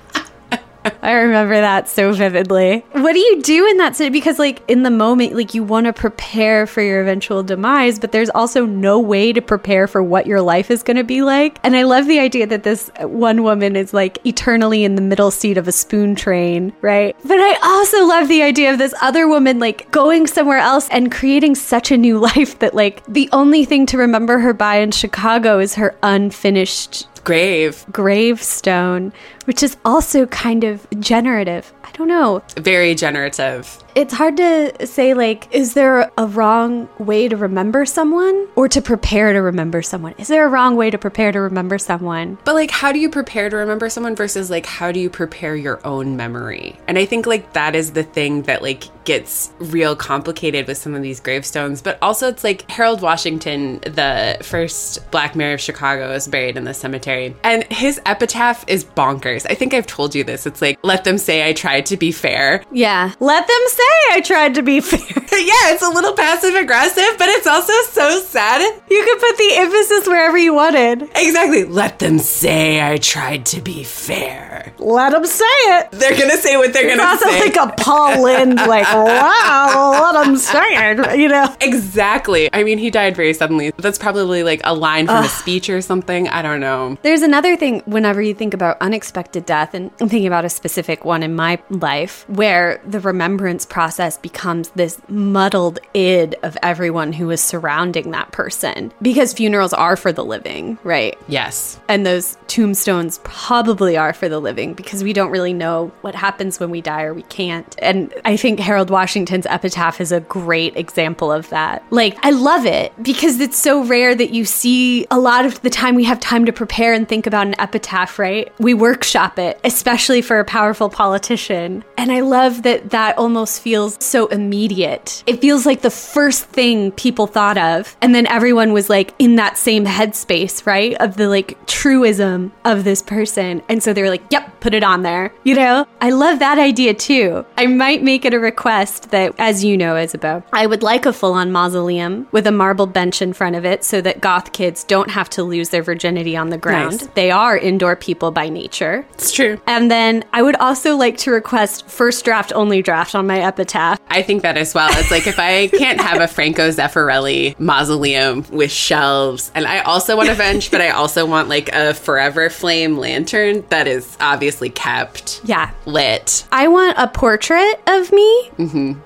I 1.01 1.13
remember 1.13 1.55
that 1.55 1.89
so 1.89 2.11
vividly. 2.13 2.85
What 2.91 3.13
do 3.13 3.19
you 3.19 3.41
do 3.41 3.67
in 3.67 3.77
that 3.77 3.95
city? 3.95 4.09
Because, 4.09 4.39
like, 4.39 4.61
in 4.67 4.83
the 4.83 4.89
moment, 4.89 5.35
like, 5.35 5.53
you 5.53 5.63
want 5.63 5.85
to 5.85 5.93
prepare 5.93 6.67
for 6.67 6.81
your 6.81 7.01
eventual 7.01 7.43
demise, 7.43 7.99
but 7.99 8.11
there's 8.11 8.29
also 8.29 8.65
no 8.65 8.99
way 8.99 9.33
to 9.33 9.41
prepare 9.41 9.87
for 9.87 10.03
what 10.03 10.27
your 10.27 10.41
life 10.41 10.69
is 10.71 10.83
going 10.83 10.97
to 10.97 11.03
be 11.03 11.21
like. 11.21 11.59
And 11.63 11.75
I 11.75 11.83
love 11.83 12.07
the 12.07 12.19
idea 12.19 12.47
that 12.47 12.63
this 12.63 12.91
one 12.99 13.43
woman 13.43 13.75
is 13.75 13.93
like 13.93 14.25
eternally 14.25 14.83
in 14.83 14.95
the 14.95 15.01
middle 15.01 15.31
seat 15.31 15.57
of 15.57 15.67
a 15.67 15.71
spoon 15.71 16.15
train, 16.15 16.73
right? 16.81 17.15
But 17.23 17.39
I 17.39 17.57
also 17.63 18.05
love 18.05 18.27
the 18.27 18.43
idea 18.43 18.71
of 18.71 18.77
this 18.77 18.93
other 19.01 19.27
woman, 19.27 19.59
like, 19.59 19.89
going 19.91 20.27
somewhere 20.27 20.59
else 20.59 20.89
and 20.89 21.11
creating 21.11 21.55
such 21.55 21.91
a 21.91 21.97
new 21.97 22.19
life 22.33 22.59
that, 22.59 22.73
like, 22.73 23.05
the 23.05 23.29
only 23.31 23.65
thing 23.65 23.85
to 23.87 23.97
remember 23.97 24.39
her 24.39 24.53
by 24.53 24.77
in 24.77 24.91
Chicago 24.91 25.59
is 25.59 25.75
her 25.75 25.95
unfinished 26.03 27.07
Grave. 27.23 27.85
gravestone, 27.91 29.13
which 29.45 29.63
is 29.63 29.77
also 29.85 30.25
kind 30.27 30.63
of 30.63 30.85
generative. 30.99 31.73
I 31.93 31.97
don't 31.97 32.07
know. 32.07 32.41
Very 32.57 32.95
generative. 32.95 33.79
It's 33.93 34.13
hard 34.13 34.37
to 34.37 34.87
say, 34.87 35.13
like, 35.13 35.53
is 35.53 35.75
there 35.75 36.11
a 36.17 36.25
wrong 36.25 36.89
way 36.97 37.27
to 37.27 37.37
remember 37.37 37.85
someone 37.85 38.47
or 38.55 38.67
to 38.69 38.81
prepare 38.81 39.31
to 39.31 39.39
remember 39.39 39.83
someone? 39.83 40.15
Is 40.17 40.27
there 40.27 40.47
a 40.47 40.49
wrong 40.49 40.75
way 40.75 40.89
to 40.89 40.97
prepare 40.97 41.31
to 41.31 41.39
remember 41.39 41.77
someone? 41.77 42.39
But 42.43 42.55
like, 42.55 42.71
how 42.71 42.91
do 42.91 42.97
you 42.97 43.09
prepare 43.09 43.51
to 43.51 43.57
remember 43.57 43.89
someone 43.89 44.15
versus 44.15 44.49
like, 44.49 44.65
how 44.65 44.91
do 44.91 44.99
you 44.99 45.11
prepare 45.11 45.55
your 45.55 45.85
own 45.85 46.17
memory? 46.17 46.79
And 46.87 46.97
I 46.97 47.05
think 47.05 47.27
like 47.27 47.53
that 47.53 47.75
is 47.75 47.91
the 47.91 48.01
thing 48.01 48.41
that 48.43 48.63
like 48.63 48.85
gets 49.05 49.51
real 49.59 49.95
complicated 49.95 50.65
with 50.65 50.77
some 50.77 50.95
of 50.95 51.03
these 51.03 51.19
gravestones. 51.19 51.81
But 51.83 51.99
also, 52.01 52.29
it's 52.29 52.43
like 52.43 52.69
Harold 52.71 53.01
Washington, 53.01 53.79
the 53.81 54.37
first 54.41 55.11
Black 55.11 55.35
Mayor 55.35 55.53
of 55.53 55.61
Chicago, 55.61 56.11
is 56.13 56.27
buried 56.27 56.57
in 56.57 56.63
the 56.63 56.73
cemetery, 56.73 57.35
and 57.43 57.63
his 57.65 57.99
epitaph 58.05 58.63
is 58.67 58.85
bonkers. 58.85 59.45
I 59.49 59.55
think 59.55 59.73
I've 59.73 59.87
told 59.87 60.15
you 60.15 60.23
this. 60.23 60.45
It's 60.45 60.61
like, 60.61 60.79
let 60.83 61.03
them 61.03 61.17
say 61.17 61.47
I 61.47 61.53
tried 61.53 61.82
to 61.87 61.97
be 61.97 62.11
fair. 62.11 62.63
Yeah. 62.71 63.13
Let 63.19 63.47
them 63.47 63.61
say 63.67 63.83
I 64.11 64.21
tried 64.23 64.55
to 64.55 64.61
be 64.61 64.79
fair. 64.81 64.99
yeah, 65.39 65.73
it's 65.73 65.83
a 65.83 65.89
little 65.89 66.13
passive 66.13 66.55
aggressive, 66.55 67.17
but 67.17 67.27
it's 67.29 67.47
also 67.47 67.73
so 67.91 68.19
sad. 68.21 68.61
You 68.89 69.03
could 69.03 69.19
put 69.19 69.37
the 69.37 69.49
emphasis 69.57 70.07
wherever 70.07 70.37
you 70.37 70.53
wanted. 70.53 71.03
Exactly. 71.15 71.63
Let 71.65 71.99
them 71.99 72.19
say 72.19 72.81
I 72.81 72.97
tried 72.97 73.45
to 73.47 73.61
be 73.61 73.83
fair. 73.83 74.73
Let 74.79 75.11
them 75.11 75.25
say 75.25 75.45
it. 75.45 75.91
They're 75.91 76.17
gonna 76.17 76.37
say 76.37 76.57
what 76.57 76.73
they're 76.73 76.89
gonna 76.89 77.03
also 77.09 77.29
say. 77.29 77.39
like 77.39 77.55
a 77.55 77.73
Paul 77.77 78.23
Lynde, 78.23 78.55
like, 78.57 78.83
wow, 78.93 80.11
let 80.13 80.25
them 80.25 80.37
say 80.37 80.91
it, 80.91 81.19
you 81.19 81.27
know? 81.27 81.53
Exactly. 81.61 82.49
I 82.53 82.63
mean, 82.63 82.77
he 82.77 82.89
died 82.89 83.15
very 83.15 83.33
suddenly. 83.33 83.71
That's 83.77 83.97
probably 83.97 84.43
like 84.43 84.61
a 84.63 84.73
line 84.73 85.07
from 85.07 85.23
a 85.23 85.27
speech 85.29 85.69
or 85.69 85.81
something. 85.81 86.27
I 86.27 86.41
don't 86.41 86.59
know. 86.59 86.97
There's 87.01 87.21
another 87.21 87.55
thing 87.57 87.81
whenever 87.85 88.21
you 88.21 88.33
think 88.33 88.53
about 88.53 88.77
unexpected 88.81 89.45
death, 89.45 89.73
and 89.73 89.91
I'm 89.99 90.09
thinking 90.09 90.27
about 90.27 90.45
a 90.45 90.49
specific 90.49 91.05
one 91.05 91.23
in 91.23 91.35
my 91.35 91.57
life 91.79 92.25
where 92.27 92.81
the 92.85 92.99
remembrance 92.99 93.65
process 93.65 94.17
becomes 94.17 94.69
this 94.69 94.99
muddled 95.07 95.79
id 95.93 96.35
of 96.43 96.57
everyone 96.63 97.13
who 97.13 97.29
is 97.29 97.41
surrounding 97.41 98.11
that 98.11 98.31
person. 98.31 98.91
Because 99.01 99.33
funerals 99.33 99.73
are 99.73 99.95
for 99.95 100.11
the 100.11 100.23
living, 100.23 100.77
right? 100.83 101.17
Yes. 101.27 101.79
And 101.87 102.05
those 102.05 102.37
tombstones 102.47 103.19
probably 103.23 103.97
are 103.97 104.13
for 104.13 104.29
the 104.29 104.39
living 104.39 104.73
because 104.73 105.03
we 105.03 105.13
don't 105.13 105.31
really 105.31 105.53
know 105.53 105.91
what 106.01 106.15
happens 106.15 106.59
when 106.59 106.69
we 106.69 106.81
die 106.81 107.03
or 107.03 107.13
we 107.13 107.23
can't. 107.23 107.75
And 107.79 108.13
I 108.25 108.37
think 108.37 108.59
Harold 108.59 108.89
Washington's 108.89 109.45
epitaph 109.45 109.99
is 109.99 110.11
a 110.11 110.19
great 110.21 110.75
example 110.75 111.31
of 111.31 111.49
that. 111.49 111.83
Like, 111.89 112.17
I 112.23 112.31
love 112.31 112.65
it 112.65 112.91
because 113.01 113.39
it's 113.39 113.57
so 113.57 113.83
rare 113.83 114.15
that 114.15 114.31
you 114.31 114.45
see 114.45 115.05
a 115.11 115.19
lot 115.19 115.45
of 115.45 115.61
the 115.61 115.69
time 115.69 115.95
we 115.95 116.03
have 116.03 116.19
time 116.19 116.45
to 116.45 116.53
prepare 116.53 116.93
and 116.93 117.07
think 117.07 117.27
about 117.27 117.47
an 117.47 117.59
epitaph, 117.59 118.19
right? 118.19 118.51
We 118.59 118.73
workshop 118.73 119.39
it, 119.39 119.59
especially 119.63 120.21
for 120.21 120.39
a 120.39 120.45
powerful 120.45 120.89
politician. 120.89 121.52
And 121.53 122.11
I 122.11 122.19
love 122.19 122.63
that 122.63 122.89
that 122.89 123.17
almost 123.17 123.61
feels 123.61 123.97
so 124.03 124.27
immediate. 124.27 125.23
It 125.25 125.39
feels 125.39 125.65
like 125.65 125.81
the 125.81 125.89
first 125.89 126.45
thing 126.45 126.91
people 126.91 127.27
thought 127.27 127.57
of. 127.57 127.95
And 128.01 128.13
then 128.13 128.27
everyone 128.27 128.73
was 128.73 128.89
like 128.89 129.13
in 129.19 129.35
that 129.35 129.57
same 129.57 129.85
headspace, 129.85 130.65
right? 130.65 130.95
Of 130.99 131.17
the 131.17 131.29
like 131.29 131.57
truism 131.65 132.51
of 132.65 132.83
this 132.83 133.01
person. 133.01 133.61
And 133.69 133.81
so 133.81 133.93
they 133.93 134.01
were 134.01 134.09
like, 134.09 134.23
yep, 134.31 134.59
put 134.59 134.73
it 134.73 134.83
on 134.83 135.03
there. 135.03 135.33
You 135.43 135.55
know, 135.55 135.87
I 136.01 136.09
love 136.09 136.39
that 136.39 136.57
idea 136.57 136.93
too. 136.93 137.45
I 137.57 137.67
might 137.67 138.03
make 138.03 138.25
it 138.25 138.33
a 138.33 138.39
request 138.39 139.11
that, 139.11 139.33
as 139.37 139.63
you 139.63 139.77
know, 139.77 139.95
Isabel, 139.95 140.43
I 140.51 140.65
would 140.65 140.83
like 140.83 141.05
a 141.05 141.13
full 141.13 141.33
on 141.33 141.51
mausoleum 141.51 142.27
with 142.31 142.47
a 142.47 142.51
marble 142.51 142.87
bench 142.87 143.21
in 143.21 143.33
front 143.33 143.55
of 143.55 143.65
it 143.65 143.83
so 143.83 144.01
that 144.01 144.21
goth 144.21 144.51
kids 144.53 144.83
don't 144.83 145.11
have 145.11 145.29
to 145.31 145.43
lose 145.43 145.69
their 145.69 145.83
virginity 145.83 146.35
on 146.35 146.49
the 146.49 146.57
ground. 146.57 147.01
Nice. 147.01 147.07
They 147.13 147.31
are 147.31 147.57
indoor 147.57 147.95
people 147.95 148.31
by 148.31 148.49
nature. 148.49 149.05
It's 149.13 149.31
true. 149.31 149.59
And 149.67 149.91
then 149.91 150.23
I 150.33 150.41
would 150.41 150.55
also 150.57 150.95
like 150.95 151.17
to 151.19 151.31
request 151.43 151.89
first 151.89 152.23
draft, 152.23 152.53
only 152.55 152.81
draft 152.81 153.13
on 153.15 153.27
my 153.27 153.39
epitaph. 153.41 153.99
I 154.07 154.21
think 154.21 154.43
that 154.43 154.55
as 154.57 154.73
well. 154.73 154.87
It's 154.93 155.11
like 155.11 155.27
if 155.27 155.37
I 155.39 155.67
can't 155.77 155.99
have 155.99 156.21
a 156.21 156.27
Franco 156.27 156.69
Zeffirelli 156.69 157.59
mausoleum 157.59 158.45
with 158.49 158.71
shelves, 158.71 159.51
and 159.53 159.65
I 159.67 159.81
also 159.81 160.15
want 160.15 160.29
a 160.29 160.35
bench, 160.35 160.71
but 160.71 160.79
I 160.79 160.91
also 160.91 161.25
want 161.25 161.49
like 161.49 161.69
a 161.73 161.93
forever 161.93 162.49
flame 162.49 162.97
lantern 162.97 163.65
that 163.69 163.87
is 163.87 164.15
obviously 164.21 164.69
kept 164.69 165.41
Yeah. 165.43 165.71
lit. 165.85 166.45
I 166.53 166.69
want 166.69 166.95
a 166.97 167.07
portrait 167.09 167.81
of 167.87 168.11
me, 168.13 168.49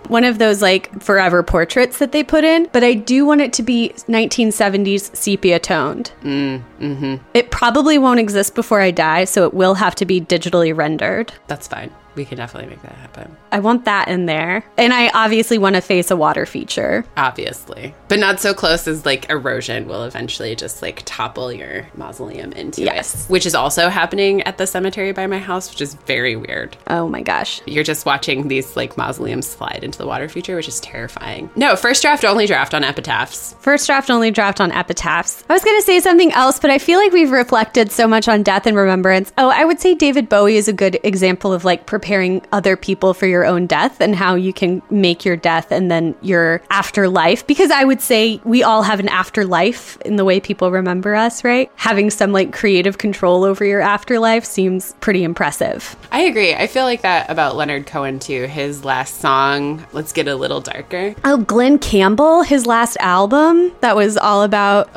one 0.07 0.23
of 0.23 0.37
those 0.37 0.61
like 0.61 1.01
forever 1.01 1.41
portraits 1.41 1.97
that 1.97 2.11
they 2.11 2.23
put 2.23 2.43
in, 2.43 2.69
but 2.71 2.83
I 2.83 2.93
do 2.93 3.25
want 3.25 3.41
it 3.41 3.51
to 3.53 3.63
be 3.63 3.93
1970s 4.07 5.15
sepia 5.15 5.57
toned. 5.59 6.11
Mm, 6.21 6.61
mm-hmm. 6.79 7.15
It 7.33 7.49
probably 7.49 7.97
won't 7.97 8.19
exist 8.19 8.53
before 8.53 8.79
I 8.81 8.91
die, 8.91 9.23
so 9.25 9.43
it 9.45 9.53
will 9.55 9.73
have 9.75 9.95
to 9.95 10.05
be 10.05 10.21
digitally 10.21 10.75
rendered. 10.75 11.33
That's 11.47 11.67
fine. 11.67 11.91
We 12.17 12.25
can 12.25 12.37
definitely 12.37 12.69
make 12.71 12.81
that 12.81 12.93
happen. 12.95 13.37
I 13.51 13.59
want 13.59 13.85
that 13.85 14.07
in 14.07 14.25
there. 14.25 14.65
And 14.77 14.91
I 14.91 15.09
obviously 15.13 15.57
want 15.59 15.75
to 15.75 15.81
face 15.81 16.09
a 16.11 16.15
water 16.17 16.45
feature. 16.47 17.05
Obviously. 17.15 17.93
But 18.07 18.17
not 18.19 18.39
so 18.39 18.53
close 18.55 18.87
as 18.87 19.05
like 19.05 19.29
erosion 19.29 19.87
will 19.87 20.03
eventually 20.03 20.55
just 20.55 20.81
like 20.81 21.03
topple 21.05 21.53
your 21.53 21.87
mausoleum 21.95 22.51
into 22.53 22.81
Yes. 22.81 23.25
it. 23.25 23.31
Which 23.31 23.45
is 23.45 23.53
also 23.53 23.89
happening 23.89 24.41
at 24.41 24.57
the 24.57 24.65
cemetery 24.65 25.11
by 25.11 25.27
my 25.27 25.37
house, 25.37 25.69
which 25.69 25.79
is 25.81 25.93
very 25.93 26.35
weird. 26.35 26.75
Oh 26.87 27.07
my 27.07 27.21
gosh. 27.21 27.61
You're 27.67 27.83
just 27.83 28.05
watching 28.07 28.47
these 28.47 28.75
like 28.75 28.97
mausoleums 28.97 29.47
slide 29.47 29.81
into 29.83 29.99
the 29.99 30.07
water 30.07 30.27
feature, 30.27 30.55
which 30.55 30.67
is 30.67 30.79
terrifying. 30.79 31.51
No, 31.55 31.75
first 31.75 32.01
draft 32.01 32.25
only 32.25 32.47
draft 32.47 32.73
on 32.73 32.83
epitaphs. 32.83 33.55
First 33.59 33.85
draft 33.85 34.09
only 34.09 34.31
draft 34.31 34.59
on 34.59 34.71
epitaphs. 34.71 35.43
I 35.47 35.53
was 35.53 35.63
going 35.63 35.77
to 35.79 35.85
say 35.85 35.99
something 35.99 36.31
else, 36.31 36.59
but 36.59 36.71
I 36.71 36.79
feel 36.79 36.97
like 36.99 37.11
we've 37.11 37.29
reflected 37.31 37.91
so 37.91 38.07
much 38.07 38.27
on 38.27 38.41
death 38.41 38.65
and 38.65 38.75
remembrance. 38.75 39.31
Oh, 39.37 39.49
I 39.49 39.65
would 39.65 39.79
say 39.79 39.93
David 39.93 40.29
Bowie 40.29 40.57
is 40.57 40.67
a 40.67 40.73
good 40.73 40.99
example 41.03 41.53
of 41.53 41.63
like 41.63 41.85
preparing 41.85 42.06
other 42.51 42.75
people 42.75 43.13
for 43.13 43.25
your 43.25 43.45
own 43.45 43.67
death 43.67 44.01
and 44.01 44.15
how 44.15 44.35
you 44.35 44.53
can 44.53 44.81
make 44.89 45.25
your 45.25 45.35
death 45.35 45.71
and 45.71 45.91
then 45.91 46.15
your 46.21 46.61
afterlife. 46.69 47.45
Because 47.47 47.71
I 47.71 47.83
would 47.83 48.01
say 48.01 48.41
we 48.43 48.63
all 48.63 48.83
have 48.83 48.99
an 48.99 49.09
afterlife 49.09 49.97
in 50.01 50.15
the 50.15 50.25
way 50.25 50.39
people 50.39 50.71
remember 50.71 51.15
us, 51.15 51.43
right? 51.43 51.71
Having 51.75 52.11
some 52.11 52.31
like 52.31 52.53
creative 52.53 52.97
control 52.97 53.43
over 53.43 53.65
your 53.65 53.81
afterlife 53.81 54.45
seems 54.45 54.93
pretty 55.01 55.23
impressive. 55.23 55.95
I 56.11 56.21
agree. 56.21 56.53
I 56.53 56.67
feel 56.67 56.83
like 56.83 57.01
that 57.01 57.29
about 57.29 57.55
Leonard 57.55 57.85
Cohen 57.85 58.19
too. 58.19 58.43
His 58.43 58.83
last 58.83 59.19
song, 59.19 59.85
Let's 59.93 60.13
Get 60.13 60.27
a 60.27 60.35
Little 60.35 60.61
Darker. 60.61 61.15
Oh, 61.23 61.37
Glen 61.37 61.79
Campbell, 61.79 62.43
his 62.43 62.65
last 62.65 62.97
album 62.99 63.73
that 63.81 63.95
was 63.95 64.17
all 64.17 64.43
about 64.43 64.89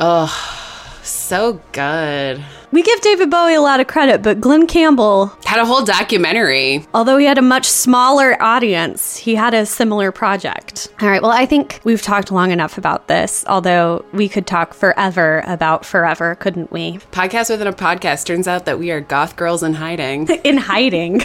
So 1.30 1.60
good. 1.70 2.42
We 2.72 2.82
give 2.82 3.00
David 3.02 3.30
Bowie 3.30 3.54
a 3.54 3.60
lot 3.60 3.78
of 3.78 3.86
credit, 3.86 4.20
but 4.20 4.40
Glen 4.40 4.66
Campbell, 4.66 5.26
Had 5.44 5.60
a 5.60 5.64
whole 5.64 5.84
documentary. 5.84 6.84
although 6.92 7.18
he 7.18 7.24
had 7.24 7.38
a 7.38 7.42
much 7.42 7.66
smaller 7.66 8.36
audience, 8.42 9.16
he 9.16 9.36
had 9.36 9.54
a 9.54 9.64
similar 9.64 10.10
project. 10.10 10.88
All 11.00 11.06
right, 11.08 11.22
well, 11.22 11.30
I 11.30 11.46
think 11.46 11.78
we've 11.84 12.02
talked 12.02 12.32
long 12.32 12.50
enough 12.50 12.78
about 12.78 13.06
this, 13.06 13.44
although 13.46 14.04
we 14.12 14.28
could 14.28 14.44
talk 14.48 14.74
forever 14.74 15.44
about 15.46 15.84
forever, 15.86 16.34
couldn't 16.34 16.72
we? 16.72 16.98
Podcast 17.12 17.48
within 17.48 17.68
a 17.68 17.72
podcast. 17.72 18.26
Turns 18.26 18.48
out 18.48 18.64
that 18.64 18.80
we 18.80 18.90
are 18.90 19.00
goth 19.00 19.36
girls 19.36 19.62
in 19.62 19.74
hiding. 19.74 20.26
In 20.42 20.56
hiding. 20.56 21.22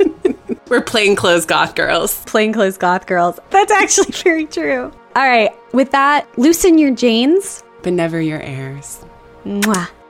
We're 0.70 0.80
plainclothes 0.80 1.44
goth 1.44 1.74
girls. 1.74 2.24
Plainclothes 2.24 2.78
goth 2.78 3.06
girls. 3.06 3.38
That's 3.50 3.70
actually 3.70 4.12
very 4.24 4.46
true. 4.46 4.90
All 5.14 5.28
right, 5.28 5.50
with 5.74 5.90
that, 5.90 6.26
loosen 6.38 6.78
your 6.78 6.94
Janes. 6.94 7.62
But 7.82 7.92
never 7.92 8.18
your 8.18 8.40
heirs. 8.40 9.04
Mua. 9.44 10.01